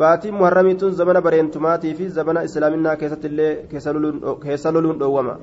baatiin 0.00 0.34
muharramiituun 0.40 0.94
zamana 1.00 1.20
bareentumaatii 1.26 1.94
fi 2.00 2.08
zamana 2.18 2.42
islaaminaa 2.48 2.96
keessattillee 2.96 3.52
keessa 3.70 4.72
loluun 4.72 4.98
dhoowwama 5.00 5.38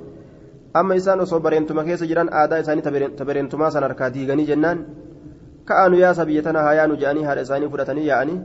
amma 0.80 0.94
isaan 1.02 1.20
osoo 1.26 1.40
bareentuma 1.48 1.84
keessa 1.88 2.06
jiran 2.12 2.30
aadaa 2.42 2.60
isaanii 2.66 2.84
ta 3.18 3.26
bareentumaa 3.32 3.72
san 3.78 3.84
harkaa 3.88 4.10
diiganii 4.14 4.46
jennaan 4.52 4.86
ka'aanu 5.72 5.96
yaasa 6.04 6.26
biyya 6.30 6.44
tana 6.48 6.62
haa 6.68 6.74
yaanu 6.80 6.96
jedhanii 7.02 7.26
haadha 7.30 7.42
isaanii 7.48 7.70
fudhatanii 7.74 8.08
yaa'anii 8.12 8.38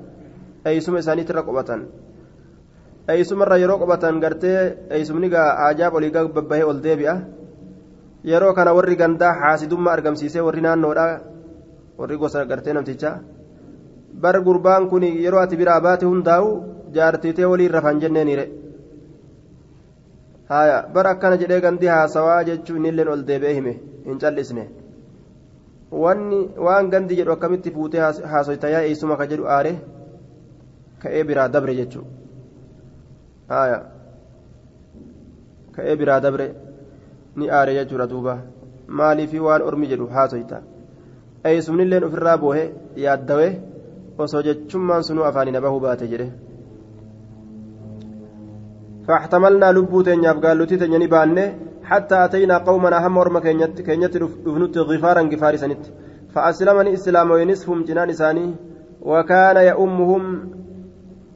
eeysuma 0.64 0.98
isaaniitirra 0.98 1.42
qobatan 1.42 1.80
eeysumarra 3.08 3.56
yeroo 3.62 3.78
qobatan 3.78 4.20
gartee 4.20 4.60
eeysumni 4.90 5.28
gaa 5.34 5.48
ajaab 5.68 5.94
olii 5.94 6.10
babbahee 6.10 6.64
ol 6.64 6.82
deebi'a 6.86 7.14
yeroo 8.24 8.54
kana 8.54 8.74
warri 8.74 8.96
gandaa 8.96 9.32
haasidummaa 9.40 9.92
argamsiisee 9.92 10.42
warri 10.46 10.60
naannoodha 10.66 11.06
warri 11.98 12.16
gosa 12.16 12.44
gartee 12.44 12.72
namtichaa 12.72 13.16
bar 14.22 14.36
gurbaan 14.46 14.88
kun 14.90 15.02
yeroo 15.02 15.40
ati 15.40 15.56
biraa 15.56 15.80
baate 15.80 16.06
hundaa'u 16.06 16.48
jaartitee 16.94 17.46
waliin 17.52 17.70
rafan 17.76 18.00
jenneeniire 18.00 18.44
haya 20.48 20.76
bar 20.94 21.06
akkana 21.06 21.36
jedhee 21.42 21.60
gandi 21.60 21.86
haasawaa 21.86 22.42
jechuu 22.48 22.76
innilleen 22.76 23.08
ol 23.08 23.22
deebi'ee 23.28 23.54
hime 23.58 23.72
hin 24.06 24.18
callisne 24.22 24.64
wanni 26.02 26.40
waan 26.66 26.90
gandi 26.90 27.16
jedhu 27.20 27.32
akkamitti 27.36 27.70
fuutee 27.76 28.00
haasoyta 28.32 28.68
yaa 28.74 28.82
eessuma 28.90 29.16
ka 29.16 29.26
jedhu 29.32 29.48
aare 29.56 29.72
ka'ee 31.01 31.23
biraa 31.29 31.47
dabre 31.55 31.75
jechuu 31.79 32.05
haya 33.49 33.79
ka'ee 35.75 35.95
biraa 36.01 36.19
dabre 36.25 36.47
ni 37.37 37.51
aare 37.57 37.77
jechuudha 37.77 38.07
duuba 38.13 38.33
maaliifi 38.99 39.45
waan 39.47 39.67
ormi 39.69 39.91
jedhu 39.91 40.07
haasoyta 40.15 40.63
eessumnilleen 41.51 42.07
ofirraa 42.07 42.37
boohe 42.43 42.63
yaaddawee 43.05 43.51
osoo 44.23 44.43
jechummaan 44.47 45.07
sunuu 45.09 45.29
afaanii 45.29 45.55
na 45.57 45.63
bahuu 45.67 45.85
baate 45.85 46.11
jedhe 46.15 46.29
فاحتملنا 49.07 49.71
لبوت 49.71 50.07
ينياف 50.07 50.37
قال 50.43 50.57
لتيت 50.59 50.81
يني 50.81 51.07
بانه 51.13 51.45
حتى 51.89 52.15
أتينا 52.25 52.57
قومنا 52.67 52.97
هم 53.07 53.17
ورما 53.17 53.39
كينيت 53.39 53.81
كينيت 53.87 54.17
دفنت 54.17 54.77
غفارا 54.89 55.21
غفاري 55.31 55.57
سنت 55.63 55.83
فأسلمني 56.33 56.93
إسلام 56.97 57.31
ونصفهم 57.31 57.79
جنان 57.87 58.09
إساني 58.09 58.45
وكان 59.09 59.57
يأمهم 59.69 60.23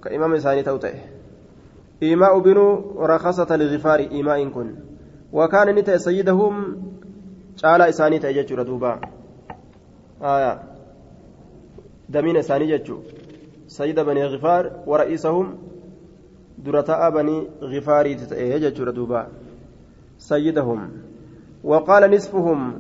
كإمام 0.05 0.35
إساني 0.35 0.63
توتئ. 0.63 0.95
إيماء 2.03 2.39
بنو 2.39 2.67
رخصة 3.01 3.57
لغفار 3.57 3.99
إيماء 3.99 4.49
كن. 4.49 4.75
وكان 5.33 5.75
نتا 5.75 5.97
سيدهم 5.97 6.55
قال 7.63 7.83
إساني 7.83 8.19
تأجج 8.19 8.53
ردوبا 8.53 9.01
آية. 10.23 10.63
دمين 12.09 12.37
إساني 12.37 12.67
ججو 12.67 12.99
سيد 13.67 14.01
بني 14.01 14.25
غفار 14.25 14.73
ورئيسهم 14.87 15.59
درتاء 16.59 17.11
بني 17.11 17.49
غفاري 17.63 18.15
تأجج 18.15 18.83
ردوبا 18.83 19.29
سيدهم. 20.19 20.89
وقال 21.65 22.11
نصفهم. 22.11 22.73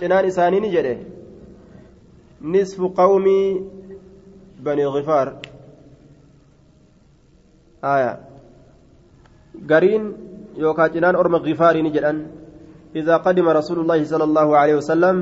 cinaan 0.00 0.24
isaanii 0.26 0.60
ni 0.60 0.70
jedhe 0.70 1.06
nisfu 2.40 2.88
aya 7.82 8.18
gariin 9.70 10.04
yookaa 10.56 10.88
cinaan 10.94 11.16
orma 11.16 11.38
gifaarii 11.40 11.82
ni 11.82 11.90
jedhan 11.90 12.18
إذا 12.92 13.16
قدم 13.16 13.48
رسول 13.48 13.78
الله 13.80 14.04
صلى 14.04 14.24
الله 14.24 14.48
عليه 14.56 14.74
وسلم 14.76 15.16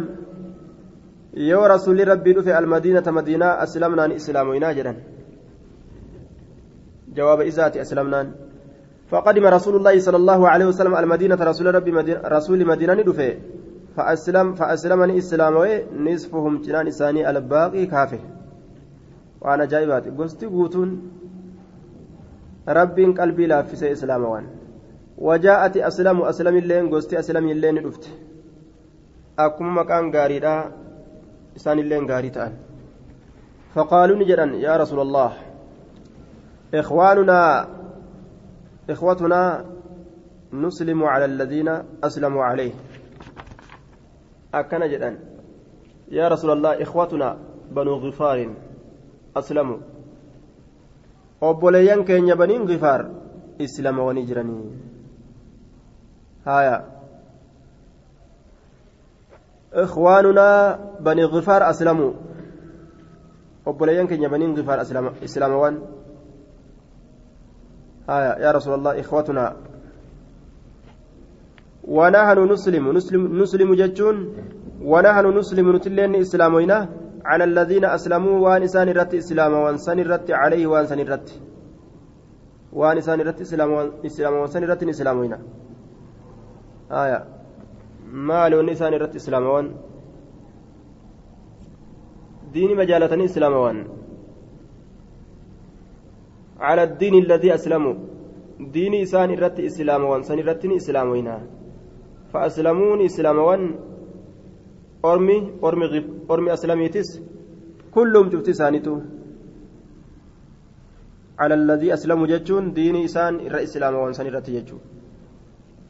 يو 1.34 1.66
رسول 1.66 2.08
ربي 2.08 2.32
دفع 2.32 2.58
المدينة 2.58 3.06
مدينة 3.06 3.46
أسلمنا 3.46 4.16
إسلام 4.16 4.48
ويناجرا 4.48 4.94
جواب 7.14 7.40
إزاتي 7.40 7.80
أسلمنا. 7.80 8.30
فقدم 9.10 9.46
رسول 9.46 9.74
الله 9.76 9.98
صلى 9.98 10.16
الله 10.16 10.48
عليه 10.48 10.66
وسلم 10.66 10.94
المدينة 10.96 11.38
رسول 11.38 11.74
ربي 11.74 11.92
مدينة 11.92 12.20
رسول 12.26 12.66
مدينة 12.66 12.94
دفع 12.94 13.28
فأسلم 13.96 14.54
فأسلمني 14.54 15.18
إسلام 15.18 15.54
نصفهم 15.94 16.60
جنان 16.66 16.86
إساني 16.86 17.30
الباقي 17.30 17.86
كافر 17.86 18.18
وأنا 19.40 19.64
جايبات 19.64 20.04
قلت 20.18 20.44
قوتون 20.44 20.90
ربين 22.68 23.14
قلبي 23.14 23.46
لافس 23.46 23.82
إسلام 23.82 24.24
وان 24.24 24.46
وجاءت 25.18 25.76
أسلم 25.76 26.22
أسلم 26.22 26.56
اللين 26.56 26.84
قلت 26.94 27.14
أسلم 27.14 27.48
اللين 27.48 27.86
رفت 27.86 28.04
أكم 29.38 29.78
مكان 29.78 30.04
غاريدا 30.16 30.72
إسان 31.56 31.78
اللين 31.78 32.10
غاريتان 32.10 32.52
فقالوا 33.74 34.16
نجرا 34.16 34.46
يا 34.66 34.76
رسول 34.76 35.00
الله 35.00 35.32
إخواننا 36.74 37.68
إخوتنا 38.90 39.64
نسلم 40.52 41.04
على 41.04 41.24
الذين 41.24 41.68
أسلموا 42.04 42.44
عليه 42.44 42.72
akkana 44.52 44.88
jedhan 44.90 45.14
yaa 46.10 46.28
rasuulallah 46.28 46.80
ikhwatunaa 46.82 47.36
banuu 47.74 48.00
gifaarin 48.02 48.56
aslamu 49.34 49.80
obboleeyyan 51.40 52.04
keenya 52.04 52.36
baniin 52.36 52.66
gifaar 52.66 53.10
islamawanii 53.58 54.26
jiranii 54.26 54.72
haya 56.44 56.84
ikhwaanunaa 59.84 60.78
banii 61.00 61.28
gifaar 61.34 61.62
aslamuu 61.62 62.12
obboleeyyan 63.66 64.08
keenya 64.08 64.28
baniin 64.28 64.54
gifaar 64.54 64.84
islamawan 65.22 65.82
haya 68.06 68.36
yaa 68.42 68.52
rasuulallah 68.52 68.98
ikhwatunaa 68.98 69.70
ونحن 71.90 72.38
نسلم 72.52 72.84
نسلم 72.96 73.22
نسلم 73.42 73.70
جتون 73.74 74.16
ونحن 74.90 75.26
نسلم 75.38 75.66
نتلين 75.76 76.14
إسلامنا 76.14 76.78
على 77.24 77.44
الذين 77.44 77.84
أسلموا 77.84 78.38
وان 78.38 78.62
إسان 78.62 78.88
رت 78.88 79.14
إسلام 79.14 79.52
وان 79.52 79.76
سن 79.76 79.98
رت 80.00 80.30
عليه 80.30 80.66
وان 80.66 80.86
سن 80.86 81.00
رت. 81.00 81.28
وان 82.72 82.96
إسان 82.96 83.20
رت 83.20 83.40
إسلام 83.40 83.70
وان 83.72 83.92
إسلام 84.06 84.34
وان 84.34 84.46
سن 84.46 84.64
رت 84.64 84.82
إسلامنا 84.82 85.38
آية. 86.90 87.24
مال 88.12 88.54
وان 88.54 88.68
إسان 88.68 88.94
رت 88.94 89.14
إسلام 89.16 89.46
وان. 89.46 89.66
دين 92.52 92.76
مجالة 92.76 93.24
إسلام 93.24 93.52
وان. 93.52 93.78
على 96.60 96.82
الدين 96.82 97.14
الذي 97.14 97.54
أسلموا. 97.54 97.94
دين 98.60 98.94
إسان 98.94 99.30
رت 99.30 99.60
إسلام 99.60 100.04
وان 100.04 100.22
سن 100.22 100.38
رت 100.38 100.64
إسلامنا 100.64 101.40
فأسلمون 102.32 103.00
إسلاموان 103.04 103.62
أرمي 103.62 103.89
أرمي 105.04 105.36
غف 105.92 106.06
أرمي 106.30 106.52
أسلميتس 106.52 107.08
كلهم 107.94 108.28
جبت 108.28 108.50
سانتو 108.50 108.96
على 111.38 111.54
الذي 111.54 111.94
أسلموا 111.94 112.26
جتون 112.26 112.72
دين 112.72 112.96
إسان 113.04 113.34
الرئيس 113.46 113.70
إسلاموان 113.70 114.12
سان 114.12 114.26
الرتي 114.26 114.64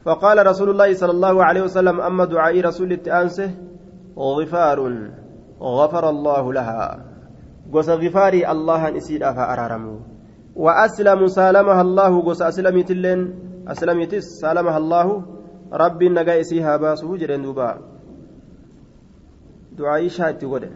فقال 0.05 0.47
رسول 0.47 0.69
الله 0.69 0.93
صلى 0.93 1.11
الله 1.11 1.43
عليه 1.43 1.61
وسلم 1.61 2.01
أما 2.01 2.25
دعاء 2.25 2.61
رسول 2.61 2.91
التأنسه 2.91 3.49
غفار 4.17 4.79
غفر 5.61 6.09
الله 6.09 6.53
لها 6.53 7.05
قص 7.73 7.89
غفاري 7.89 8.41
الله 8.53 8.89
نسيد 8.89 9.23
فأرارمو 9.37 9.95
وأسلم 10.55 11.27
سالمها 11.27 11.81
الله 11.81 12.21
قص 12.27 12.41
أسلمت 12.41 12.91
اللين 12.91 13.21
أسلمتس 13.67 14.25
سالمها 14.41 14.77
الله 14.77 15.07
rabbiin 15.71 16.13
nagaa 16.13 16.35
isii 16.35 16.59
haa 16.59 16.77
baasuu? 16.79 17.17
jedhen 17.17 17.45
ishaa 19.79 20.31
itti 20.31 20.45
godhe 20.45 20.69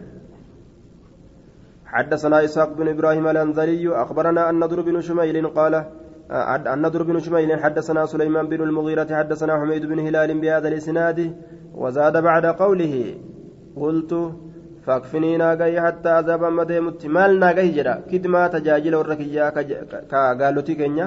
حدثنا 1.86 2.44
إسحاق 2.44 2.72
بن 2.72 2.88
إبراهيم 2.88 3.26
الأنذري 3.28 3.88
أخبرنا 3.88 4.50
أن 4.50 4.60
نضر 4.60 4.80
بن 4.80 5.00
شميل 5.00 5.46
قال 5.48 5.74
أن 6.74 6.82
نضر 6.82 7.02
بن 7.02 7.20
شميل 7.20 7.60
حدثنا 7.62 8.06
سليمان 8.06 8.48
بن 8.48 8.62
المغيرة 8.62 9.16
حدثنا 9.16 9.60
حميد 9.60 9.86
بن 9.86 9.98
هلال 10.06 10.40
بهذا 10.40 10.68
الإسناد 10.68 11.18
وزاد 11.74 12.16
بعد 12.22 12.46
قوله 12.46 13.14
قلت 13.76 14.12
فاكفني 14.84 15.36
ناقي 15.36 15.80
حتى 15.80 16.08
أذهب 16.08 16.42
مديمت 16.44 17.06
مال 17.06 17.40
ناقي 17.40 17.68
جرا 17.68 17.94
كدما 18.10 18.48
تجاجل 18.48 18.94
وركيا 18.94 19.50
كقالوتي 20.10 20.74
كينيا 20.74 21.06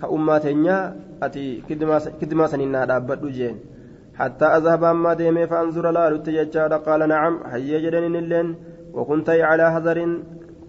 كأماتينيا 0.00 0.78
ati 1.20 1.62
kidmaa 1.68 2.48
saniin 2.48 2.72
naa 2.72 2.86
dhaabbadhu 2.86 3.30
jeen 4.14 4.20
hattaa 4.20 4.52
azhaba 4.52 4.90
ammaa 4.90 5.14
deemee 5.14 5.46
fa'anzura 5.46 5.92
laalutti 5.92 6.32
jechaadha 6.32 6.78
qaala 6.78 7.06
nacam 7.06 7.42
hayyee 7.50 7.80
jedhaniin 7.80 8.14
illeen 8.14 8.56
وكنت 8.94 9.28
على 9.30 9.66
حذر. 9.74 9.98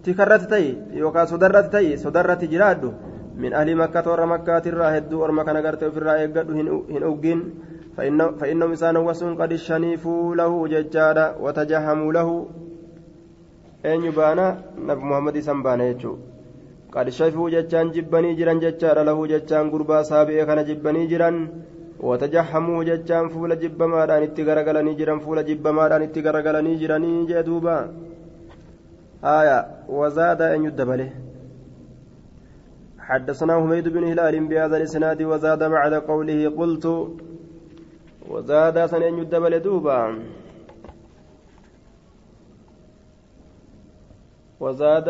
تكرت 0.04 0.42
تي. 0.50 0.64
يوكا 0.92 1.24
صدرت 1.24 1.66
تي. 1.76 1.96
صدرت 1.96 2.44
جراد 2.44 2.92
من 3.38 3.52
أهل 3.52 3.76
مكة 3.76 4.10
ور 4.10 4.26
مكة 4.26 4.64
الراهد 4.66 5.14
ور 5.14 5.30
مكة 5.32 5.52
نغرت 5.52 5.84
في 5.84 5.98
الرأي 5.98 6.26
قد 6.26 6.50
هن 6.50 7.02
أوجين 7.02 7.40
فإن 7.96 8.18
فإنهم 8.40 8.70
إنسان 8.70 8.96
وسن 8.96 9.34
قد 9.40 9.54
شنيفوا 9.54 10.34
له 10.34 10.68
ججادا 10.68 11.26
وتجهموا 11.40 12.12
له. 12.12 12.46
أن 13.86 14.04
يبانا؟ 14.04 14.46
نبي 14.88 15.02
محمد 15.10 15.36
سنبانا 15.40 15.84
يجو. 15.84 16.16
قد 16.94 17.08
شفوا 17.08 17.50
جتان 17.50 17.90
جبني 17.90 18.34
جران 18.34 18.58
جتان 18.58 18.98
له 19.06 19.26
جتان 19.26 19.70
قربا 19.70 20.02
سابئ 20.02 20.44
كان 20.48 20.64
جبني 20.68 21.06
جران 21.06 21.36
وتجحموا 22.00 22.84
جتان 22.84 23.28
فول 23.28 23.58
جب 23.58 23.82
مادان 23.82 24.22
اتغرغلني 24.22 24.94
جران 24.94 25.18
فول 25.18 25.44
جب 25.44 25.68
مادان 25.68 26.02
اتغرغلني 26.02 26.74
جراني 26.74 27.26
جدوبا. 27.26 27.78
آية 29.24 29.58
وزاد 29.88 30.42
أن 30.42 30.64
يدبله. 30.64 31.10
حدثنا 32.98 33.54
حميد 33.60 33.88
بن 33.88 34.04
هلال 34.04 34.46
بهذا 34.48 34.76
الإسناد 34.76 35.22
وزاد 35.22 35.62
بعد 35.64 35.94
قوله 35.94 36.48
قلت 36.58 36.86
وزاد 38.28 38.86
سن 38.86 39.02
أن 39.02 39.18
يدبل 39.18 39.60
دوبا. 39.60 40.18
وزاد 44.60 45.08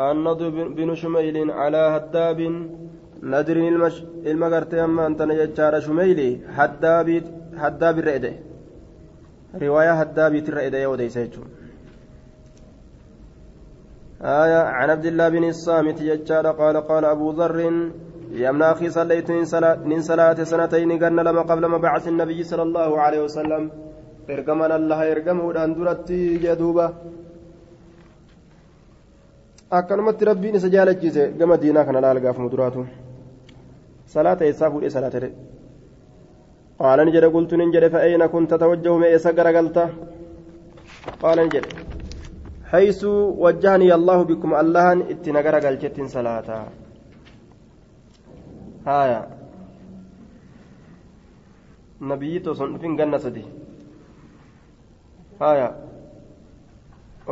النضر 0.00 0.68
بن 0.68 0.94
شميل 0.94 1.50
على 1.50 1.76
هداب 1.94 2.40
نادر 3.22 3.56
المغرتي 4.26 4.84
أما 4.84 5.06
أنت 5.06 5.22
نجار 5.22 5.80
شميلي 5.80 6.40
هداب 6.58 7.08
هداب 7.56 7.98
الرئدة 7.98 8.32
رواية 9.62 9.92
هداب 9.92 10.34
الرئدة 10.34 10.78
يوديس 10.78 11.16
آية 14.22 14.60
عن 14.76 14.90
عبد 14.90 15.06
الله 15.06 15.28
بن 15.28 15.44
الصامت 15.44 16.00
يجار 16.00 16.46
قال 16.60 16.76
قال 16.76 17.04
أبو 17.04 17.30
ذر 17.30 17.60
يمنع 18.30 18.72
أخي 18.72 18.90
صليت 18.90 19.30
من 19.90 20.00
صلاة 20.00 20.38
سنتين 20.44 20.92
قلنا 21.04 21.22
لما 21.22 21.42
قبل 21.42 21.68
مبعث 21.68 22.08
النبي 22.08 22.42
صلى 22.42 22.62
الله 22.62 23.00
عليه 23.00 23.20
وسلم. 23.24 23.70
ergaman 24.34 24.70
allaha 24.74 25.06
ergamuudhaan 25.14 25.74
duratti 25.76 26.38
jedhuuba 26.44 26.86
akkanumatti 29.70 30.24
rabbiin 30.24 30.54
isa 30.54 30.68
jaalachiise 30.70 31.32
gama 31.38 31.56
diinaa 31.62 31.84
kana 31.84 32.00
laal 32.00 32.20
gaafuma 32.20 32.50
duraatu 32.50 32.86
salaata 34.14 34.44
eessaa 34.48 34.70
fuudhee 34.70 34.90
salaatare 34.96 35.30
qaala 36.78 37.04
ni 37.04 37.12
jedhe 37.16 37.30
qultu 37.36 37.56
nin 37.56 37.72
jedhe 37.74 37.90
fa'eena 37.94 38.28
kun 38.28 38.46
tatawajjahu 38.52 38.98
mee 39.02 39.32
garagalta 39.38 39.88
qaala 41.22 41.42
ni 41.44 41.50
jedhe 41.54 41.70
haysu 42.72 43.10
wajjahanii 43.44 43.90
allahu 43.98 44.24
bikum 44.30 44.54
allahan 44.62 45.02
itti 45.14 45.32
na 45.32 45.42
garagalchettiin 45.46 46.08
salaataa 46.14 46.64
haya 48.84 49.20
nabiyyitu 52.00 52.50
osoo 52.50 52.68
dhufin 52.74 52.96
ganna 53.00 53.18
sadi 53.18 53.44
haya 55.40 55.68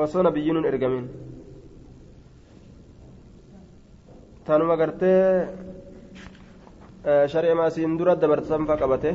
osoo 0.04 0.22
nabiyyiin 0.28 0.54
nun 0.58 0.68
ergamin 0.72 1.06
tanuma 4.46 4.76
gartee 4.80 5.48
shari'a 7.32 7.54
maasiin 7.60 7.96
dura 7.98 8.14
dabarsan 8.22 8.62
fa 8.68 8.74
qabate 8.82 9.10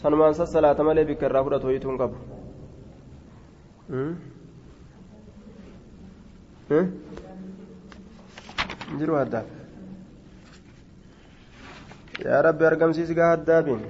sanumaan 0.00 0.34
sassalaata 0.40 0.82
malee 0.88 1.04
bikka 1.10 1.26
irraa 1.28 1.44
fudhatu 1.46 1.66
hoyituun 1.70 1.96
qabu 2.02 2.16
jiru 8.98 9.14
haddaaf 9.20 9.46
yaa 12.26 12.40
rabbi 12.46 12.64
argamsiisi 12.70 13.14
gaa 13.18 13.30
haddaabiin 13.34 13.82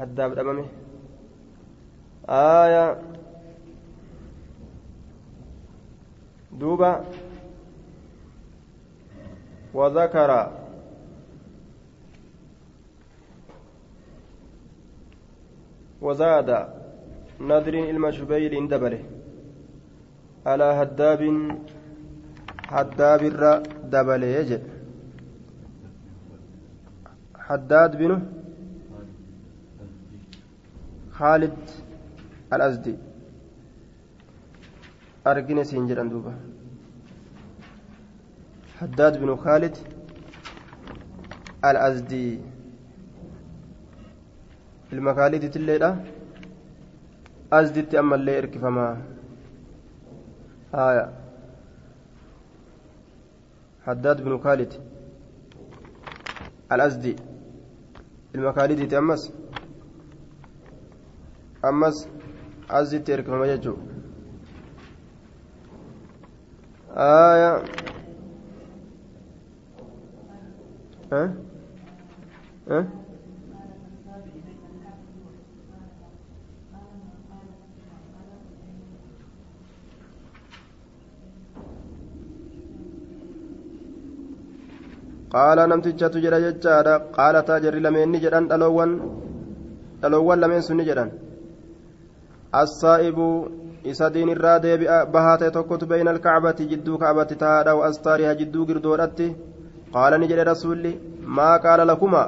haddaaf 0.00 0.30
dhabame 0.38 0.64
aayaa 2.38 2.88
duuba 6.60 6.90
وذكر 9.74 10.30
وزاد 16.00 16.50
نذر 17.40 17.74
المشبيل 17.94 18.68
دبله 18.68 19.02
على 20.46 20.64
هداب 20.64 21.22
هداب 22.76 23.22
الر 23.32 23.62
دبله 23.92 24.26
يجد 24.38 24.64
حداد 27.46 27.92
بن 28.00 28.12
خالد 31.18 31.58
الأزدي. 32.52 32.96
أرجنس 35.26 35.72
ينجر 35.72 36.00
أندوبه 36.00 36.34
حداد 38.84 39.20
بن 39.20 39.36
خالد 39.36 39.76
الأزدي. 41.64 42.40
المخالد 44.92 45.50
تليدا. 45.50 46.04
أزدت 47.52 47.94
أما 47.94 48.14
اللي 48.16 48.38
إركفما. 48.38 49.02
آية. 50.74 51.06
حداد 53.86 54.24
بن 54.24 54.38
خالد 54.38 54.72
الأزدي. 56.72 57.16
المخالد 58.34 58.88
تأمس. 58.88 59.32
أمس 61.64 62.08
أزدت 62.70 63.10
إركفما 63.10 63.46
يجو 63.46 63.76
آية. 66.96 67.83
ها 71.11 71.33
ها 72.69 72.79
qaala 85.33 85.63
namtichatu 85.71 86.21
jedha 86.23 86.39
jechaadha 86.45 86.93
qaalataa 87.17 87.59
jarri 87.65 87.81
lameenni 87.85 88.21
jedhan 88.25 88.45
dhaloowwan 88.51 88.91
dhaloowwan 90.01 90.39
lameen 90.43 90.63
sunni 90.67 90.85
jedhan 90.89 91.09
assaa'ibu 92.61 93.27
isa 93.91 94.07
diin 94.15 94.31
irraa 94.35 94.57
deebi'a 94.65 94.97
bahaa 95.15 95.37
ta'e 95.41 95.51
tokkotu 95.57 95.85
bayna 95.91 96.09
alkacbati 96.15 96.69
jidduu 96.71 96.97
kacbatti 97.03 97.35
tahaadha 97.43 97.77
wa 97.79 97.83
astaariha 97.89 98.33
jidduu 98.41 98.65
girdoodhatti 98.69 99.27
jedhe 100.30 100.44
rasuulli 100.52 100.92
maa 101.36 101.58
qaala 101.64 101.84
lakuma 101.90 102.22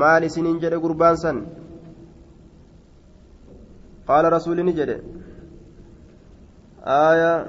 maal 0.00 0.22
isiniin 0.28 0.60
jedhe 0.62 0.78
gurbaan 0.84 1.16
san 1.16 1.36
qaala 4.08 4.28
rasuulli 4.36 4.62
ni 4.64 4.72
jedhe 4.80 4.96
آية 6.86 7.46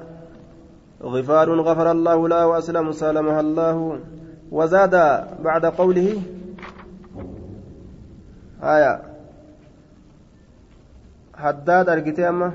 غفار 1.02 1.60
غفر 1.60 1.90
الله 1.90 2.28
له 2.28 2.46
وأسلم 2.46 2.92
سلمها 2.92 3.40
الله 3.40 3.76
وزاد 4.50 4.94
بعد 5.46 5.64
قوله 5.66 6.08
آية 8.62 8.92
حداد 11.42 11.88
أرقتي 11.88 12.28
أما 12.28 12.48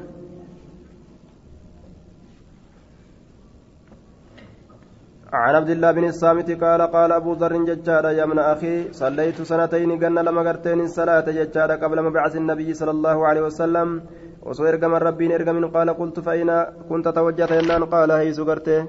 عن 5.33 5.55
عبد 5.55 5.69
الله 5.69 5.91
بن 5.91 6.03
الصامت 6.03 6.51
قال 6.63 6.81
قال 6.81 7.11
أبو 7.11 7.33
ذر 7.33 7.53
ججارة 7.63 8.11
يا 8.11 8.23
ابن 8.23 8.39
أخي 8.39 8.91
صليت 8.91 9.41
سنتين 9.41 9.91
قلنا 10.03 10.19
لما 10.19 10.41
قرتين 10.47 10.79
الصلاة 10.79 11.25
ججارة 11.37 11.75
قبل 11.75 12.01
مبعث 12.03 12.35
النبي 12.35 12.73
صلى 12.73 12.91
الله 12.91 13.27
عليه 13.27 13.41
وسلم. 13.41 14.01
وصو 14.41 14.65
إرقم 14.65 14.93
ربي 14.93 15.35
إرقم 15.35 15.65
قال 15.67 15.89
قلت 15.89 16.19
فأين 16.19 16.51
كنت 16.89 17.07
توجهت 17.07 17.51
ينان 17.51 17.83
قال 17.83 18.11
هي 18.11 18.33
سقرته 18.33 18.87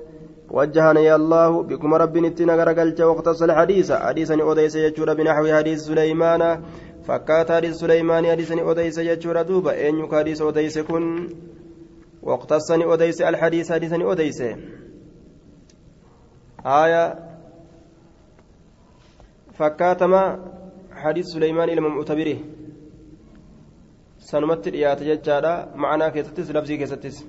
وجهني 0.51 1.15
الله 1.15 1.63
بكم 1.63 1.95
ربي 1.95 2.21
نتنا 2.21 2.53
قرقلت 2.53 3.01
واقتص 3.01 3.43
الحديث 3.43 3.93
حديثا 3.93 4.43
أوديس 4.43 4.77
يجور 4.77 5.15
بنحو 5.15 5.47
حديث 5.57 5.79
سليمان. 5.81 6.43
فكات 7.07 7.53
حديث 7.53 7.75
سليمان 7.75 8.27
حديثا 8.27 8.61
أوديس 8.61 8.99
يجور 8.99 9.43
دوبا 9.43 9.73
أين 9.73 10.07
حديث 10.13 10.43
أوديس 10.43 10.79
كن. 10.79 11.29
واقتصني 12.23 12.85
أوديس 12.85 13.23
الحديث 13.23 13.73
حديثا 13.73 14.03
أوديس. 14.03 14.43
آية 16.67 17.33
فكاتما 19.53 20.53
حديث 20.93 21.27
سليمان 21.27 21.69
إلى 21.69 21.81
معتبره 21.81 22.39
سنمت 24.19 24.69
الإيات 24.69 25.03
ججارة 25.03 25.69
معنا 25.75 26.09
كيستس 26.09 26.51
لفظي 26.51 26.77
كيستس 26.77 27.27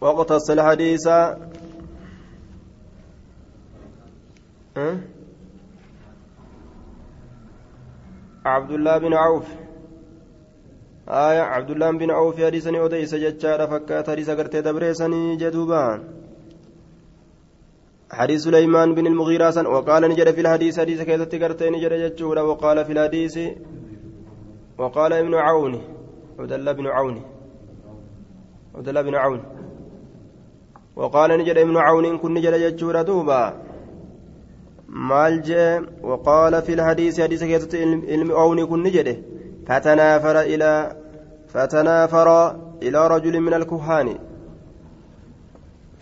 واقتص 0.00 0.50
الحديث 0.50 1.06
أه؟ 4.76 4.98
عبد 8.46 8.70
الله 8.70 8.98
بن 8.98 9.14
عوف. 9.14 9.46
آية 11.08 11.40
عبد 11.40 11.70
الله 11.70 11.90
بن 11.90 12.10
عوف 12.10 12.40
حديثني 12.44 12.78
أوديس 12.78 13.14
ججارة 13.14 13.66
فكات 13.66 14.10
حديث 14.10 14.30
قرتي 14.30 14.60
دبريسني 14.60 15.36
جدوبان. 15.36 16.17
حديث 18.12 18.44
سليمان 18.44 18.94
بن 18.94 19.06
المغيرة 19.06 19.68
وقال 19.68 20.02
نجد 20.02 20.30
في 20.30 20.40
الحديث 20.40 20.80
حديث 20.80 21.02
كيف 21.02 21.22
تقرتين 21.22 21.72
نجد 21.72 21.92
جتشورا 21.92 22.42
وقال 22.42 22.84
في 22.84 22.92
الحديث 22.92 23.38
وقال 24.78 25.12
ابن 25.12 25.34
عون 25.34 25.80
عبد 26.38 26.52
الله 26.52 26.72
بن 26.72 26.86
عون 26.86 27.22
عبد 28.74 28.88
الله 28.88 29.02
بن 29.02 29.14
عون. 29.14 29.42
وقال 30.96 31.30
نجد 31.38 31.58
ابن 31.58 31.76
عون 31.76 32.18
كن 32.18 32.34
نجد 32.34 32.54
جتشورا 32.54 33.02
دوبا. 33.02 33.68
maal 34.88 35.42
jee 35.42 35.80
waqaala 36.10 36.62
fi 36.62 36.76
lhadiisi 36.76 37.20
hadiisa 37.22 37.46
keessatti 37.46 37.82
ilmi 38.16 38.32
oowni 38.42 38.66
kun 38.66 38.82
ni 38.82 38.90
jedhe 38.90 39.14
fatanaafara 39.66 40.44
ilaa 40.54 40.92
fatanaafara 41.52 42.56
ilaa 42.80 43.08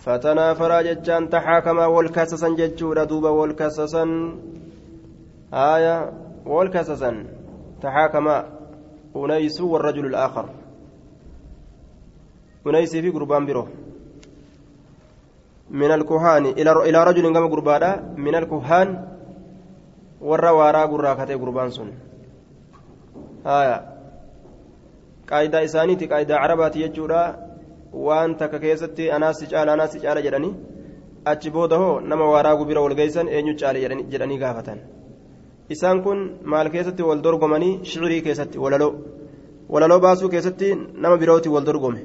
rajulin 0.07 0.47
min 0.47 0.55
alkuhaani 0.55 0.57
فتنافرا 0.57 0.83
جتان 0.83 1.31
تحاكما 1.31 1.87
والكسسا 1.87 2.49
جتشورا 2.49 3.05
دوبا 3.05 3.29
والكسسا 3.29 4.05
آية 5.53 6.13
والكسسا 6.47 7.27
تحاكما 7.83 8.37
أنيس 9.17 9.61
والرجل 9.61 10.07
الآخر. 10.07 10.47
أنيس 12.67 12.97
في 12.97 13.11
قربان 13.11 13.47
بروه 13.47 13.69
من 15.71 15.91
الكهان 15.91 16.47
إلى 16.89 17.05
رجل 17.05 17.35
كما 17.35 17.47
قربانا 17.47 18.15
من 18.17 18.35
الكهان 18.35 19.17
warra 20.21 20.53
waaraa 20.53 20.89
gurraa 20.89 21.17
katee 21.17 21.37
gurbaan 21.39 21.71
sun 21.71 21.93
haya 23.45 23.83
qaayidaa 25.27 25.61
isaaniiti 25.69 26.09
qaayidaa 26.09 26.41
carabaati 26.41 26.83
jechuudha 26.85 27.21
waan 27.93 28.37
takka 28.37 28.59
keessatti 28.59 29.11
anaasi 29.11 29.47
caala 29.53 29.73
anaasi 29.73 30.01
caala 30.01 30.23
jedhanii 30.27 30.55
achi 31.33 31.51
booda 31.51 31.77
hoo 31.83 32.01
nama 32.01 32.25
waaraa 32.35 32.57
gubira 32.57 32.81
walgeessan 32.87 33.29
eenyu 33.29 33.55
caale 33.61 33.81
jedhanii 34.13 34.39
gaafatan. 34.39 34.79
Isaan 35.75 36.03
kun 36.03 36.19
maal 36.45 36.69
keessatti 36.71 37.03
wal 37.03 37.23
dorgomanii? 37.23 37.81
Shicirii 37.85 38.23
keessatti 38.27 38.59
walaloo. 38.65 38.93
Walaloo 39.69 40.01
baasuu 40.01 40.29
keessatti 40.35 40.69
nama 40.75 41.17
birooti 41.17 41.49
wal 41.49 41.65
dorgome. 41.65 42.01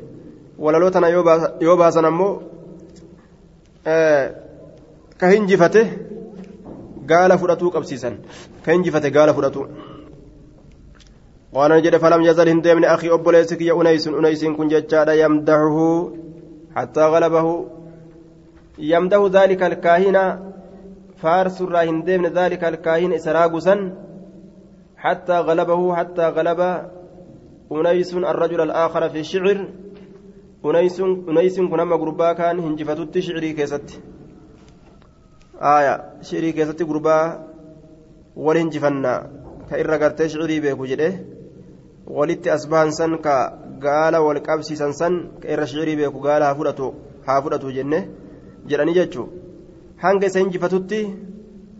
Walaloo 0.58 0.90
tana 0.90 1.10
yoo 1.10 1.78
baasan 1.78 2.06
ammoo 2.06 2.34
ka 5.20 5.28
hinjifate 5.34 5.82
gaala 7.12 7.38
fudhatuu 7.38 7.72
qabsiisan. 7.76 8.16
Ka 8.66 8.72
hinjifate 8.72 9.12
gaala 9.12 9.34
fudhatu 9.34 9.68
قال 11.54 11.72
نجد 11.72 11.98
فلم 11.98 12.22
يزل 12.22 12.50
هندمن 12.50 12.86
أخي 12.86 13.10
أبوليسك 13.14 13.62
يا 13.62 13.74
أنيس 13.82 14.08
أنيس 14.08 14.46
كن 14.46 14.68
ججادا 14.68 15.14
يمدحه 15.14 16.10
حتى 16.76 17.02
غلبه 17.02 17.68
يمدح 18.80 19.22
ذلك 19.38 19.64
الكاهن 19.64 20.18
فارس 21.22 21.62
الرا 21.62 21.84
هندمن 21.84 22.26
ذلك 22.26 22.64
الكاهن 22.64 23.14
إسراغسا 23.14 23.76
حتى 24.98 25.34
غلبه 25.48 25.96
حتى 25.96 26.26
غلب 26.38 26.60
أنيس 27.72 28.14
الرجل 28.14 28.62
الآخر 28.62 29.10
في 29.10 29.20
الشعر 29.20 29.68
أنيس 30.66 31.00
أنيس 31.30 31.60
كنما 31.60 31.96
غربا 31.96 32.34
كان 32.34 32.60
هنجفتت 32.60 33.20
شعري 33.20 33.54
كيست 33.54 34.02
آية 35.62 35.94
شعري 36.22 36.52
كيست 36.52 36.82
غربا 36.82 37.18
ولنجفنا 38.36 39.14
كإرى 39.70 39.98
قرتي 40.02 40.30
شعري 40.30 40.60
بيكو 40.60 40.86
جده 40.86 41.41
walitti 42.08 42.50
as 42.50 42.68
bahan 42.70 42.92
san 42.92 43.18
ka 43.18 43.36
gaala 43.80 44.22
wal 44.22 44.42
qabsiisan 44.42 44.94
san 44.94 45.14
ka 45.42 45.48
irra 45.54 45.66
shicirii 45.68 45.96
beeku 45.96 46.20
gaala 46.20 46.46
haa 47.26 47.42
fudhatu 47.42 47.72
jenne 47.78 48.00
jedhani 48.70 48.94
jechuu 48.94 49.28
hanga 50.04 50.26
isa 50.28 50.40
hinjifatutti 50.40 51.02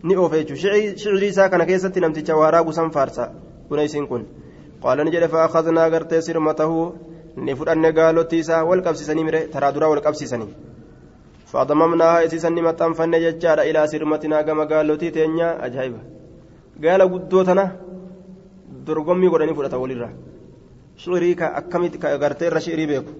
ni 0.02 0.16
oofe 0.16 0.36
jechuu 0.44 0.56
shicirii 0.56 1.32
isaa 1.34 1.48
kana 1.48 1.66
keessatti 1.66 2.00
namticha 2.00 2.36
waaraa 2.36 2.64
gusan 2.64 2.90
faarsa 2.90 3.30
kuna 3.68 3.82
isiin 3.88 4.06
kun. 4.06 4.24
Qaala 4.82 5.04
ni 5.04 5.10
jedhe 5.14 5.28
faakadnaa 5.28 5.90
gartee 5.90 6.20
sirmatahu 6.26 6.78
ni 7.36 7.54
fudhanne 7.58 7.92
gaalottii 7.98 8.40
isaa 8.44 8.64
wal 8.64 8.82
qabsiisanii 8.86 9.24
mire 9.28 9.40
taraa 9.52 9.72
duraa 9.74 9.88
wal 9.92 10.02
qabsiisanii. 10.06 10.50
Faadamamnaa 11.52 12.22
isiisan 12.26 12.54
ni 12.54 12.62
maxxanfanne 12.66 13.20
jechaadha 13.24 13.64
ilaa 13.70 13.86
sirmatinaa 13.92 14.42
gama 14.48 14.66
gaalottii 14.72 15.10
teenyaa 15.16 15.52
ajaa'iba. 15.66 16.00
Gaala 16.82 17.06
guddoo 17.12 17.44
tana 17.44 17.64
dorgommii 18.86 19.28
godhanii 19.28 19.54
fudhata 19.58 19.78
walirra. 19.78 20.08
Shiirii 20.96 21.34
ka 21.34 21.46
akkamitti 21.60 21.98
ka 21.98 22.18
gartee 22.18 22.46
irra 22.46 22.60
shiirii 22.60 22.86
beeku? 22.86 23.12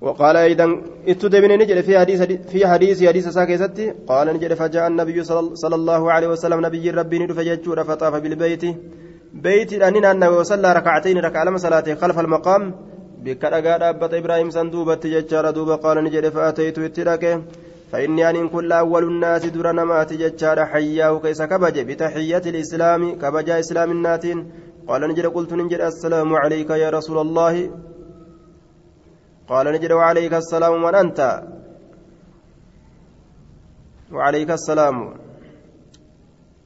وقال 0.00 0.36
أيضا 0.36 0.82
اتدبن 1.08 1.58
نجد 1.58 1.80
في 1.80 1.98
حديث 1.98 2.22
في 2.22 2.66
حديث 2.66 3.04
حديث 3.04 3.28
ساكيستي 3.28 3.92
قال 4.08 4.26
نجد 4.34 4.54
فجاء 4.54 4.86
النبي 4.86 5.24
صلى 5.24 5.74
الله 5.74 6.12
عليه 6.12 6.28
وسلم 6.28 6.66
نبي 6.66 6.90
ربي 6.90 7.28
فجاء 7.28 7.82
فطاف 7.82 8.14
بالبيت. 8.14 8.64
بيت 9.34 9.72
أننا 9.72 10.10
أنه 10.10 10.30
وصلى 10.30 10.72
ركعتين 10.72 11.18
ركع 11.18 11.42
لما 11.42 11.58
صلاته 11.58 11.94
خلف 11.94 12.18
المقام. 12.18 12.74
بكرقا 13.24 13.76
دابة 13.78 14.18
إبراهيم 14.18 14.50
صندوبة 14.50 15.00
ججار 15.04 15.50
دوبا 15.50 15.76
قال 15.76 16.04
نجد 16.04 16.28
فأتيت 16.28 16.78
اتراكه 16.78 17.42
فإني 17.92 18.30
أن 18.30 18.48
كل 18.48 18.72
أول 18.72 19.04
الناس 19.04 19.46
در 19.46 19.72
نمات 19.72 20.12
ججار 20.12 20.66
حياه 20.66 21.18
كيس 21.18 21.42
كبج 21.42 21.80
بتحية 21.80 22.44
الإسلام 22.46 23.02
كبجا 23.20 23.58
إسلام 23.60 23.90
الناتين. 23.90 24.38
قال 24.90 25.02
نجد 25.08 25.26
قلت 25.26 25.52
نجد 25.54 25.80
السلام 25.80 26.30
عليك 26.34 26.70
يا 26.70 26.90
رسول 26.90 27.18
الله. 27.18 27.54
قال 29.48 29.66
نجد 29.74 29.92
وعليك 29.92 30.34
السلام 30.34 30.82
من 30.82 30.94
أنت؟ 30.94 31.20
وعليك 34.12 34.50
السلام 34.50 34.96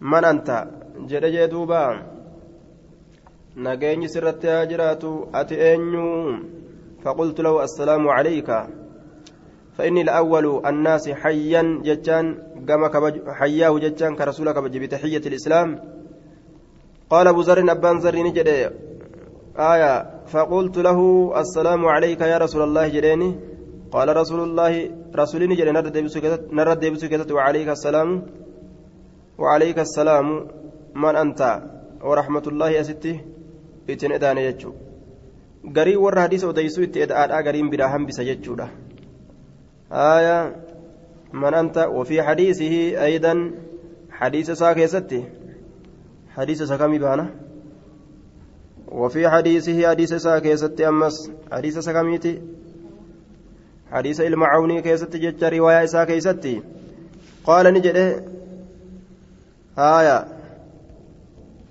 من 0.00 0.24
أنت؟ 0.24 0.48
جد 1.08 1.24
جدوبا 1.24 1.84
نجيني 3.56 4.08
سرت 4.08 4.46
هاجرات 4.46 5.04
أتي 5.34 5.74
أنيو؟ 5.74 6.08
فقلت 7.04 7.40
له 7.40 7.54
السلام 7.64 8.08
عليك. 8.08 8.48
فإني 9.76 10.00
الأول 10.00 10.66
الناس 10.66 11.04
حيا 11.10 11.62
جتان 11.84 12.24
كما 12.68 12.88
حياه 13.40 13.72
جتان 13.84 14.16
كرسولك 14.16 14.56
بتحية 14.64 15.24
الإسلام. 15.30 15.68
قال 17.14 17.26
أبو 17.28 17.40
ذر 17.40 17.58
أبان 17.74 17.96
ذر 18.04 18.16
نجد 18.26 18.48
آية 19.72 19.92
فقلت 20.32 20.76
له 20.86 20.98
السلام 21.42 21.82
عليك 21.94 22.20
يا 22.32 22.38
رسول 22.44 22.62
الله 22.66 22.84
جريني 22.88 23.30
قال 23.94 24.08
رسول 24.16 24.40
الله 24.48 24.72
رسولي 25.20 25.46
نجد 25.46 25.68
نرد 26.58 26.84
بسكتة 26.94 27.30
وعليك 27.34 27.68
السلام. 27.68 28.08
وعليك 29.38 29.78
السلام. 29.78 30.26
من 30.94 31.14
أنت؟ 31.16 31.40
ورحمة 32.02 32.44
الله 32.46 32.80
أستي 32.80 33.14
إتن 33.90 34.12
إداني 34.12 34.44
يجو 34.44 34.72
warra 36.04 36.20
hadiisa 36.26 36.48
odeysu 36.48 36.82
itti 36.82 36.98
eda'aadha 37.06 37.42
gariin 37.46 37.70
biraa 37.70 37.88
hambisa 37.94 38.24
jechuudha 38.24 38.66
آية. 39.92 40.38
من 41.32 41.54
أنت؟ 41.54 41.78
وفي 41.78 42.22
حديثه 42.22 43.04
أيضا. 43.04 43.34
حديث 44.10 44.50
ساكي 44.50 44.86
ستي. 44.86 45.43
حديث 46.37 46.62
سكمي 46.62 46.99
بانا 46.99 47.30
وفي 48.89 49.28
حديثه 49.28 49.89
حديث 49.91 50.14
ساكي 50.14 50.57
ستي 50.57 50.89
أمس. 50.89 51.30
حديث 51.53 51.78
سكميتي 51.78 52.43
حديث 53.91 54.20
المعوني 54.20 54.82
كيستي 54.82 55.18
جت 55.18 55.45
رواية 55.45 55.87
ساكي 55.87 56.20
ستي 56.20 56.62
قال 57.45 57.74
نجده. 57.74 58.24
آية. 59.78 60.26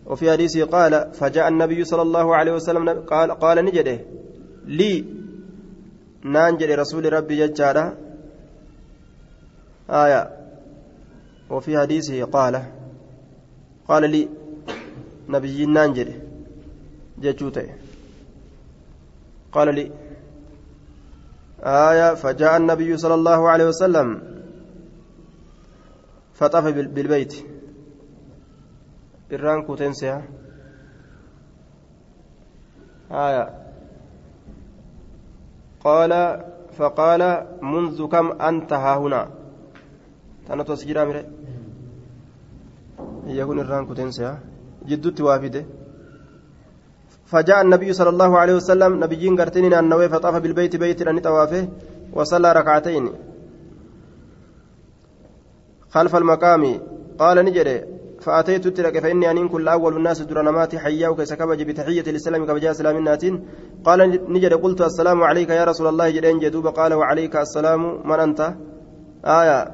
وفي 0.05 0.31
حديثه 0.31 0.65
قال 0.65 1.13
فجاء 1.13 1.47
النبي 1.47 1.83
صلى 1.83 2.01
الله 2.01 2.35
عليه 2.35 2.51
وسلم 2.51 2.89
قال 2.89 3.31
قال 3.31 3.65
نجده. 3.65 3.99
لي. 4.65 5.05
نانجل 6.23 6.79
رسول 6.79 7.13
ربي 7.13 7.47
ججارة 7.47 7.97
آية. 9.89 10.29
وفي 11.49 11.79
حديثه 11.79 12.23
قال 12.23 12.63
قال 13.87 14.09
لي. 14.09 14.42
نبي 15.29 15.65
نانجل 15.65 16.09
ججوته 17.21 17.67
قال 19.51 19.75
لي 19.75 19.91
آية 21.63 22.13
فجاء 22.13 22.57
النبي 22.57 22.97
صلى 22.97 23.13
الله 23.13 23.49
عليه 23.49 23.67
وسلم 23.67 24.07
فطاف 26.33 26.65
بالبيت. 26.65 27.33
irraan 29.33 29.65
kuutenseha 29.65 30.21
آية. 33.11 33.45
قال 35.83 36.11
فقال 36.77 37.21
منذ 37.61 38.07
كم 38.07 38.41
أنت 38.41 38.73
ها 38.73 38.97
هنا؟ 38.97 39.29
تنتو 40.47 40.75
سجرا 40.75 41.05
مره 41.05 41.23
يكون 43.27 43.85
كوتنسيا. 43.85 44.52
جدت 44.87 45.21
وافدة. 45.21 45.65
فجاء 47.25 47.61
النبي 47.61 47.93
صلى 47.93 48.09
الله 48.09 48.39
عليه 48.39 48.55
وسلم 48.55 49.03
نبيين 49.03 49.41
قرتنين 49.41 49.73
أنه 49.73 50.07
فطاف 50.07 50.35
بالبيت 50.35 50.75
بيت 50.75 51.01
أن 51.01 51.19
طوافه 51.19 51.67
وصلى 52.13 52.51
ركعتين. 52.53 53.09
خلف 55.89 56.15
المقام 56.15 56.81
قال 57.19 57.45
نجري 57.45 57.83
فأتيت 58.21 58.67
تلك 58.67 58.99
فإني 58.99 59.31
أن 59.31 59.47
كل 59.49 59.67
أول 59.67 59.97
الناس 59.97 60.21
درنمات 60.21 60.75
حياك 60.75 61.23
سكبج 61.23 61.63
بتحية 61.63 62.01
الإسلام 62.01 62.45
كبجاء 62.45 62.97
الناتين. 62.97 63.45
قال 63.85 63.99
نجد 64.33 64.53
قلت 64.53 64.81
السلام 64.81 65.23
عليك 65.23 65.49
يا 65.49 65.63
رسول 65.63 65.87
الله 65.87 66.09
جدين 66.09 66.39
جدوب 66.39 66.67
قال 66.67 66.93
وعليك 66.93 67.35
السلام 67.35 68.07
من 68.07 68.19
أنت؟ 68.19 68.53
آية. 69.25 69.71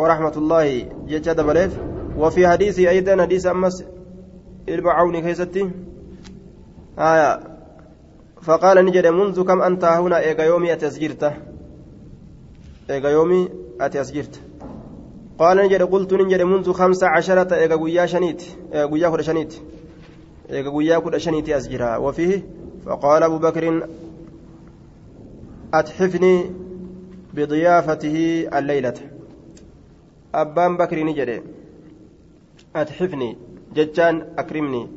ورحمة 0.00 0.36
الله 0.36 0.88
جتشا 1.08 1.32
دبليف. 1.32 1.72
وفي 2.18 2.48
حديث 2.48 2.78
أيضا 2.78 3.22
حديث 3.22 3.46
أمس 3.46 3.84
المعون 4.68 5.20
كيستي. 5.20 5.70
آية. 6.98 7.40
فقال 8.42 8.84
نجد 8.84 9.06
منذ 9.06 9.42
كم 9.42 9.62
أنت 9.62 9.84
هنا؟ 9.84 10.18
إيغا 10.18 10.44
يومي 10.44 10.72
أتسجرت 10.72 11.32
إيغا 12.90 13.08
يومي 13.08 13.48
أتسجرت 13.80 14.40
قال 15.38 15.56
نجد 15.56 15.82
قلت 15.82 16.14
نجد 16.14 16.42
منذ 16.42 16.72
خمس 16.72 17.04
عشرة 17.04 17.54
إيغا 17.54 17.76
قويا 17.76 18.06
شنيت. 18.06 18.42
قويا 18.72 19.08
كل 19.08 19.24
شنيت. 19.24 19.54
إيغا 20.50 20.70
قويا 20.70 20.98
كل 20.98 21.20
شنيت 21.20 21.48
أسجرها 21.48 21.96
وفيه 21.96 22.46
فقال 22.86 23.22
أبو 23.22 23.38
بكر 23.38 23.88
أتحفني 25.74 26.50
بضيافته 27.34 28.48
الليلة. 28.58 28.94
أبان 30.34 30.76
بكر 30.76 31.04
نجد. 31.04 31.42
أتحفني 32.76 33.36
ججان 33.74 34.16
أكرمني 34.38 34.88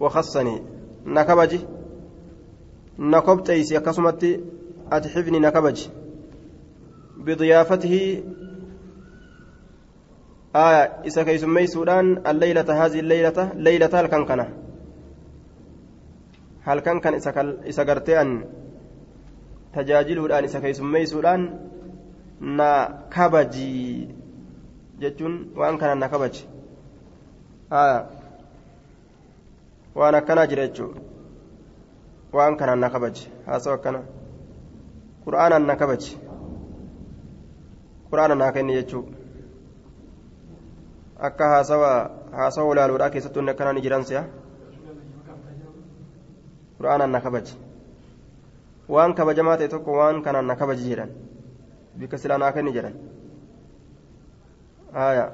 وخصني 0.00 0.62
نكبجي 1.06 1.60
نكبتيسي 2.98 3.76
أكسمتي 3.76 4.40
أتحفني 4.92 5.38
نكبجي. 5.38 5.90
بضيافته 7.16 8.22
آية 10.56 10.82
إذا 11.08 11.22
كيسمي 11.22 11.66
سودان 11.66 12.26
الليلة 12.26 12.84
هذه 12.84 13.00
الليلة 13.00 13.52
ليلة 13.54 14.00
الكنكنة 14.00 14.46
هل 16.62 16.78
كان 16.80 17.14
إذا 17.66 17.82
قرتي 17.82 18.14
tajaajiluudhaan 19.76 20.44
isa 20.48 20.60
keessummeessuudhaan 20.60 21.42
na 22.58 22.68
kabaji 23.14 24.08
jechuun 25.02 25.34
waan 25.60 25.78
kanaan 25.80 26.00
na 26.00 26.08
kabaji 26.08 26.48
waan 29.94 30.14
akkanaa 30.14 30.46
jira 30.46 30.66
jechuudha 30.68 31.00
waan 32.32 32.56
kanaan 32.56 32.78
na 32.80 32.90
kabaji. 32.90 33.30
Haasa'u 33.46 33.74
akkana 33.74 34.00
qura'aanaan 35.24 35.66
na 35.66 35.76
kabaji. 35.76 36.18
Qura'aana 38.10 38.34
naa 38.34 38.52
kenni 38.52 38.74
jechuudha 38.78 39.12
akka 41.28 41.44
haasawa 41.48 41.90
haasawa 42.38 42.72
ilaaluudhaa 42.74 43.10
keessattuu 43.10 43.40
inni 43.42 43.50
akkanaa 43.54 43.72
ni 43.72 43.80
jiran 43.86 44.04
si'a. 44.04 44.22
Qura'aanaan 46.78 47.10
na 47.10 47.20
kabaji. 47.20 47.54
waan 48.88 49.14
kabajamaa 49.18 49.56
ta'e 49.58 49.68
tokko 49.68 49.92
waan 49.98 50.22
kanaan 50.22 50.46
na 50.46 50.54
kabaji 50.56 50.84
jedhan. 50.90 51.10
Bika 51.98 52.18
silaa 52.18 52.38
naa 52.38 52.52
kenni 52.52 52.72
jedhan. 52.76 52.94
Haya 54.92 55.24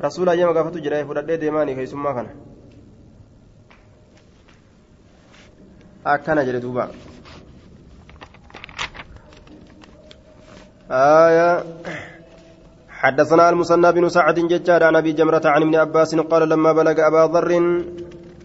rasuula 0.00 0.32
ayyama 0.32 0.52
gaafatu 0.54 0.80
jedha 0.80 1.04
fudhadhee 1.04 1.38
deemaanii 1.42 1.74
keessummaa 1.74 2.14
kana. 2.14 2.30
Akkana 6.04 6.44
jedhe 6.44 6.60
duuba. 6.60 6.88
آية 10.90 11.64
حدثنا 12.88 13.50
المثنى 13.50 13.92
بن 13.92 14.08
سعد 14.08 14.34
ججار 14.34 14.84
عن 14.84 14.96
ابي 14.96 15.12
جمرة 15.12 15.44
عن 15.44 15.62
ابن 15.62 15.74
عباس 15.76 16.14
قال 16.14 16.48
لما 16.48 16.72
بلغ 16.72 16.96
ابا 17.06 17.22
ذر 17.32 17.50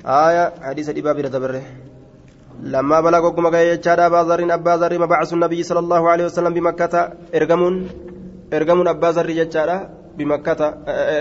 آية 0.05 0.53
حديث 0.61 0.89
الإباب 0.89 1.17
ردبره 1.19 1.63
لما 2.63 3.01
بلغ 3.01 3.29
قم 3.29 3.47
جاد 3.47 3.99
أبا 3.99 4.21
ذر 4.27 4.53
أبا 4.53 4.73
ذر 4.75 4.99
مبعث 4.99 5.33
النبي 5.33 5.63
صلى 5.63 5.79
الله 5.79 6.09
عليه 6.09 6.25
وسلم 6.25 6.53
بمكة 6.53 7.13
إرجمون 8.53 8.87
إرجمون 8.87 8.87
أبا 8.87 9.07
ذر 9.07 9.31
جاد 9.31 9.69
بمكة 10.17 10.61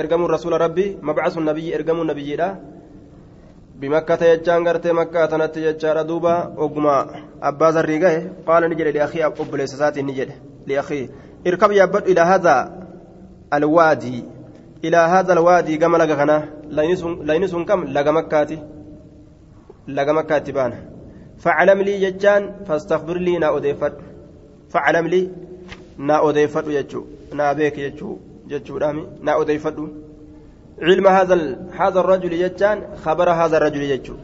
إرجمون 0.00 0.30
رسول 0.30 0.60
ربي 0.60 0.98
مبعث 1.02 1.38
النبي 1.38 1.74
إرجمون 1.76 2.06
نبي 2.06 2.36
بمكة 3.80 4.24
يجان 4.24 4.68
غرتي 4.68 4.92
مكة 4.92 5.26
تنت 5.26 5.56
يجار 5.56 6.02
دوبا 6.02 6.34
وقما 6.56 6.96
أبا 7.42 7.68
ذر 7.74 7.90
قال 8.46 8.62
نجد 8.70 8.86
لأخي 8.96 9.24
أبو 9.24 9.56
ليسات 9.56 9.98
نجد 9.98 10.30
لأخي 10.66 11.08
اركب 11.46 11.72
يا 11.72 11.84
إلى 11.84 12.20
هذا 12.20 12.56
الوادي 13.54 14.24
إلى 14.84 14.96
هذا 14.96 15.32
الوادي 15.32 15.76
كما 15.76 15.96
لغنا 15.98 16.48
لينسون 17.28 17.64
كم 17.64 17.84
لغا 17.84 18.10
مكاتي 18.10 18.58
لغا 19.88 20.12
مكاتي 20.12 20.52
بان 20.52 20.72
فعلم 21.38 21.82
لي 21.82 22.10
ججان 22.10 22.42
فاستغفر 22.66 23.18
لي 23.18 23.38
نا 23.38 23.56
أديفت 23.56 23.92
فعلم 24.70 25.06
لي 25.06 25.30
نا 25.98 26.28
أديفت 26.28 26.66
يجو 26.66 27.02
نا 27.02 27.06
بيك 27.08 27.21
يجو 27.78 28.18
ججو 28.48 28.76
رامي 28.76 29.06
نا 29.22 29.40
أديفت 29.40 29.78
علم 30.82 31.06
هذا 31.06 31.36
هذا 31.80 32.00
الرجل 32.00 32.32
ججان 32.42 32.78
خبر 33.04 33.30
هذا 33.30 33.56
الرجل 33.56 33.82
يجو 33.82 34.16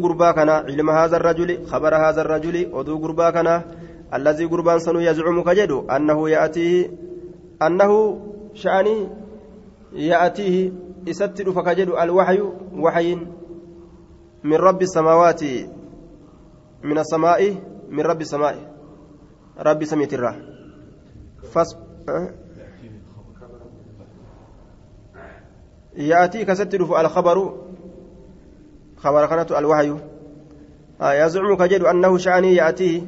gurbaa 0.00 0.32
kana 0.32 0.64
ilma 0.68 0.92
haadha 0.92 1.18
rajuli 1.18 1.58
khabara 1.70 1.98
haadha 1.98 2.22
rajuli 2.22 2.68
oduu 2.72 2.98
gurbaa 2.98 3.32
kana 3.32 3.64
allazii 4.10 4.46
gurbaan 4.48 4.80
sanuu 4.80 5.02
yazcumu 5.02 5.44
ka 5.44 5.54
jedhu 5.54 5.84
annahu 5.88 6.28
ya'atiihi 6.28 6.90
annahu 7.66 7.96
sha'anii 8.54 9.26
يأتيه 9.96 10.72
إستر 11.08 11.52
فكجد 11.52 11.88
الوحي 11.88 12.40
وحي 12.74 13.14
من 14.44 14.54
رب 14.54 14.82
السماوات 14.82 15.42
من 16.84 16.98
السماء 16.98 17.54
من 17.90 18.00
رب 18.00 18.20
السماء 18.20 18.56
رب 19.58 19.84
سميت 19.84 20.14
فس 21.52 21.76
يأتي 25.96 26.44
كستر 26.44 27.00
الخبر 27.00 27.54
خبر 28.96 29.26
كانت 29.26 29.52
الوحي. 29.52 29.96
آه 31.00 31.12
يزعم 31.12 31.56
كجد 31.56 31.82
أنه 31.82 32.18
شأني 32.18 32.54
يأتيه 32.54 33.02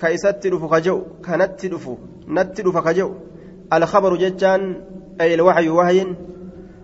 كيستر 0.00 0.58
فكجو 0.58 1.02
كانت 1.24 1.60
تدفو 1.60 1.96
نتر 2.28 2.72
فكجو 2.72 3.14
الخبر 3.72 4.16
جتان 4.16 4.84
أي 5.20 5.34
الوحي 5.34 5.68
وحي 5.68 6.16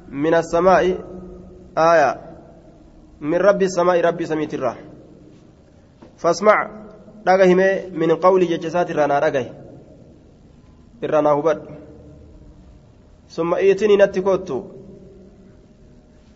من 0.09 0.35
السماء. 0.35 0.99
آية 1.79 2.21
من 3.21 3.39
رب 3.39 3.63
السماء 3.63 4.01
ربي 4.01 4.27
سميت 4.27 4.55
الراه 4.55 4.77
فاسمع 6.17 6.79
qawli 8.23 8.47
jecha 8.49 8.69
isaati 8.69 8.93
irraa 8.93 9.07
naa 9.07 9.21
dhagahe 9.21 9.53
irraa 11.03 11.23
naa 11.23 11.37
hubadhu. 11.39 11.69
Summa 13.29 13.61
iitinii 13.61 13.97
natti 13.97 14.23
kottu 14.23 14.59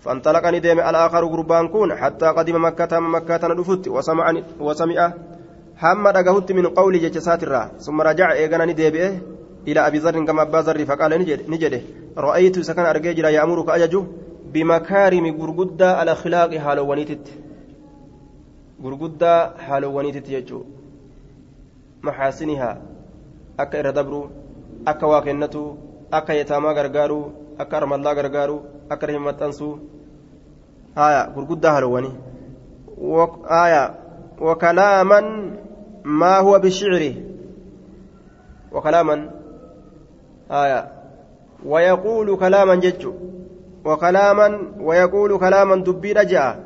فانطلقني 0.02 0.58
ديم 0.58 0.80
الآخر 0.80 1.24
قربان 1.24 1.68
كون 1.68 1.94
حتى 1.94 2.26
قدم 2.26 2.64
مكة 2.64 3.00
مكة 3.00 3.48
ندفت 3.48 3.88
وسمع 4.60 5.12
هم 5.82 6.08
دقهت 6.08 6.52
من 6.52 6.66
قولي 6.66 6.98
جتسات 6.98 7.42
الرا 7.42 7.70
ثم 7.78 8.00
رجع 8.00 8.32
إيغانا 8.32 8.72
ديبئه 8.72 9.20
إلى 9.68 9.80
أبي 9.86 9.98
ذر 9.98 10.24
كما 10.24 10.42
أبا 10.42 10.58
ذر 10.58 10.84
فقال 10.84 11.12
نجده 11.48 11.80
رأيت 12.18 12.58
سكن 12.58 12.82
أرجيجرا 12.82 13.28
يأمرك 13.28 13.68
أججو 13.70 14.04
بمكارم 14.52 15.26
غرغدة 15.40 16.02
الأخلاق 16.02 16.54
حالوانيتت 16.54 17.26
غرغدة 18.82 19.56
حالوانيتت 19.56 20.28
يجو 20.28 20.64
محاسنها 22.02 22.82
أكا 23.60 23.78
إردبرو 23.80 24.30
أكا 24.88 25.06
واكنتو 25.06 25.76
أكا 26.12 26.32
يتاما 26.32 26.72
غرغارو 26.72 27.30
أكا 27.60 27.78
رمالله 27.78 28.12
غرغارو 28.12 28.62
أكا 28.90 29.06
رحمتانسو 29.06 29.78
آية 30.98 31.32
غرغدة 31.36 31.72
حالواني 31.72 32.12
وك 32.98 33.32
آية 33.50 33.94
وكلاما 34.40 35.20
ما 36.04 36.38
هو 36.38 36.58
بشعره 36.58 37.14
وكلاما 38.72 39.30
آية 40.50 40.92
ويقول 41.66 42.36
كلاما 42.36 42.74
جج 42.74 43.08
وكلاما 43.84 44.48
ويقول 44.80 45.38
كلاما 45.38 45.76
دبي 45.76 46.12
رجع 46.12 46.56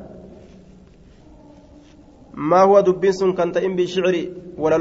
ما 2.35 2.61
هو 2.63 2.81
دبين 2.81 3.13
سن 3.13 3.33
كنتئن 3.33 3.77
بشعر 3.77 4.27
ولا 4.59 4.77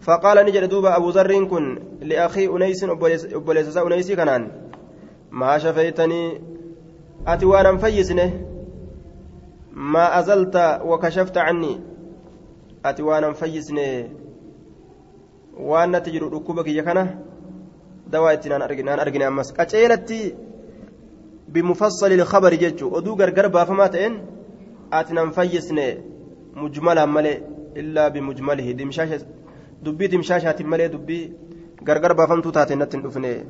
فقال 0.00 0.46
نجد 0.46 0.64
دوبا 0.68 0.96
أبو 0.96 1.10
ذر 1.10 1.44
كن 1.44 1.78
لأخي 2.00 2.46
أنيس 2.46 2.84
أبوليس 2.84 3.76
أنيس 3.76 4.12
كنان 4.12 4.50
ما 5.30 5.58
شفيتني 5.58 6.40
أتي 7.26 7.46
وأنا 7.46 7.76
فيسنه 7.76 8.46
ما 9.72 10.18
أزلت 10.18 10.80
وكشفت 10.84 11.36
عني 11.38 11.80
أتي 12.84 13.02
وأنا 13.02 13.32
فيسنه 13.32 14.08
وأنا 15.56 15.98
تجر 15.98 16.22
ركوبك 16.32 16.68
يكنا 16.68 17.18
dawaa 18.10 18.34
itti 18.34 18.48
naan 18.48 18.62
argine 19.00 19.24
ammas. 19.24 19.52
Qaceelatti 19.52 20.34
jechuu 21.52 22.94
oduu 22.94 23.16
gargar 23.16 23.48
baafamaa 23.48 23.88
ta'een 23.88 24.14
ati 24.90 25.14
nan 25.14 25.32
fayyisne 25.32 25.86
mujmalaan 26.54 27.10
malee 27.10 27.42
illaa 27.76 28.10
bimujmalihi 28.10 28.74
dubbii 29.84 30.08
dimshaashaatiin 30.08 30.68
malee 30.68 30.88
dubbii 30.88 31.32
gargar 31.82 32.14
baafamtuu 32.14 32.52
taate 32.52 32.74
natti 32.74 32.96
hin 32.96 33.04
dhufne 33.04 33.44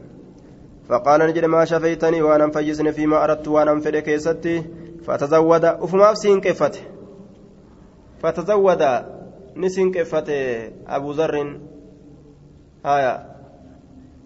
فقال 0.88 1.20
نجد 1.20 1.44
ما 1.44 1.64
شفيتني 1.64 2.22
وأنا 2.22 2.50
فيزني 2.50 2.92
فيما 2.92 3.24
اردت 3.24 3.48
وأنا 3.48 3.80
فدي 3.80 4.00
كيستي 4.00 4.62
فتزود 5.06 5.64
افما 5.64 6.14
سين 6.14 6.40
كفته 6.40 6.80
فتزود 8.22 8.82
نسين 9.56 9.92
كفته 9.92 10.70
ابو 10.86 11.12
ذر 11.12 11.60
هايا 12.84 13.33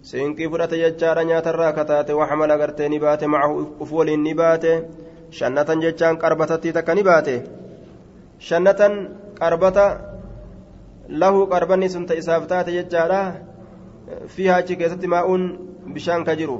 siinqii 0.08 0.48
fudhate 0.52 0.76
jechaadha 0.82 1.22
nyaatarraa 1.30 1.72
kataate 1.78 2.12
waxmala 2.20 2.56
gartee 2.60 2.88
ni 2.88 2.98
baate 3.04 3.26
macahu 3.32 3.54
uf 3.82 3.90
waliin 3.98 4.22
ni 4.26 4.32
baate 4.40 4.72
shannatan 5.38 5.82
jechaan 5.84 6.16
qarbatattii 6.22 6.72
takka 6.76 6.94
ni 6.94 7.02
baate 7.08 7.34
shannatan 8.48 8.92
qarbata 9.40 9.84
lahu 11.22 11.46
qarbanni 11.52 11.88
sun 11.94 12.06
ta 12.08 12.14
isaaf 12.20 12.46
taate 12.52 12.70
jechaadha 12.78 13.20
fiihaa 14.34 14.58
achi 14.62 14.78
keessatti 14.80 15.12
maa'uun 15.14 15.44
bishaan 15.94 16.24
ka 16.28 16.32
jiru 16.40 16.58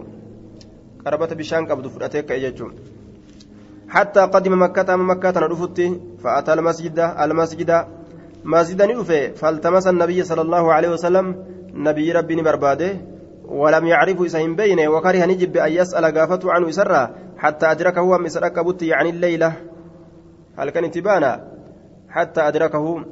qarbata 1.05 1.35
bishaan 1.41 1.69
qabdu 1.71 1.89
fudhatee 1.95 2.23
ka'e 2.29 2.41
jechuun 2.47 2.73
حتى 3.89 4.21
قدم 4.21 4.63
مكة 4.63 4.95
أما 4.95 5.05
مكة 5.15 5.37
ندفت 5.41 5.79
فأتى 6.23 6.53
المسجد 6.53 6.99
المسجد 7.25 7.71
مسجدا 8.45 8.85
ندفه 8.87 9.33
فالتمس 9.41 9.87
النبي 9.87 10.19
صلى 10.31 10.43
الله 10.47 10.65
عليه 10.73 10.89
وسلم 10.89 11.27
نبي 11.75 12.13
ربي 12.13 12.35
برباده 12.37 12.91
ولم 13.49 13.87
يعرفوا 13.87 14.27
إسهم 14.27 14.57
بينه 14.57 14.89
وكره 14.89 15.25
نجب 15.25 15.57
أن 15.57 15.73
يسأل 15.73 16.19
قافته 16.19 16.53
عنه 16.53 16.71
سرا 16.71 17.15
حتى 17.39 17.67
أدركه 17.71 18.19
مسرك 18.19 18.59
بط 18.59 18.83
يعني 18.83 19.11
الليلة. 19.11 19.53
هل 20.59 20.71
كان 20.71 20.85
انتبانا 20.85 21.45
حتى 22.09 22.41
أدركه 22.41 23.05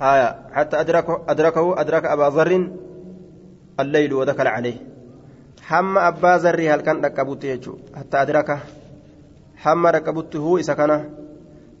آية 0.00 0.36
حتى 0.52 0.80
أدركه 0.80 1.24
أدركه 1.28 1.80
أدرك 1.80 2.04
أبا 2.04 2.22
ذر 2.22 2.70
الليل 3.80 4.12
ودخل 4.12 4.46
عليه. 4.46 4.76
حم 5.62 5.98
أبا 5.98 6.36
ذر 6.36 6.60
هل 6.74 6.80
كان 6.80 7.04
ركبت 7.04 7.70
حتى 7.96 8.22
أدركه. 8.22 8.58
حم 9.56 9.86
ركبت 9.86 10.36
هو 10.36 10.58
كان 10.58 11.10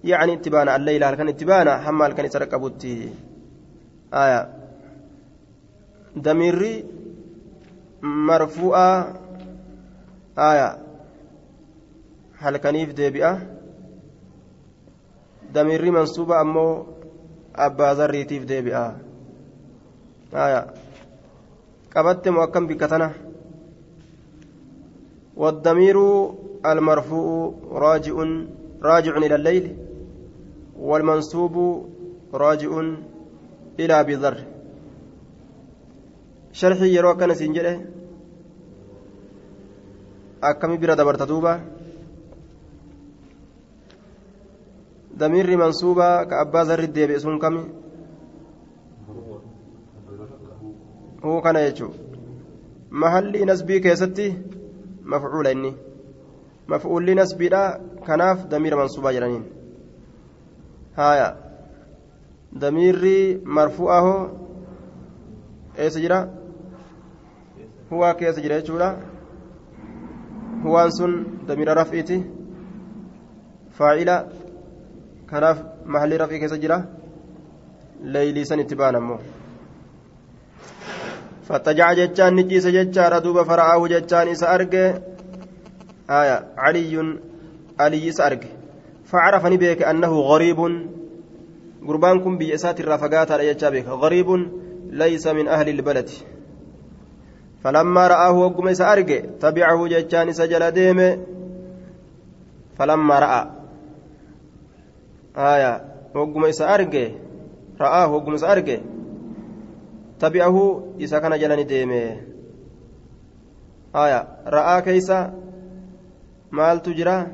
يعني 0.04 0.32
اتبانا. 0.32 0.76
الليل 0.76 1.04
هل 1.04 1.14
كان 1.14 1.28
اتبانا؟ 1.28 1.78
حم 1.78 2.02
هل 2.02 2.12
كان 2.12 2.30
ركبت 2.42 2.86
آية. 4.14 4.48
دميري 6.16 6.84
مرفوعة 8.02 9.14
آية 10.38 10.78
هل 12.38 12.56
كنيف 12.56 12.92
ديبئة 12.92 13.38
دميري 15.54 15.90
منصوبة 15.90 16.40
أمو 16.40 16.86
zarriitiif 17.94 18.46
deebi'a. 18.48 18.94
Qabatte 21.92 22.30
moo 22.30 22.40
akkam 22.42 22.66
bikka 22.66 22.88
tana? 22.88 23.12
والضمير 25.36 25.96
المرفوع 26.66 27.54
راجع 27.70 28.14
راجع 28.82 29.16
إلى 29.16 29.34
الليل 29.34 29.76
والمنصوب 30.78 31.86
راجع 32.34 32.80
إلى 33.80 34.04
بذر 34.04 34.51
شرحي 36.52 36.94
يروى 36.96 37.14
كان 37.14 37.34
سنجله 37.34 37.74
أكمي 40.42 40.76
برا 40.76 40.94
دبرت 40.94 41.22
دوبا 41.22 41.54
damiirri 45.20 45.56
mansuubaa 45.56 46.26
ka 46.26 46.40
abbaa 46.40 46.64
zarri 46.64 46.88
deebi'e 46.88 47.20
sun 47.20 47.38
kami 47.38 47.62
huu 51.22 51.40
kana 51.44 51.60
jechuun 51.66 51.92
mahalli 52.90 53.44
nasbii 53.50 53.80
keessatti 53.84 54.26
mafcuula 55.04 55.52
inni 55.52 55.72
mafcuulli 56.66 57.14
nasbiidha 57.20 57.62
kanaaf 58.06 58.48
damiira 58.54 58.76
mansuubaa 58.80 59.12
jedhaniin 59.16 59.44
haaya 60.96 61.28
damiirri 62.64 63.16
marfu'aho 63.58 64.14
eessa 65.78 66.00
jira 66.04 66.18
faa'ila 73.78 74.16
kanaaf 75.30 75.58
mahalli 75.94 76.18
rafii 76.22 76.40
keessa 76.42 76.58
jira 76.64 76.76
leeylii 78.14 78.44
san 78.50 78.60
itti 78.64 78.76
baan 78.80 78.96
ammoo 79.00 79.20
fattajaca 81.48 81.96
jechaan 82.00 82.34
ni 82.38 82.44
ciise 82.50 82.70
jechaadha 82.76 83.20
duuba 83.26 83.44
fara'aahu 83.50 83.88
jechaan 83.94 84.32
isa 84.34 84.50
arge 84.56 84.84
aya 86.20 86.36
caliyyun 86.62 87.08
aliyyi 87.84 88.12
isa 88.14 88.24
arge 88.28 88.50
facarafa 89.12 89.50
ni 89.54 89.58
beeke 89.64 89.88
annahu 89.92 90.26
gariibun 90.30 90.74
gurbaan 91.88 92.22
kun 92.24 92.38
biyya 92.42 92.60
isaatirraa 92.60 93.02
fagaataadha 93.04 93.48
jechaa 93.50 93.74
beeka 93.76 94.00
gariibun 94.04 94.46
laysa 95.02 95.34
min 95.38 95.48
ahli 95.56 95.70
ilbaladi 95.76 96.16
فلما 97.64 98.06
رآه 98.06 98.32
وقم 98.32 98.68
إسا 98.68 98.92
أرجع 98.92 99.20
تبعه 99.40 99.86
جتان 99.86 100.28
إسا 100.28 100.46
جل 100.46 100.70
ديمه 100.70 101.18
فلما 102.78 103.18
رأى 103.18 103.62
aya 105.34 105.80
hogguma 106.12 106.48
isa 106.48 106.68
arge 106.68 107.16
ra'aa 107.80 108.06
hogguma 108.08 108.36
isa 108.36 108.48
arge 108.48 108.82
tabi'ahu 110.20 110.96
isa 111.00 111.20
kana 111.20 111.38
jalani 111.40 111.64
deeme 111.64 112.20
aya 113.92 114.44
ra'aa 114.44 114.84
keeysa 114.84 115.32
maaltu 116.52 116.92
jira 116.94 117.32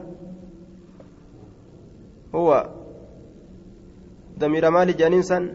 huwa 2.33 2.71
damiira 4.39 4.71
maali 4.71 4.95
jedhaniin 4.95 5.27
san 5.27 5.51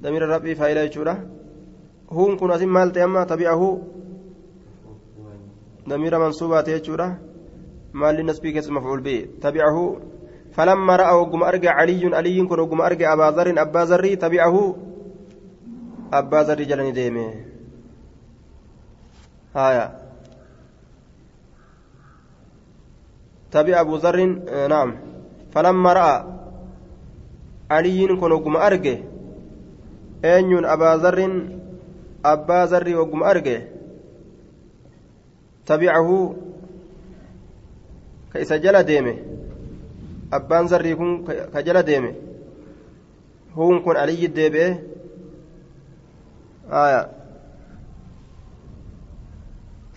damiira 0.00 0.26
rabbii 0.26 0.56
faayila 0.56 0.88
jechuudha 0.88 1.20
huun 2.14 2.38
kun 2.38 2.50
asin 2.50 2.68
maal 2.68 2.92
ta'e 2.92 3.04
amma 3.08 3.26
tabi'ahu? 3.26 3.68
Damiira 5.88 6.18
mansuubaate 6.18 6.76
jechuudha. 6.76 7.08
Maalli 7.92 8.22
nasbii 8.24 8.52
keessa 8.52 8.72
mafcuul 8.72 9.00
bi'i 9.00 9.26
tabi'ahu? 9.40 10.12
فلما 10.52 10.96
رأى 10.96 11.14
وقم 11.14 11.42
أرجع 11.42 11.72
علي 11.72 12.16
علي 12.16 12.46
كن 12.46 12.60
وقم 12.60 12.80
أرجع 12.80 13.12
أبا 13.12 13.30
ذر 13.36 13.48
أبا 13.62 13.82
ذر 13.84 14.14
تبعه 14.14 14.76
أبا 16.12 16.40
ذر 16.42 16.62
جلني 16.62 16.92
ديمه 16.92 17.34
هايا 19.56 19.86
تبع 23.50 23.80
أبو 23.80 23.96
ذر 23.96 24.18
نعم 24.68 24.90
فلما 25.52 25.92
رأى 25.92 26.16
علي 27.70 28.06
كن 28.06 28.32
وقم 28.32 28.56
أرجع 28.56 28.96
أين 30.24 30.64
أبا 30.64 30.96
ذر 30.96 31.18
أبا 32.24 32.64
ذر 32.64 32.96
وقم 32.96 33.22
أرجع 33.22 33.60
تبعه 35.66 36.34
كيس 38.32 38.52
جل 38.52 38.82
ديمه 38.82 39.16
abbaan 40.32 40.68
zarrii 40.68 40.96
kun 40.96 41.10
ka 41.52 41.60
jala 41.60 41.82
deeme 41.84 42.16
huun 43.54 43.82
kun 43.84 43.96
aliyyi 44.02 44.28
deebi'e 44.36 44.68
aya 46.82 47.00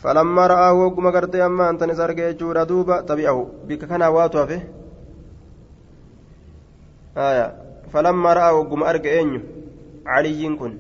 falammaa 0.04 0.48
ra'aahu 0.54 0.82
hogguma 0.86 1.16
gartee 1.16 1.44
amma 1.48 1.70
antan 1.72 1.94
isa 1.96 2.04
arge 2.08 2.24
jechuudha 2.28 2.68
duuba 2.72 3.04
tabi'ahu 3.12 3.44
bikka 3.68 3.88
kanaa 3.92 4.12
waatu 4.18 4.38
hafe 4.44 4.58
aya 7.28 7.46
falammaa 7.96 8.36
ra'aahu 8.40 8.60
hogguma 8.60 8.92
arge 8.92 9.10
eenyu 9.20 9.42
caliyyiin 10.04 10.60
kun 10.60 10.74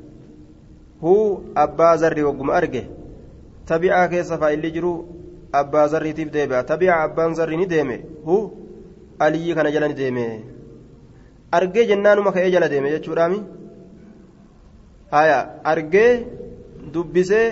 huu 1.02 1.44
abbaa 1.56 1.98
zarrii 1.98 2.26
hogguma 2.28 2.54
arge. 2.60 2.84
Tabi'aa 3.66 4.08
keessa 4.14 4.38
faa'illi 4.38 4.72
jiru 4.72 4.94
abbaa 5.62 5.88
zarriitiif 5.88 6.32
deebi'a. 6.34 6.64
Tabi'a 6.64 7.02
abbaan 7.04 7.36
zarrii 7.36 7.58
ni 7.58 7.70
deeme. 7.70 7.98
Huu 8.26 8.44
aliyyi 9.20 9.56
kana 9.56 9.72
jala 9.72 9.88
ni 9.88 9.98
deeme. 10.02 10.26
Argee 11.52 11.86
jennaanuma 11.92 12.32
ka'ee 12.32 12.52
jala 12.52 12.70
deeme 12.70 12.92
jechuudhaami? 12.96 13.40
Haya 15.12 15.40
argee 15.64 16.12
dubbisee 16.94 17.48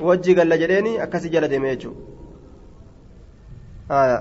wajji 0.00 0.34
galla 0.34 0.58
jedheeni 0.58 0.98
akkasii 1.04 1.30
jala 1.34 1.48
deeme 1.48 1.68
jechuudha 1.74 2.00
haya 3.88 4.18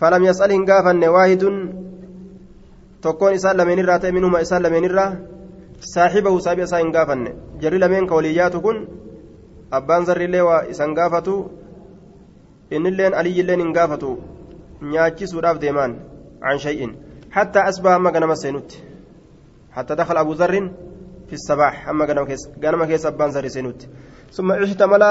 falam 0.00 0.24
yas'al 0.24 0.52
hin 0.54 0.64
gaafanne 0.70 1.08
waahidun 1.16 1.56
tokkoon 3.06 3.34
isaan 3.38 3.56
lameenirraa 3.60 3.98
ta'e 4.04 4.12
minuma 4.18 4.42
isaan 4.46 4.62
lameenirraa 4.66 5.10
saaxibahu 5.94 6.40
saabi 6.46 6.62
isaa 6.66 6.82
hin 6.82 6.92
gaafanne. 6.96 7.30
Jarri 7.62 7.78
lameen 7.84 8.06
ka 8.06 8.14
waliyyaatu 8.18 8.60
kun 8.66 8.82
abbaan 9.78 10.06
zarrillee 10.10 10.44
waa 10.48 10.64
isan 10.72 10.94
gaafatu 10.98 11.38
innilleen 12.70 13.14
aliyyilleen 13.14 13.64
hin 13.64 13.72
gaafatu 13.78 14.18
nyaachisuudhaaf 14.92 15.60
deemaan 15.64 15.96
عن 16.42 16.58
شيء 16.58 16.94
حتى 17.30 17.58
أصبح 17.58 17.90
أما 17.90 18.10
غنم 18.10 18.34
سينوت 18.34 18.78
حتى 19.72 19.94
دخل 19.94 20.16
أبو 20.16 20.32
ذر 20.32 20.70
في 21.28 21.32
الصباح 21.32 21.88
أما 21.88 22.04
غنم 22.04 22.24
كيس 22.24 22.48
غنم 22.64 22.84
كيس 22.84 23.06
أبان 23.06 23.30
ذر 23.30 23.48
سينوت 23.48 23.86
ثم 24.32 24.52
احتمل 24.52 25.02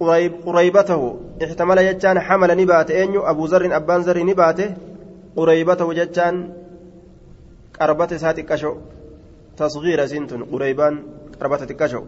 قريب 0.00 0.32
قريبته 0.46 1.20
احتمل 1.44 1.78
يجان 1.78 2.20
حمل 2.20 2.56
نبات 2.56 2.90
أنيو 2.90 3.22
أبو 3.30 3.44
ذر 3.46 3.76
أبان 3.76 4.00
ذر 4.00 4.18
نباته 4.24 4.74
قريبته 5.36 5.92
ججان 5.92 6.34
قربت 7.80 8.14
ساتي 8.14 8.42
كشو 8.42 8.72
تصغير 9.56 10.06
سنتن 10.06 10.44
قريبان 10.44 10.94
قربت 11.40 11.62
تكشو 11.62 12.02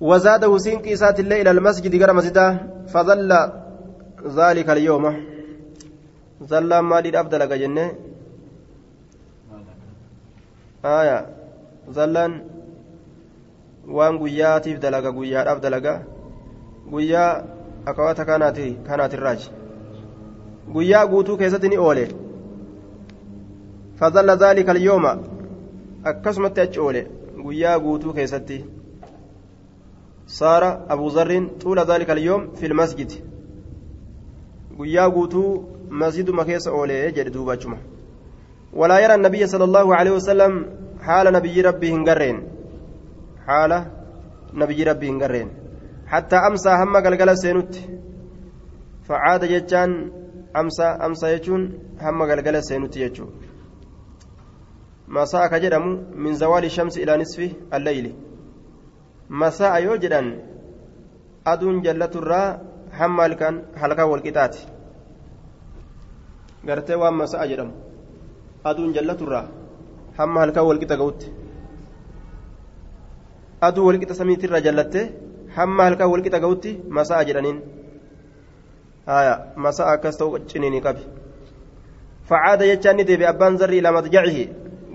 وزاده 0.00 0.58
سين 0.58 0.78
كيسات 0.80 1.20
الليل 1.20 1.40
إلى 1.40 1.50
المسجد 1.50 1.96
غير 1.96 2.12
مسجده 2.12 2.46
فظل 2.92 3.30
ذلك 4.38 4.70
اليوم 4.70 5.32
zallaan 6.50 6.84
maaliidhaaf 6.90 7.28
dalaga 7.30 7.56
jenne 7.62 7.84
aya 10.82 11.18
zallaan 11.96 12.32
waan 13.96 14.18
guyyaatiif 14.22 14.80
dalaga 14.84 15.12
guyyaadhaaf 15.18 15.60
dalaga 15.62 15.94
guyyaa 16.94 17.44
akawata 17.90 18.24
kanaati 18.30 18.66
kanaatirraaji 18.88 19.48
guyyaa 20.74 21.06
guutuu 21.12 21.36
keessatti 21.36 21.68
ni 21.68 21.78
oole 21.86 22.04
fazalla 24.00 24.36
zaalika 24.36 24.70
alyooma 24.74 25.12
akkasumatti 26.04 26.60
achi 26.60 26.80
oole. 26.80 27.02
Guyyaa 27.42 27.78
guutuu 27.80 28.12
keessatti 28.12 28.64
saara 30.38 30.70
abuuzarriin 30.94 31.46
xuula 31.62 31.84
daalika 31.90 32.12
alyoom 32.12 32.42
fil 32.60 32.74
masjidi. 32.74 33.22
Guyyaa 34.76 35.10
guutuu 35.10 35.48
masjiduma 36.02 36.44
keessa 36.44 36.72
oolee 36.72 37.12
jedhe 37.16 37.34
dubaachuma 37.34 37.78
walaa 38.80 39.00
yara 39.00 39.14
annabiyya 39.14 39.48
sala 39.48 39.64
allaahu 39.64 39.92
aleyhi 39.98 40.16
wasalam 40.18 40.54
haala 41.08 41.30
nabiyyi 41.30 41.62
rabbii 41.68 41.92
hin 41.94 42.04
garreen. 42.04 42.42
Haala 43.46 43.84
nabiyyi 44.52 44.84
rabbii 44.90 45.12
hin 45.12 45.18
garreen. 45.18 45.50
Hattaa 46.06 46.42
amsaa 46.48 46.76
hamma 46.82 47.02
galgala 47.06 47.36
seenutti. 47.36 47.86
Facaada 49.08 49.46
jechaan 49.54 49.96
amsa 50.54 50.92
amsa 51.00 51.32
jechuun 51.36 51.70
hamma 52.04 52.26
galgala 52.26 52.62
seenutti 52.62 52.98
jechuudha 53.04 53.51
masaa 55.18 55.46
ka 55.52 55.62
jedhamu 55.64 55.92
min 56.24 56.34
zawaali 56.42 56.74
shamsi 56.76 57.02
ilaa 57.04 57.18
nisfi 57.22 57.48
alleyli 57.78 58.12
masaa 59.44 59.78
yoo 59.86 59.96
jedhan 60.04 60.28
aduun 61.54 61.82
jallaturraa 61.86 62.46
hamma 63.00 63.22
halkan 63.26 63.64
halkan 63.82 64.12
walqixaati 64.12 64.68
gartee 66.68 67.00
waan 67.02 67.18
masaa 67.22 67.48
jedhamu 67.54 67.74
aduun 68.70 68.94
jallaturraa 68.98 69.46
hamma 70.18 70.40
halkan 70.40 70.66
walqixa 70.68 70.96
ga'utti. 70.96 71.26
Aduu 73.68 73.84
walqixa 73.88 74.14
samiitirra 74.20 74.60
jallatte 74.66 75.00
hamma 75.56 75.84
halkan 75.88 76.10
walqixa 76.12 76.40
ga'utti 76.44 76.72
masaa 76.98 77.22
jedhaniin. 77.28 77.58
Masaa 79.64 79.92
akkas 79.94 80.16
ta'u 80.20 80.38
ciniini 80.50 80.80
qabi. 80.86 81.02
Facaada 82.28 82.68
jechaan 82.70 82.96
ni 82.96 83.04
deebi 83.08 83.26
abbaan 83.32 83.58
zarrii 83.62 83.80
ila 83.82 83.92
madjacihi. 83.98 84.44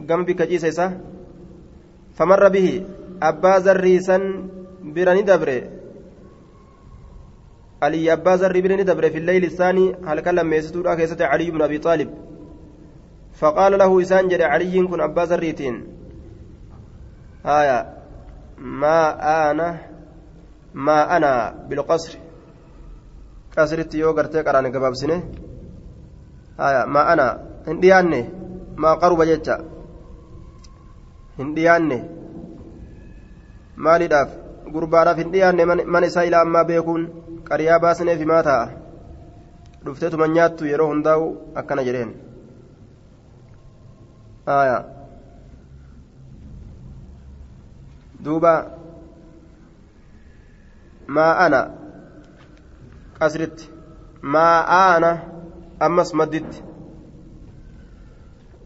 Gama 0.08 0.24
bikka 0.24 0.50
ciisa 0.52 0.68
isaa 0.74 0.92
famarra 2.18 2.50
bihi 2.50 2.76
abbaa 3.30 3.60
zarrii 3.60 4.00
san 4.10 4.24
bira 4.96 5.14
ni 5.14 5.24
dabre. 5.24 5.58
علي 7.84 8.14
أبا 8.14 8.36
ذر 8.36 8.60
بن 8.62 8.86
دبر 8.86 9.10
في 9.10 9.18
الليل 9.18 9.44
الثاني 9.44 9.96
هل 10.06 10.20
كلم 10.20 10.54
يستور 10.54 10.96
كيسة 10.96 11.26
علي 11.26 11.52
بن 11.52 11.62
أبي 11.62 11.78
طالب 11.78 12.10
فقال 13.34 13.78
له 13.78 14.02
إسان 14.02 14.28
جري 14.28 14.44
علي 14.44 14.88
كن 14.88 15.02
أبا 15.02 15.22
ذريتين 15.22 15.76
آية 17.46 17.94
ما 18.58 19.00
أنا 19.52 19.78
ما 20.74 21.18
أنا 21.18 21.32
بالقصر 21.70 22.18
قصرت 23.58 23.96
يو 23.96 24.12
قرتي 24.12 24.42
قران 24.42 24.66
قباب 24.74 24.94
سنه 24.96 25.24
آية 26.60 26.86
ما 26.86 27.14
أنا 27.14 27.28
هندياني 27.68 28.22
ما 28.78 28.94
قرب 28.94 29.22
hin 31.38 31.56
dhiyaanne? 31.56 31.98
Maaliidhaaf? 33.88 34.30
Gurbaadhaaf 34.74 35.18
hin 35.24 35.32
dhiyaanne? 35.34 35.66
Mana 35.66 36.08
isaa 36.12 36.26
ilaa 36.30 36.42
ammaa 36.48 36.64
beekuun 36.72 37.08
qariyaa 37.50 37.80
baasneef 37.80 38.20
himaa 38.20 38.44
ta'a. 38.50 38.68
Dhufteetuma 39.86 40.28
nyaattu 40.28 40.70
yeroo 40.72 40.88
hundaa'u 40.94 41.28
akkana 41.62 41.86
jedheen. 41.90 42.14
Duuba. 48.24 48.54
Maa 51.08 51.34
ana 51.46 51.60
qasritti. 53.20 53.70
Maa 54.22 54.62
ana 54.78 55.12
ammas 55.80 56.14
madditti. 56.14 56.64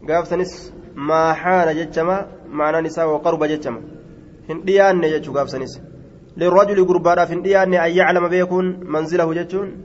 Gaafsanis 0.06 0.54
maa 0.94 1.34
haana 1.34 1.74
jechamaa 1.74 2.22
jechama 2.52 2.58
maanaan 2.58 2.86
isaa 2.86 3.06
waqaruba 3.06 3.48
jechama. 3.48 3.80
Hin 4.48 4.62
dhiyaanne 4.66 5.10
jechuu 5.10 5.32
gaafsanis. 5.32 5.80
للرجل 6.36 6.88
قربانا 6.88 7.24
في 7.24 7.34
الديان 7.34 7.74
أن 7.74 7.90
يعلم 7.90 8.28
بيكون 8.28 8.80
منزله 8.84 9.34
جتون 9.34 9.82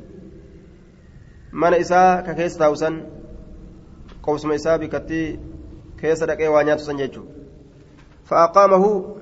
من 1.54 1.74
إساء 1.74 2.22
ككيس 2.22 2.58
تاوسن 2.58 3.04
قوسم 4.24 4.52
إساء 4.52 4.78
بكتي 4.78 5.40
كيس 6.00 6.24
دقي 6.24 6.48
وانيات 6.48 6.80
سنججو 6.80 7.24
فأقامه 8.26 9.16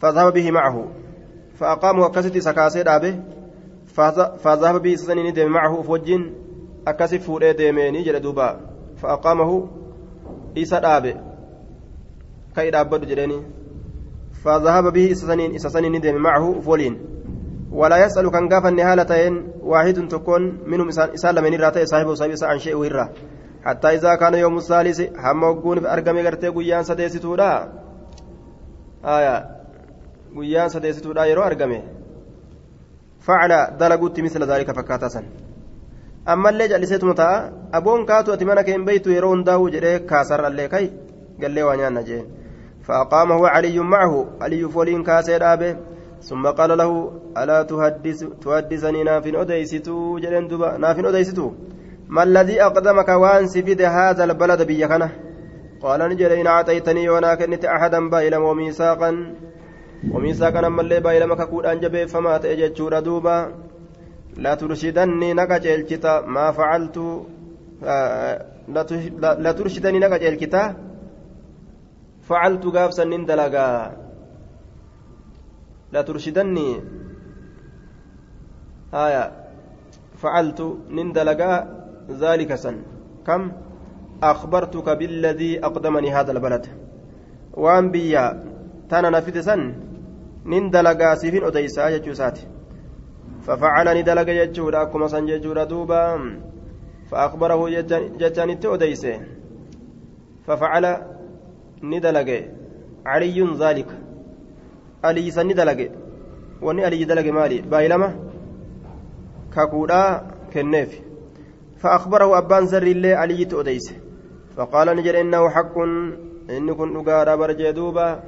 فذهب 0.00 0.32
به 0.32 0.50
معه 0.50 0.88
فأقامه 1.54 2.06
أكست 2.06 2.38
سكاسي 2.38 2.82
دابه 2.82 3.22
فذهب 4.38 4.82
به 4.82 4.94
سنين 4.94 5.32
ديم 5.32 5.52
معه 5.52 5.82
فوجين 5.82 6.34
أكسف 6.86 7.26
فوري 7.26 7.52
ديميني 7.52 8.02
جل 8.02 8.20
دوبا 8.20 8.60
فأقامه 8.96 9.68
إيسا 10.56 10.78
دابه 10.78 11.33
كي 12.56 12.70
دابدو 12.70 13.06
جليني 13.06 13.42
فذهب 14.44 14.92
به 14.92 15.12
إسسنين 15.12 15.54
إسسنين 15.54 16.00
دم 16.00 16.16
معه 16.16 16.60
فولين 16.60 16.94
ولا 17.72 17.96
يسأل 18.04 18.30
كان 18.30 18.48
قافا 18.48 18.70
نهالتين 18.70 19.48
واحد 19.60 20.08
تكون 20.08 20.42
منهم 20.66 20.88
إسال 20.88 21.42
من 21.42 21.54
الراتي 21.54 21.86
صاحب 21.86 22.06
وصاحب 22.06 22.32
عن 22.42 22.58
شيء 22.58 22.74
وهرة 22.74 23.12
حتى 23.64 23.88
إذا 23.88 24.14
كان 24.14 24.34
يوم 24.34 24.56
الثالث 24.56 25.00
هم 25.24 25.42
وقون 25.42 25.80
في 25.80 25.92
أرقم 25.92 26.16
غرتي 26.18 26.48
قيان 26.48 26.82
سديستودا 26.82 27.72
آية 29.04 29.36
قيان 30.36 30.68
سديستودا 30.68 31.24
يرو 31.24 31.42
أرقمه 31.42 31.82
فعل 33.20 33.76
دلقوت 33.80 34.20
مثل 34.20 34.42
ذلك 34.44 34.70
فكاتسا 34.76 35.22
أما 36.28 36.48
اللي 36.50 36.68
جلسيت 36.68 37.04
متى 37.04 37.50
أبون 37.74 38.06
كاتو 38.06 38.32
أتمنى 38.32 38.62
كين 38.62 38.84
بيتو 38.84 39.10
يرون 39.10 39.44
داو 39.44 39.68
جري 39.68 39.98
كاسر 39.98 40.46
اللي 40.46 40.68
كي 40.68 40.92
قال 41.42 41.50
لي 41.50 41.62
وانيان 41.62 41.94
نجين 42.84 43.04
فأقامه 43.04 43.48
علي 43.48 43.78
معه 43.78 44.26
علي 44.40 44.68
فولين 44.68 45.02
كاسر 45.02 45.52
أبي 45.52 45.76
ثم 46.22 46.46
قال 46.46 46.78
له 46.78 47.12
ألا 47.36 47.62
تحدث 47.62 48.24
تحدثني 48.44 49.02
ناف 49.04 49.26
أديستو؟ 49.26 50.18
جلين 50.18 50.48
دبا 50.48 50.76
ناف 50.76 50.98
أديستو. 50.98 51.52
ما 52.08 52.22
الذي 52.22 52.62
أقدمك 52.62 53.08
وان 53.08 53.46
سفد 53.46 53.82
هذا 53.82 54.24
البلد 54.24 54.62
بيكنا 54.62 55.10
قال 55.82 56.00
نجل 56.00 56.32
إن 56.32 56.46
أعطيتني 56.46 57.08
وأنا 57.08 57.34
كنت 57.34 57.64
أحدا 57.64 58.10
بايلا 58.10 58.38
وميثاقا. 58.38 59.34
وميثاقا 60.12 60.66
أما 60.66 60.82
اللي 60.82 61.00
بايلا 61.00 61.26
مكاكود 61.26 61.66
أنجبي 61.66 62.06
فما 62.06 62.38
تأجج 62.38 63.00
دوبا 63.00 63.54
لا 64.36 64.54
ترشدني 64.54 65.34
نكج 65.34 65.66
الكتاب 65.66 66.28
ما 66.28 66.52
فعلت 66.52 67.26
آه 67.84 68.44
لا 69.38 69.52
ترشدني 69.52 69.98
نكج 69.98 70.24
الكتاب 70.24 70.93
فعلت 72.28 72.64
قابسا 72.66 73.04
نندلقا 73.04 73.96
لا 75.92 76.02
ترشدني. 76.02 76.80
آية. 78.94 79.24
فعلت 80.16 80.60
نندلقا 80.90 81.50
ذلك 82.10 82.54
سن. 82.54 82.76
كم؟ 83.26 83.52
أخبرتك 84.22 84.88
بالذي 84.98 85.64
أقدمني 85.64 86.14
هذا 86.14 86.32
البلد. 86.32 86.66
وأن 87.52 87.90
بيا. 87.90 88.44
تانا 88.90 89.10
نفذ 89.10 89.40
سن. 89.40 89.74
نندلقا 90.46 91.14
سيفين 91.14 91.44
أديسا 91.44 91.88
يجوسات. 91.88 92.38
ففعل 93.42 93.86
ندلق 94.00 94.28
يجورا 94.28 94.82
أكما 94.82 95.06
سن 95.06 95.28
يجورا 95.28 95.64
دوبا. 95.64 96.40
فأخبره 97.10 97.70
جتاني 98.20 98.58
أديسه 98.64 99.20
ففعل 100.46 101.13
ندلق 101.90 102.30
علي 103.06 103.38
ذلك 103.62 103.90
علي 105.04 105.30
سن 105.30 105.46
ندلق 105.46 105.80
واني 106.62 106.84
علي 106.84 107.04
دلق 107.04 107.26
مالي 107.38 107.58
بايلما 107.60 108.08
كاكودا 109.54 110.02
كنيف 110.52 111.00
فأخبره 111.80 112.38
أبان 112.38 112.66
زر 112.66 112.82
الله 112.82 113.12
علي 113.16 113.44
تؤديس 113.44 113.86
فقال 114.56 114.96
نجر 114.96 115.20
إنه 115.20 115.48
حق 115.48 115.78
إن 116.50 116.74
كن 116.74 116.96
أقارى 116.96 117.36
برجي 117.36 117.72
دوبا 117.72 118.22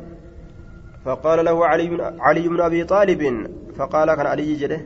فقال 1.05 1.45
له 1.45 1.67
علي 1.67 1.87
علي 2.21 2.49
بن 2.49 2.61
أبي 2.61 2.85
طالب 2.85 3.23
فقال 3.77 4.15
كان 4.15 4.27
علي 4.27 4.55
جده 4.55 4.81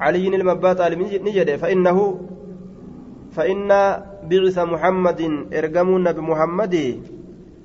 علي 0.00 0.28
المبا 0.28 0.72
طالب 0.72 0.98
نجده 0.98 1.56
فإنه 1.56 1.98
فإن 3.32 3.68
بعث 4.30 4.58
محمد 4.58 5.20
إرجمون 5.54 6.12
بمحمد 6.12 6.74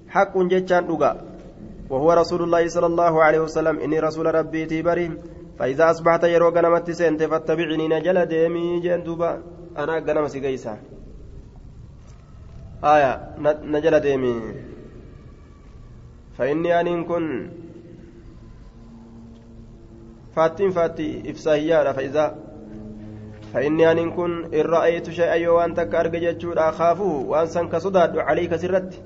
حق 0.10 0.38
جتان 0.38 0.84
أقا 0.90 1.12
وهو 1.90 2.14
رسول 2.14 2.42
الله 2.44 2.68
صلى 2.68 2.86
الله 2.86 3.24
عليه 3.24 3.40
وسلم. 3.40 3.80
إني 3.80 4.00
رسول 4.00 4.26
ربي 4.36 4.66
تبري 4.66 5.12
فإذا 5.60 5.92
أصبحت 5.92 6.24
يروق 6.24 6.58
نمت 6.58 6.92
سنت 6.92 7.24
فاتبعني 7.24 7.88
نجل 7.88 8.26
ديمي 8.26 8.80
جندوبا 8.80 9.32
أنا 9.78 9.96
قنم 10.06 10.28
سيقيسا 10.28 10.78
آية 12.84 13.12
نجل 13.64 14.00
ديمي. 14.00 14.36
فإني 16.38 16.80
أن 16.80 17.04
كن 17.04 17.50
فاتين 20.36 20.72
فاتي 20.72 21.32
إفساهية 21.32 21.92
فإذا 21.92 22.36
فإني 23.54 23.92
أن 23.92 24.12
كن 24.12 24.54
إن 24.54 24.62
رأيت 24.62 25.10
شيئا 25.10 25.66
أرجع 25.66 26.04
جتشور 26.04 26.70
أخافه 26.70 27.12
وأن 27.32 27.48
سنك 27.48 27.76
صداد 27.76 28.18
عليك 28.18 28.56
سرت. 28.56 29.02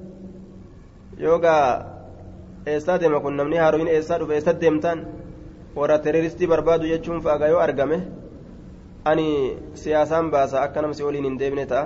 يوغا 1.19 1.93
eessaa 2.65 2.97
deema 2.99 3.19
kun 3.19 3.35
namni 3.37 3.57
haaroyin 3.57 3.87
eessaa 3.95 4.17
dhufe 4.19 4.33
eessa 4.35 4.53
deemtaan 4.61 4.99
warra 5.75 5.97
teroristii 6.05 6.47
barbaadu 6.51 6.85
jechuun 6.91 7.19
fa'aa 7.25 7.47
yoo 7.53 7.59
argame 7.65 7.97
ani 9.11 9.25
siyaasaan 9.81 10.31
baasa 10.31 10.61
akka 10.65 10.81
namsi 10.81 11.03
waliin 11.07 11.25
hin 11.27 11.37
deebine 11.41 11.65
ta'a 11.71 11.85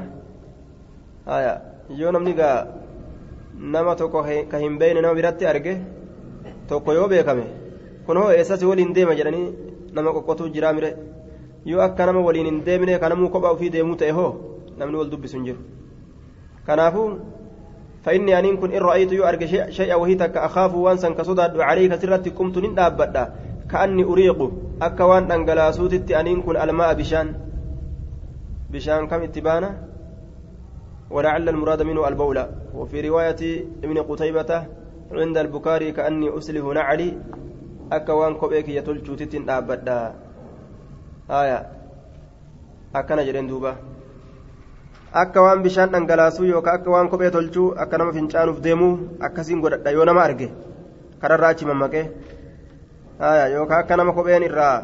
haya 1.32 1.54
yoo 2.02 2.12
namni 2.16 2.34
gaa 2.40 2.58
nama 3.76 3.96
tokko 4.02 4.20
ka 4.52 4.58
hin 4.64 4.78
beekne 4.82 5.02
nama 5.02 5.16
biratti 5.20 5.46
arge 5.54 5.74
tokko 6.70 6.94
yoo 6.98 7.08
beekame 7.14 7.46
kun 8.06 8.18
hoo 8.22 8.30
eessasi 8.38 8.66
waliin 8.72 8.94
deema 8.98 9.16
jedhanii 9.20 9.48
nama 9.96 10.10
qoqqotuu 10.18 10.50
jiraa 10.56 10.74
mire 10.78 10.92
yoo 11.72 11.82
akka 11.88 12.06
nama 12.06 12.20
waliin 12.28 12.46
hin 12.52 12.60
deemne 12.68 13.00
kanamuu 13.06 13.30
kophaa 13.34 13.52
ofii 13.58 13.70
deemuu 13.78 13.96
ta'e 14.04 14.12
hoo 14.20 14.30
namni 14.78 14.98
wal 15.02 15.10
dubbisu 15.14 15.36
hin 15.38 15.46
jiru 15.48 15.60
kanaafuu 16.68 17.08
فإني 18.08 18.40
أن 18.40 18.58
كن 18.58 18.72
إن 18.72 18.82
رأيت 18.82 19.12
يؤرق 19.12 19.44
شيئا 19.70 19.96
وهي 19.96 20.16
تك 20.16 20.38
أخاف 20.38 20.72
وانسا 20.76 21.10
كصداد 21.10 21.60
عليك 21.60 21.96
سرت 21.96 22.32
قمت 22.32 22.58
نندابدا 22.58 23.24
كأني 23.72 24.04
أريق. 24.04 24.40
أكوان 24.82 25.32
أنقلاسوت 25.32 26.12
أن 26.12 26.42
كن 26.42 26.56
الماء 26.56 26.94
بشان. 26.94 27.36
بشان 28.72 29.08
كم 29.12 29.22
اتبانا؟ 29.28 29.70
ولعل 31.12 31.50
المراد 31.50 31.82
منه 31.82 32.08
البولة 32.08 32.50
وفي 32.76 32.98
رواية 33.10 33.42
ابن 33.84 33.98
قتيبة 33.98 34.52
عند 35.12 35.38
البكاري 35.38 35.92
كأني 35.92 36.38
أسلف 36.38 36.66
نعلي. 36.66 37.10
أكوان 37.92 38.34
كوبيك 38.40 38.70
يتلجو 38.70 39.16
تتن 39.16 39.46
دابدا 39.46 40.16
آية. 41.32 41.60
أكنا 42.96 43.24
جرين 43.24 43.48
دوبا 43.48 43.76
akka 45.14 45.42
waan 45.42 45.64
bishaan 45.64 45.92
dhangalaasuu 45.92 46.46
yookaan 46.46 46.80
akka 46.80 46.92
waan 46.92 47.10
kophee 47.10 47.32
tolchuu 47.32 47.74
akka 47.78 47.98
nama 47.98 48.14
fincaanuuf 48.14 48.62
deemuu 48.64 48.94
akkasiin 49.20 49.62
godhadha 49.62 49.92
yoo 49.92 50.06
nama 50.06 50.24
arge 50.24 50.52
kararraa 51.22 51.50
achi 51.56 51.66
mammaqee 51.66 52.06
yookaan 53.54 53.80
akka 53.80 53.98
nama 53.98 54.14
kopheen 54.14 54.44
irraa 54.44 54.84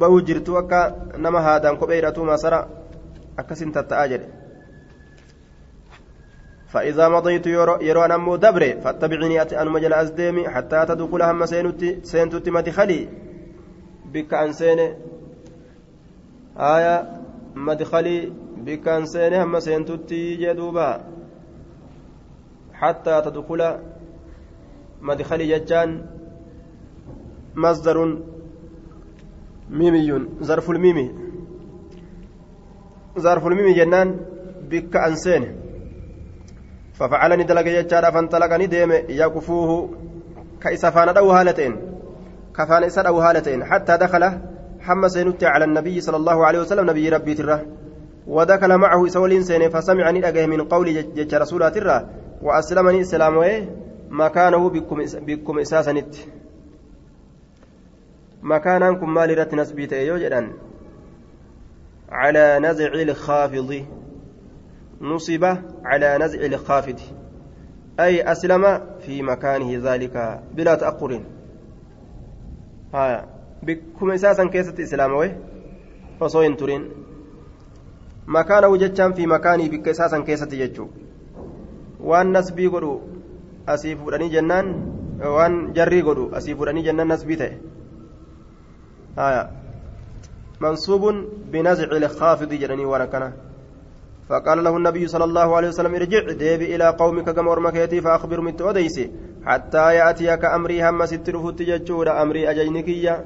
bahuu 0.00 0.20
jirtu 0.20 0.58
akka 0.62 0.80
nama 1.16 1.40
haadaan 1.40 1.78
kophee 1.78 2.00
hidhatu 2.00 2.24
masara 2.24 2.66
akkasiin 3.36 3.72
tatta'aa 3.72 4.08
jedhe. 4.08 4.28
فإذا 6.66 7.08
مضيت 7.08 7.46
يرو 7.46 8.04
أن 8.04 8.10
أمو 8.10 8.36
دبري 8.36 8.80
فاتبعني 8.80 9.42
أن 9.42 9.68
مجل 9.68 9.92
أزديمي 9.92 10.48
حتى 10.48 10.86
تدخل 10.88 11.22
هم 11.22 11.46
سينتي 11.46 12.50
مدخلي 12.50 13.08
بك 14.12 14.34
أن 14.34 14.52
آية 16.58 16.96
مدخلي 17.54 18.32
بكان 18.66 19.06
سينه 19.06 19.42
هم 19.44 19.60
سينتوتي 19.60 20.36
جدوبا 20.42 20.88
حتى 22.80 23.14
تدخل 23.24 23.62
مدخل 25.08 25.40
ججان 25.50 25.90
مصدر 27.62 27.98
ميمي 29.70 30.10
ظرف 30.42 30.70
الميمي 30.70 31.06
ظرف 33.18 33.46
الميمي 33.46 33.72
جنان 33.78 34.08
بك 34.70 34.96
أنسينه 34.96 35.50
ففعلني 36.98 37.44
دلق 37.44 37.66
ججارا 37.76 38.10
فانطلقني 38.10 38.66
ديم 38.66 38.92
يقفوه 38.92 39.70
كإسفان 40.62 41.08
أو 41.08 41.30
هالتين 41.30 41.74
كفان 42.56 42.82
هالتين 43.24 43.64
حتى 43.64 43.96
دخل 43.96 44.22
حمى 44.80 45.08
سينتي 45.08 45.46
على 45.46 45.64
النبي 45.64 46.00
صلى 46.00 46.16
الله 46.16 46.46
عليه 46.46 46.60
وسلم 46.60 46.90
نبي 46.90 47.08
ربي 47.08 47.34
تره 47.34 47.58
ودخل 48.26 48.76
معه 48.76 49.06
سولين 49.06 49.42
سين 49.42 49.70
فسمعني 49.70 50.28
أجه 50.28 50.46
من 50.46 50.62
قول 50.62 51.14
جج 51.14 51.34
رسولات 51.34 51.76
الرا 51.76 52.08
وأسلمني 52.42 53.00
إسلامه 53.00 53.68
مكانه 54.10 54.70
بكم 55.26 55.58
إساسنت 55.58 56.14
مكانكم 58.42 59.14
مال 59.14 59.38
رت 59.38 59.54
نسبيت 59.54 59.92
يوجدان 59.92 60.52
على 62.08 62.58
نزع 62.58 62.92
الخافض. 62.92 63.84
نصب 65.00 65.44
على 65.84 66.18
نزع 66.18 66.40
الخافض. 66.40 67.00
أي 68.00 68.32
أسلم 68.32 68.80
في 69.00 69.22
مكانه 69.22 69.80
ذلك 69.92 70.40
بلا 70.54 70.74
تأقر 70.74 71.20
بكم 73.62 74.10
إساسا 74.10 74.48
كيست 74.48 74.80
إسلامه؟ 74.80 75.36
فصوين 76.20 76.56
ترين. 76.56 77.05
Makaanahu 78.26 78.78
jechaan 78.78 79.14
fi 79.14 79.26
makaanii 79.26 79.68
bikka 79.68 79.90
isaa 79.90 80.08
san 80.08 80.24
keessatti 80.24 80.58
jechuu 80.62 80.88
waan 82.10 82.32
nasbii 82.36 82.68
godhu 82.68 82.92
asii 83.74 83.94
fuudhanii 84.00 84.30
jennaan 84.34 84.74
waan 85.36 85.54
jarrii 85.78 86.02
godhu 86.02 86.30
asii 86.40 86.54
fuudhanii 86.54 86.86
jennaan 86.88 87.08
nasbii 87.14 87.36
ta'e 87.42 87.54
منصوب 90.60 91.02
بنزع 91.52 91.84
الخافض 91.84 92.50
جرني 92.54 92.84
وركنا. 92.84 93.32
فقال 94.28 94.64
له 94.64 94.76
النبي 94.76 95.06
صلى 95.06 95.24
الله 95.24 95.56
عليه 95.56 95.68
وسلم 95.68 95.94
ارجع 95.94 96.32
ديب 96.32 96.62
إلى 96.62 96.86
قومك 96.88 97.30
كما 97.30 97.52
أرمكيتي 97.52 98.00
فأخبر 98.00 98.40
من 98.40 98.56
توديسي. 98.56 99.10
حتى 99.44 99.94
يأتيك 99.94 100.44
أمري 100.44 100.88
هم 100.88 101.06
ستر 101.06 101.34
فتي 101.38 101.92
أمري 102.22 102.50
أجينكية 102.50 103.24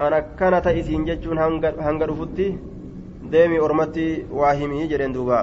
أنا 0.00 0.20
كانت 0.38 0.66
إسين 0.66 1.04
ججون 1.04 1.38
هنجر 1.86 2.10
فتي 2.14 2.58
deemi 3.32 3.58
ormatti 3.66 4.06
waa 4.40 4.52
himii 4.60 4.90
jedheen 4.92 5.16
duuba 5.18 5.40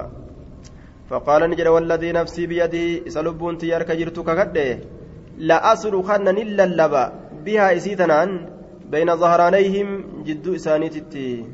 فقال 1.10 1.50
نجد 1.50 1.66
والذي 1.66 2.12
نفسي 2.12 2.46
بيدي 2.46 3.10
سلبون 3.10 3.58
تيارك 3.58 3.90
جرت 3.90 4.18
ككده 4.20 4.78
لا 5.38 5.72
أسر 5.72 6.02
خنا 6.02 6.30
إلا 6.30 6.64
اللبا. 6.64 7.12
بها 7.44 7.76
إسيتنان 7.76 8.30
بين 8.90 9.16
ظهرانيهم 9.16 9.88
جدو 10.26 10.54
إسانيتي 10.54 11.44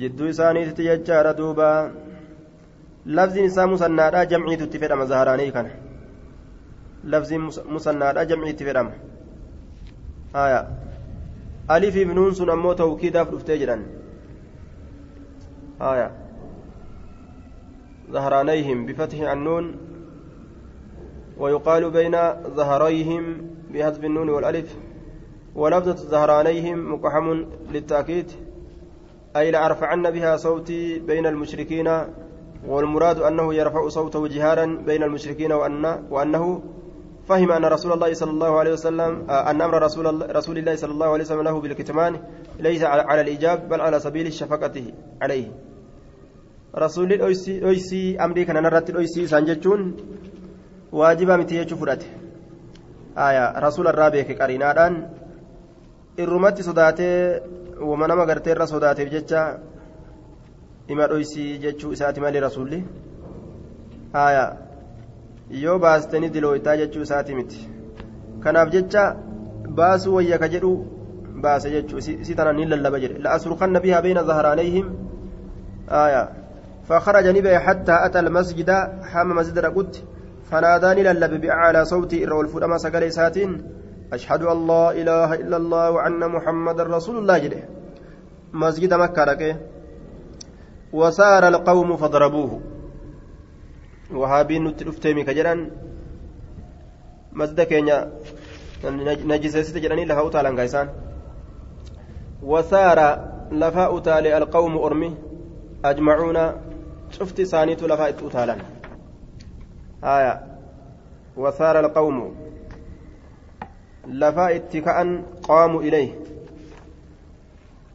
جدو 0.00 0.30
إسانيتي 0.30 0.84
يجار 0.84 1.32
دوبا. 1.32 1.92
لفظ 3.06 3.38
نساء 3.38 3.66
مسنادا 3.66 4.24
جمعي 4.24 4.56
تتفرم 4.56 5.00
ظهراني 5.04 5.50
كان. 5.50 5.70
لفظ 7.04 7.30
مسنادا 7.74 8.22
جمعي 8.22 8.52
تتفرم 8.52 8.88
آية. 10.34 10.60
ألف 11.70 11.94
بنون 12.08 12.34
سن 12.34 12.50
أمو 12.50 12.72
توكيدا 12.72 13.24
فلفتجرا 13.24 13.76
آية. 15.80 16.12
ظهرانيهم 18.10 18.86
بفتح 18.86 19.30
النون 19.30 19.76
ويقال 21.38 21.90
بين 21.90 22.16
ظهريهم 22.54 23.50
بحذف 23.72 24.04
النون 24.04 24.28
والألف. 24.28 24.76
ولفظة 25.54 25.94
ظهرانيهم 25.94 26.92
مقحم 26.92 27.44
للتأكيد 27.72 28.30
أي 29.36 29.50
لأرفعن 29.50 30.10
بها 30.10 30.36
صوتي 30.36 30.98
بين 30.98 31.26
المشركين 31.26 31.88
والمراد 32.66 33.18
أنه 33.18 33.54
يرفع 33.54 33.88
صوته 33.88 34.28
جهارا 34.28 34.66
بين 34.86 35.02
المشركين 35.02 35.52
وأن 35.52 36.06
وأنه 36.10 36.62
فهم 37.28 37.52
أن 37.52 37.64
رسول 37.64 37.92
الله 37.92 38.14
صلى 38.14 38.30
الله 38.30 38.58
عليه 38.58 38.72
وسلم 38.72 39.30
أن 39.30 39.62
أمر 39.62 39.82
رسول 39.82 40.06
الله, 40.06 40.26
رسول 40.26 40.58
الله 40.58 40.76
صلى 40.76 40.92
الله 40.92 41.06
عليه 41.06 41.24
وسلم 41.24 41.42
له 41.42 41.60
بالكتمان 41.60 42.20
ليس 42.58 42.82
على 42.82 43.20
الإيجاب 43.20 43.68
بل 43.68 43.80
على 43.80 44.00
سبيل 44.00 44.26
الشفقة 44.26 44.82
عليه. 45.22 45.52
Rasuulli 46.74 47.16
dhoysii 47.18 48.16
amrii 48.18 48.44
kana 48.46 48.60
irratti 48.68 48.92
dhoysii 48.92 49.22
isaan 49.28 49.46
jechuun 49.46 49.82
waajibaa 50.92 51.36
miti 51.38 51.54
jechuu 51.54 51.78
fudhate. 51.78 52.06
Rasuula 53.64 53.90
irraa 53.92 54.10
beeke 54.10 54.34
qariinaadhaan 54.34 54.96
irrumatti 56.18 56.62
sodaatee 56.62 57.42
wama 57.80 58.06
nama 58.06 58.26
gartee 58.26 58.52
irra 58.54 58.66
sodaateef 58.66 59.10
jecha 59.10 59.42
ima 60.88 61.08
dhoysii 61.08 61.58
jechuu 61.58 61.92
isaati 61.92 62.20
malee 62.20 62.40
rasuulli? 62.40 62.84
Yoo 65.50 65.78
baasteni 65.78 66.30
dilooytaa 66.30 66.76
jechuu 66.76 67.02
isaati 67.02 67.34
miti. 67.34 67.68
Kanaaf 68.40 68.70
jecha 68.70 69.16
baasuu 69.68 70.14
wayya 70.14 70.38
ka 70.38 70.48
jedhu 70.48 70.74
baase 71.42 71.70
jechuu 71.70 71.98
isi 71.98 72.34
tana 72.34 72.52
ni 72.52 72.64
lallaba 72.66 73.00
jedhe. 73.00 73.18
La'asrukanna 73.18 73.80
bihaa 73.80 74.02
bayna 74.02 74.22
zahraanayhim. 74.22 74.86
Aya 75.88 76.28
فخرج 76.88 77.26
نبي 77.26 77.58
حتى 77.58 77.92
أتى 78.06 78.18
المسجد 78.18 78.70
حام 79.02 79.28
مسجد 79.36 79.58
رقدت 79.58 80.04
فناداني 80.50 81.02
للب 81.02 81.40
بأعلى 81.40 81.84
صوتي 81.84 82.26
إر 82.26 82.40
الفرما 82.40 82.78
سقل 82.78 83.12
ساتين 83.12 83.50
أشهد 84.12 84.42
أن 84.42 84.66
لا 84.66 84.90
إله 84.90 85.34
إلا 85.34 85.56
الله 85.56 85.90
وأن 85.90 86.28
محمد 86.28 86.80
رسول 86.80 87.18
الله 87.18 87.38
جده. 87.38 87.62
مسجد 88.52 88.94
مكة 88.94 89.24
لك 89.24 89.60
وسار 90.92 91.48
القوم 91.48 91.96
فضربوه. 91.96 92.60
وهابين 94.10 94.64
نتلفتمي 94.64 95.24
كجران 95.24 95.70
مسجد 97.32 97.60
كينيا 97.60 98.10
نجسست 99.30 99.78
جراني 99.78 100.04
لها 100.04 100.26
أتالا 100.26 100.60
قيسان 100.60 100.88
وسار 102.42 102.98
لفا 103.52 103.96
أتالي 103.98 104.36
القوم 104.38 104.78
أرمي 104.78 105.14
أجمعون 105.84 106.36
شفت 107.10 107.40
سانيت 107.40 107.82
لفا 107.82 108.08
أتالا 108.08 108.56
آية 110.04 110.40
وثار 111.36 111.80
القوم 111.80 112.34
لفا 114.06 114.56
اتكاء 114.56 115.22
قاموا 115.42 115.82
إليه 115.82 116.10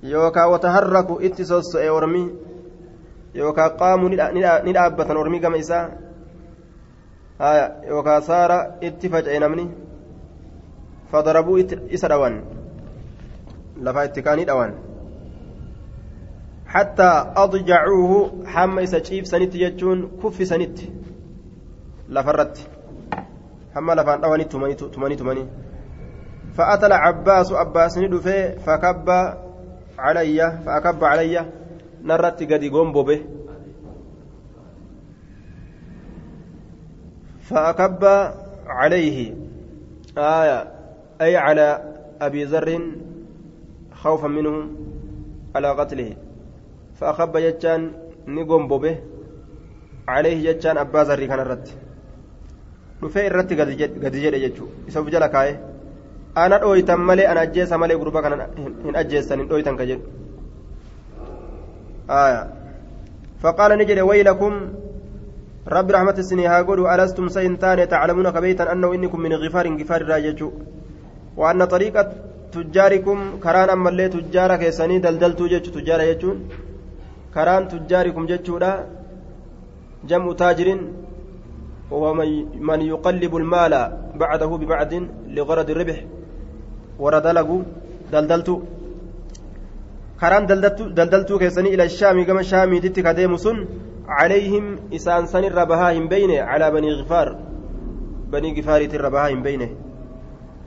يوكا 0.03 0.45
وتحركوا 0.45 1.25
اتسوس 1.25 1.75
أورمي 1.75 2.35
يوكا 3.35 3.67
قاموا 3.67 4.09
ندابة 4.69 5.11
أورمي 5.11 5.39
كما 5.39 5.59
إساء 5.59 5.99
آية 7.41 7.81
يوكا 7.83 8.19
صار 8.19 8.51
اتفج 8.83 9.29
نمني 9.29 9.71
فضربوا 11.11 11.59
دوان 12.05 12.43
لفا 13.77 14.03
اتكاء 14.03 14.39
ندوان 14.39 14.84
حتى 16.75 17.11
أضجعوه 17.43 18.11
حم 18.45 18.79
إسا 18.79 19.03
شيف 19.03 19.27
سنت 19.27 19.55
يجون 19.55 20.19
كف 20.23 20.37
سنت. 20.47 20.79
lafarratti 22.09 22.67
hamma 23.73 23.95
lafaan 23.95 24.21
dhawanii 24.21 24.45
tumanii 24.45 25.15
tumanii 25.17 25.47
فأتى 26.55 26.85
العباس 26.85 27.51
عباس 27.51 27.97
ندفه 27.97 28.63
فكب 28.63 29.09
علي 29.99 30.39
فأكب 30.65 31.03
علي. 31.03 31.45
نرت 32.03 32.43
قد 32.43 32.63
قوم 32.63 32.91
به. 32.91 33.21
فأكب 37.41 38.03
عليه. 38.67 39.35
آية. 40.17 40.59
أي 41.21 41.35
على 41.35 41.67
أبي 42.21 42.43
ذر 42.43 42.81
خوفا 43.93 44.27
منه 44.27 44.55
على 45.55 45.69
قتله. 45.69 46.15
فأخب 46.99 47.37
جتان 47.37 47.81
نقوم 48.27 48.67
به 48.67 48.95
عليه 50.07 50.37
جتان 50.47 50.77
أبا 50.77 51.01
ذر 51.07 51.25
كان 51.25 51.39
الرد. 51.39 51.67
irratti 53.03 53.55
gadi 53.55 54.19
jedhe 54.23 54.39
jechuudha 54.45 54.87
isa 54.87 54.99
of 55.01 55.09
jala 55.13 55.27
kaa'e 55.29 55.53
ana 56.43 56.55
dhooytan 56.59 56.99
malee 57.09 57.27
ana 57.31 57.41
ajjeesa 57.45 57.77
malee 57.77 57.97
gurba 58.01 58.21
kana 58.21 58.47
hin 58.85 58.95
ajjeessan 59.01 59.39
hin 59.39 59.47
dhooytan 59.49 59.75
ka 59.79 59.85
jedhu 59.85 60.07
فقال 63.43 63.71
نجد 63.77 63.99
ويلكم 63.99 64.53
رب 65.67 65.87
رحمة 65.91 66.17
السني 66.23 66.47
هاقولوا 66.47 66.95
ألستم 66.95 67.27
سينتان 67.27 67.87
تعلمون 67.87 68.29
كبيتا 68.29 68.71
أنه 68.71 68.93
إنكم 68.93 69.19
من 69.19 69.33
غفار 69.33 69.65
غفار 69.79 70.01
راججو. 70.11 70.49
وأن 71.37 71.65
طريقة 71.65 72.11
تجاركم 72.53 73.17
كران 73.43 73.69
أما 73.69 73.89
اللي 73.89 74.09
تجارك 74.09 74.61
يسني 74.69 74.99
دلدلتو 74.99 75.45
جج 75.51 75.65
تجار 75.75 76.01
يجون 76.01 76.37
كران 77.35 77.63
تجاركم 77.71 78.25
ججو 78.31 78.57
جمع 80.09 80.33
تاجر 80.41 80.69
وهو 81.91 82.13
من 82.69 82.81
يقلب 82.81 83.33
المال 83.41 83.73
بعده 84.21 84.51
ببعد 84.61 84.93
لغرض 85.35 85.69
الربح 85.69 85.97
وردلقوا 86.99 87.61
دلدلتو 88.11 88.55
كران 90.21 90.43
دلدلتو 90.49 90.83
دلدلتو 90.97 91.35
كيسني 91.41 91.69
إلى 91.73 91.83
الشام 91.89 92.17
كما 92.27 92.41
شامي 92.41 92.79
تتي 92.83 93.01
كديم 93.05 93.37
سن 93.45 93.57
عليهم 94.17 94.65
إسان 94.95 95.25
سن 95.31 95.43
الربهاهم 95.51 96.05
بينه 96.13 96.37
على 96.49 96.71
بني 96.75 96.89
غفار 96.99 97.27
بني 98.31 98.49
غفار 98.57 98.81
الربهاهم 98.81 99.39
بينه 99.47 99.69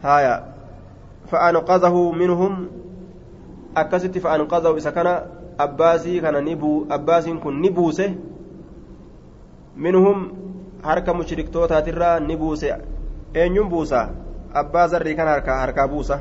هايا 0.02 0.34
فأنقذه 1.30 1.96
منهم 2.20 2.68
أكست 3.76 4.18
فأنقذه 4.18 4.76
إذا 4.76 4.90
كان 4.90 5.08
abbaasii 5.58 6.20
kana 6.20 6.40
ni 6.40 6.56
buu 6.56 6.86
abbaasiin 6.90 7.40
kun 7.40 7.60
ni 7.60 7.70
buuse. 7.70 8.14
Minhum 9.76 10.30
harka 10.82 11.14
mushriktootaatiirraa 11.14 12.20
ni 12.20 12.36
buuse. 12.36 12.74
Eenyuun 13.34 13.68
buusa 13.68 14.08
abbaa 14.54 14.86
zarrii 14.88 15.14
kana 15.14 15.30
harkaa 15.30 15.60
harkaa 15.60 15.88
buusa. 15.88 16.20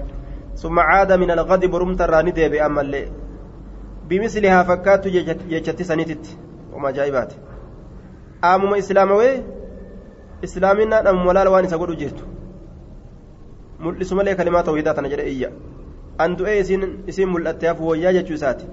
Summa 0.53 0.83
caada 0.83 1.17
min 1.17 1.29
alqadi 1.29 1.67
borumtarraa 1.67 2.23
ni 2.23 2.31
deebi'e 2.31 2.61
ammallee 2.61 3.07
bimislihaa 4.07 4.63
fakkaattu 4.63 5.09
jechatti 5.49 5.83
saniititti 5.83 6.37
oma 6.73 6.87
ajaa'ibaati. 6.89 7.35
Aamuma 8.43 8.77
islaamawee 8.77 9.43
islaaminaan 10.41 11.07
amuma 11.07 11.33
laala 11.33 11.49
waan 11.51 11.65
isa 11.65 11.77
godhu 11.77 11.95
jirtu. 11.95 12.23
Mul'isu 13.79 14.15
kalimaa 14.15 14.35
kalimaa 14.35 14.75
hidhaa 14.75 14.93
tana 14.93 15.09
jedhe 15.09 15.29
iyya. 15.31 15.49
Andu'ee 16.17 16.59
isiin 16.59 17.29
mul'atte 17.29 17.67
hafu 17.67 17.87
wayyaa 17.87 18.13
jechuu 18.13 18.33
isaati. 18.33 18.65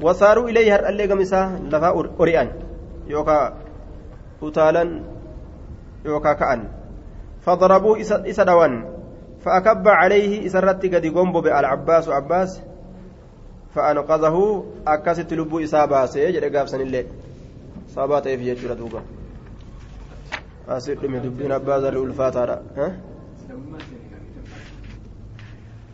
Wasaaruu 0.00 0.48
ilayhi 0.48 0.70
har'allee 0.70 1.06
gamisaa 1.06 1.58
lafaa 1.70 1.92
ori'an 2.18 2.48
yookaa 3.08 3.52
utaalan 4.42 5.04
yookaa 6.04 6.34
ka'an 6.34 6.62
فضربوه 7.44 8.00
إسا 8.00 8.44
دوان 8.44 8.88
فأكب 9.44 9.88
عليه 9.88 10.46
إسرت 10.46 10.80
قد 10.94 11.04
قنبب 11.06 11.46
العباس 11.46 12.08
عباس 12.08 12.60
فأنقذه 13.74 14.64
أكست 14.86 15.32
لبو 15.32 15.60
إسابة 15.60 16.06
سيجد 16.06 16.56
قابسا 16.56 16.76
الليل 16.76 17.06
صابات 17.88 18.28
في 18.28 18.48
يجور 18.48 18.72
دوبا. 18.72 19.02
أسير 20.68 21.04
لم 21.04 21.14
يدبين 21.14 21.52
عباس 21.52 21.82
الألفات 21.84 22.36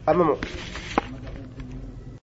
أمامه 0.08 0.36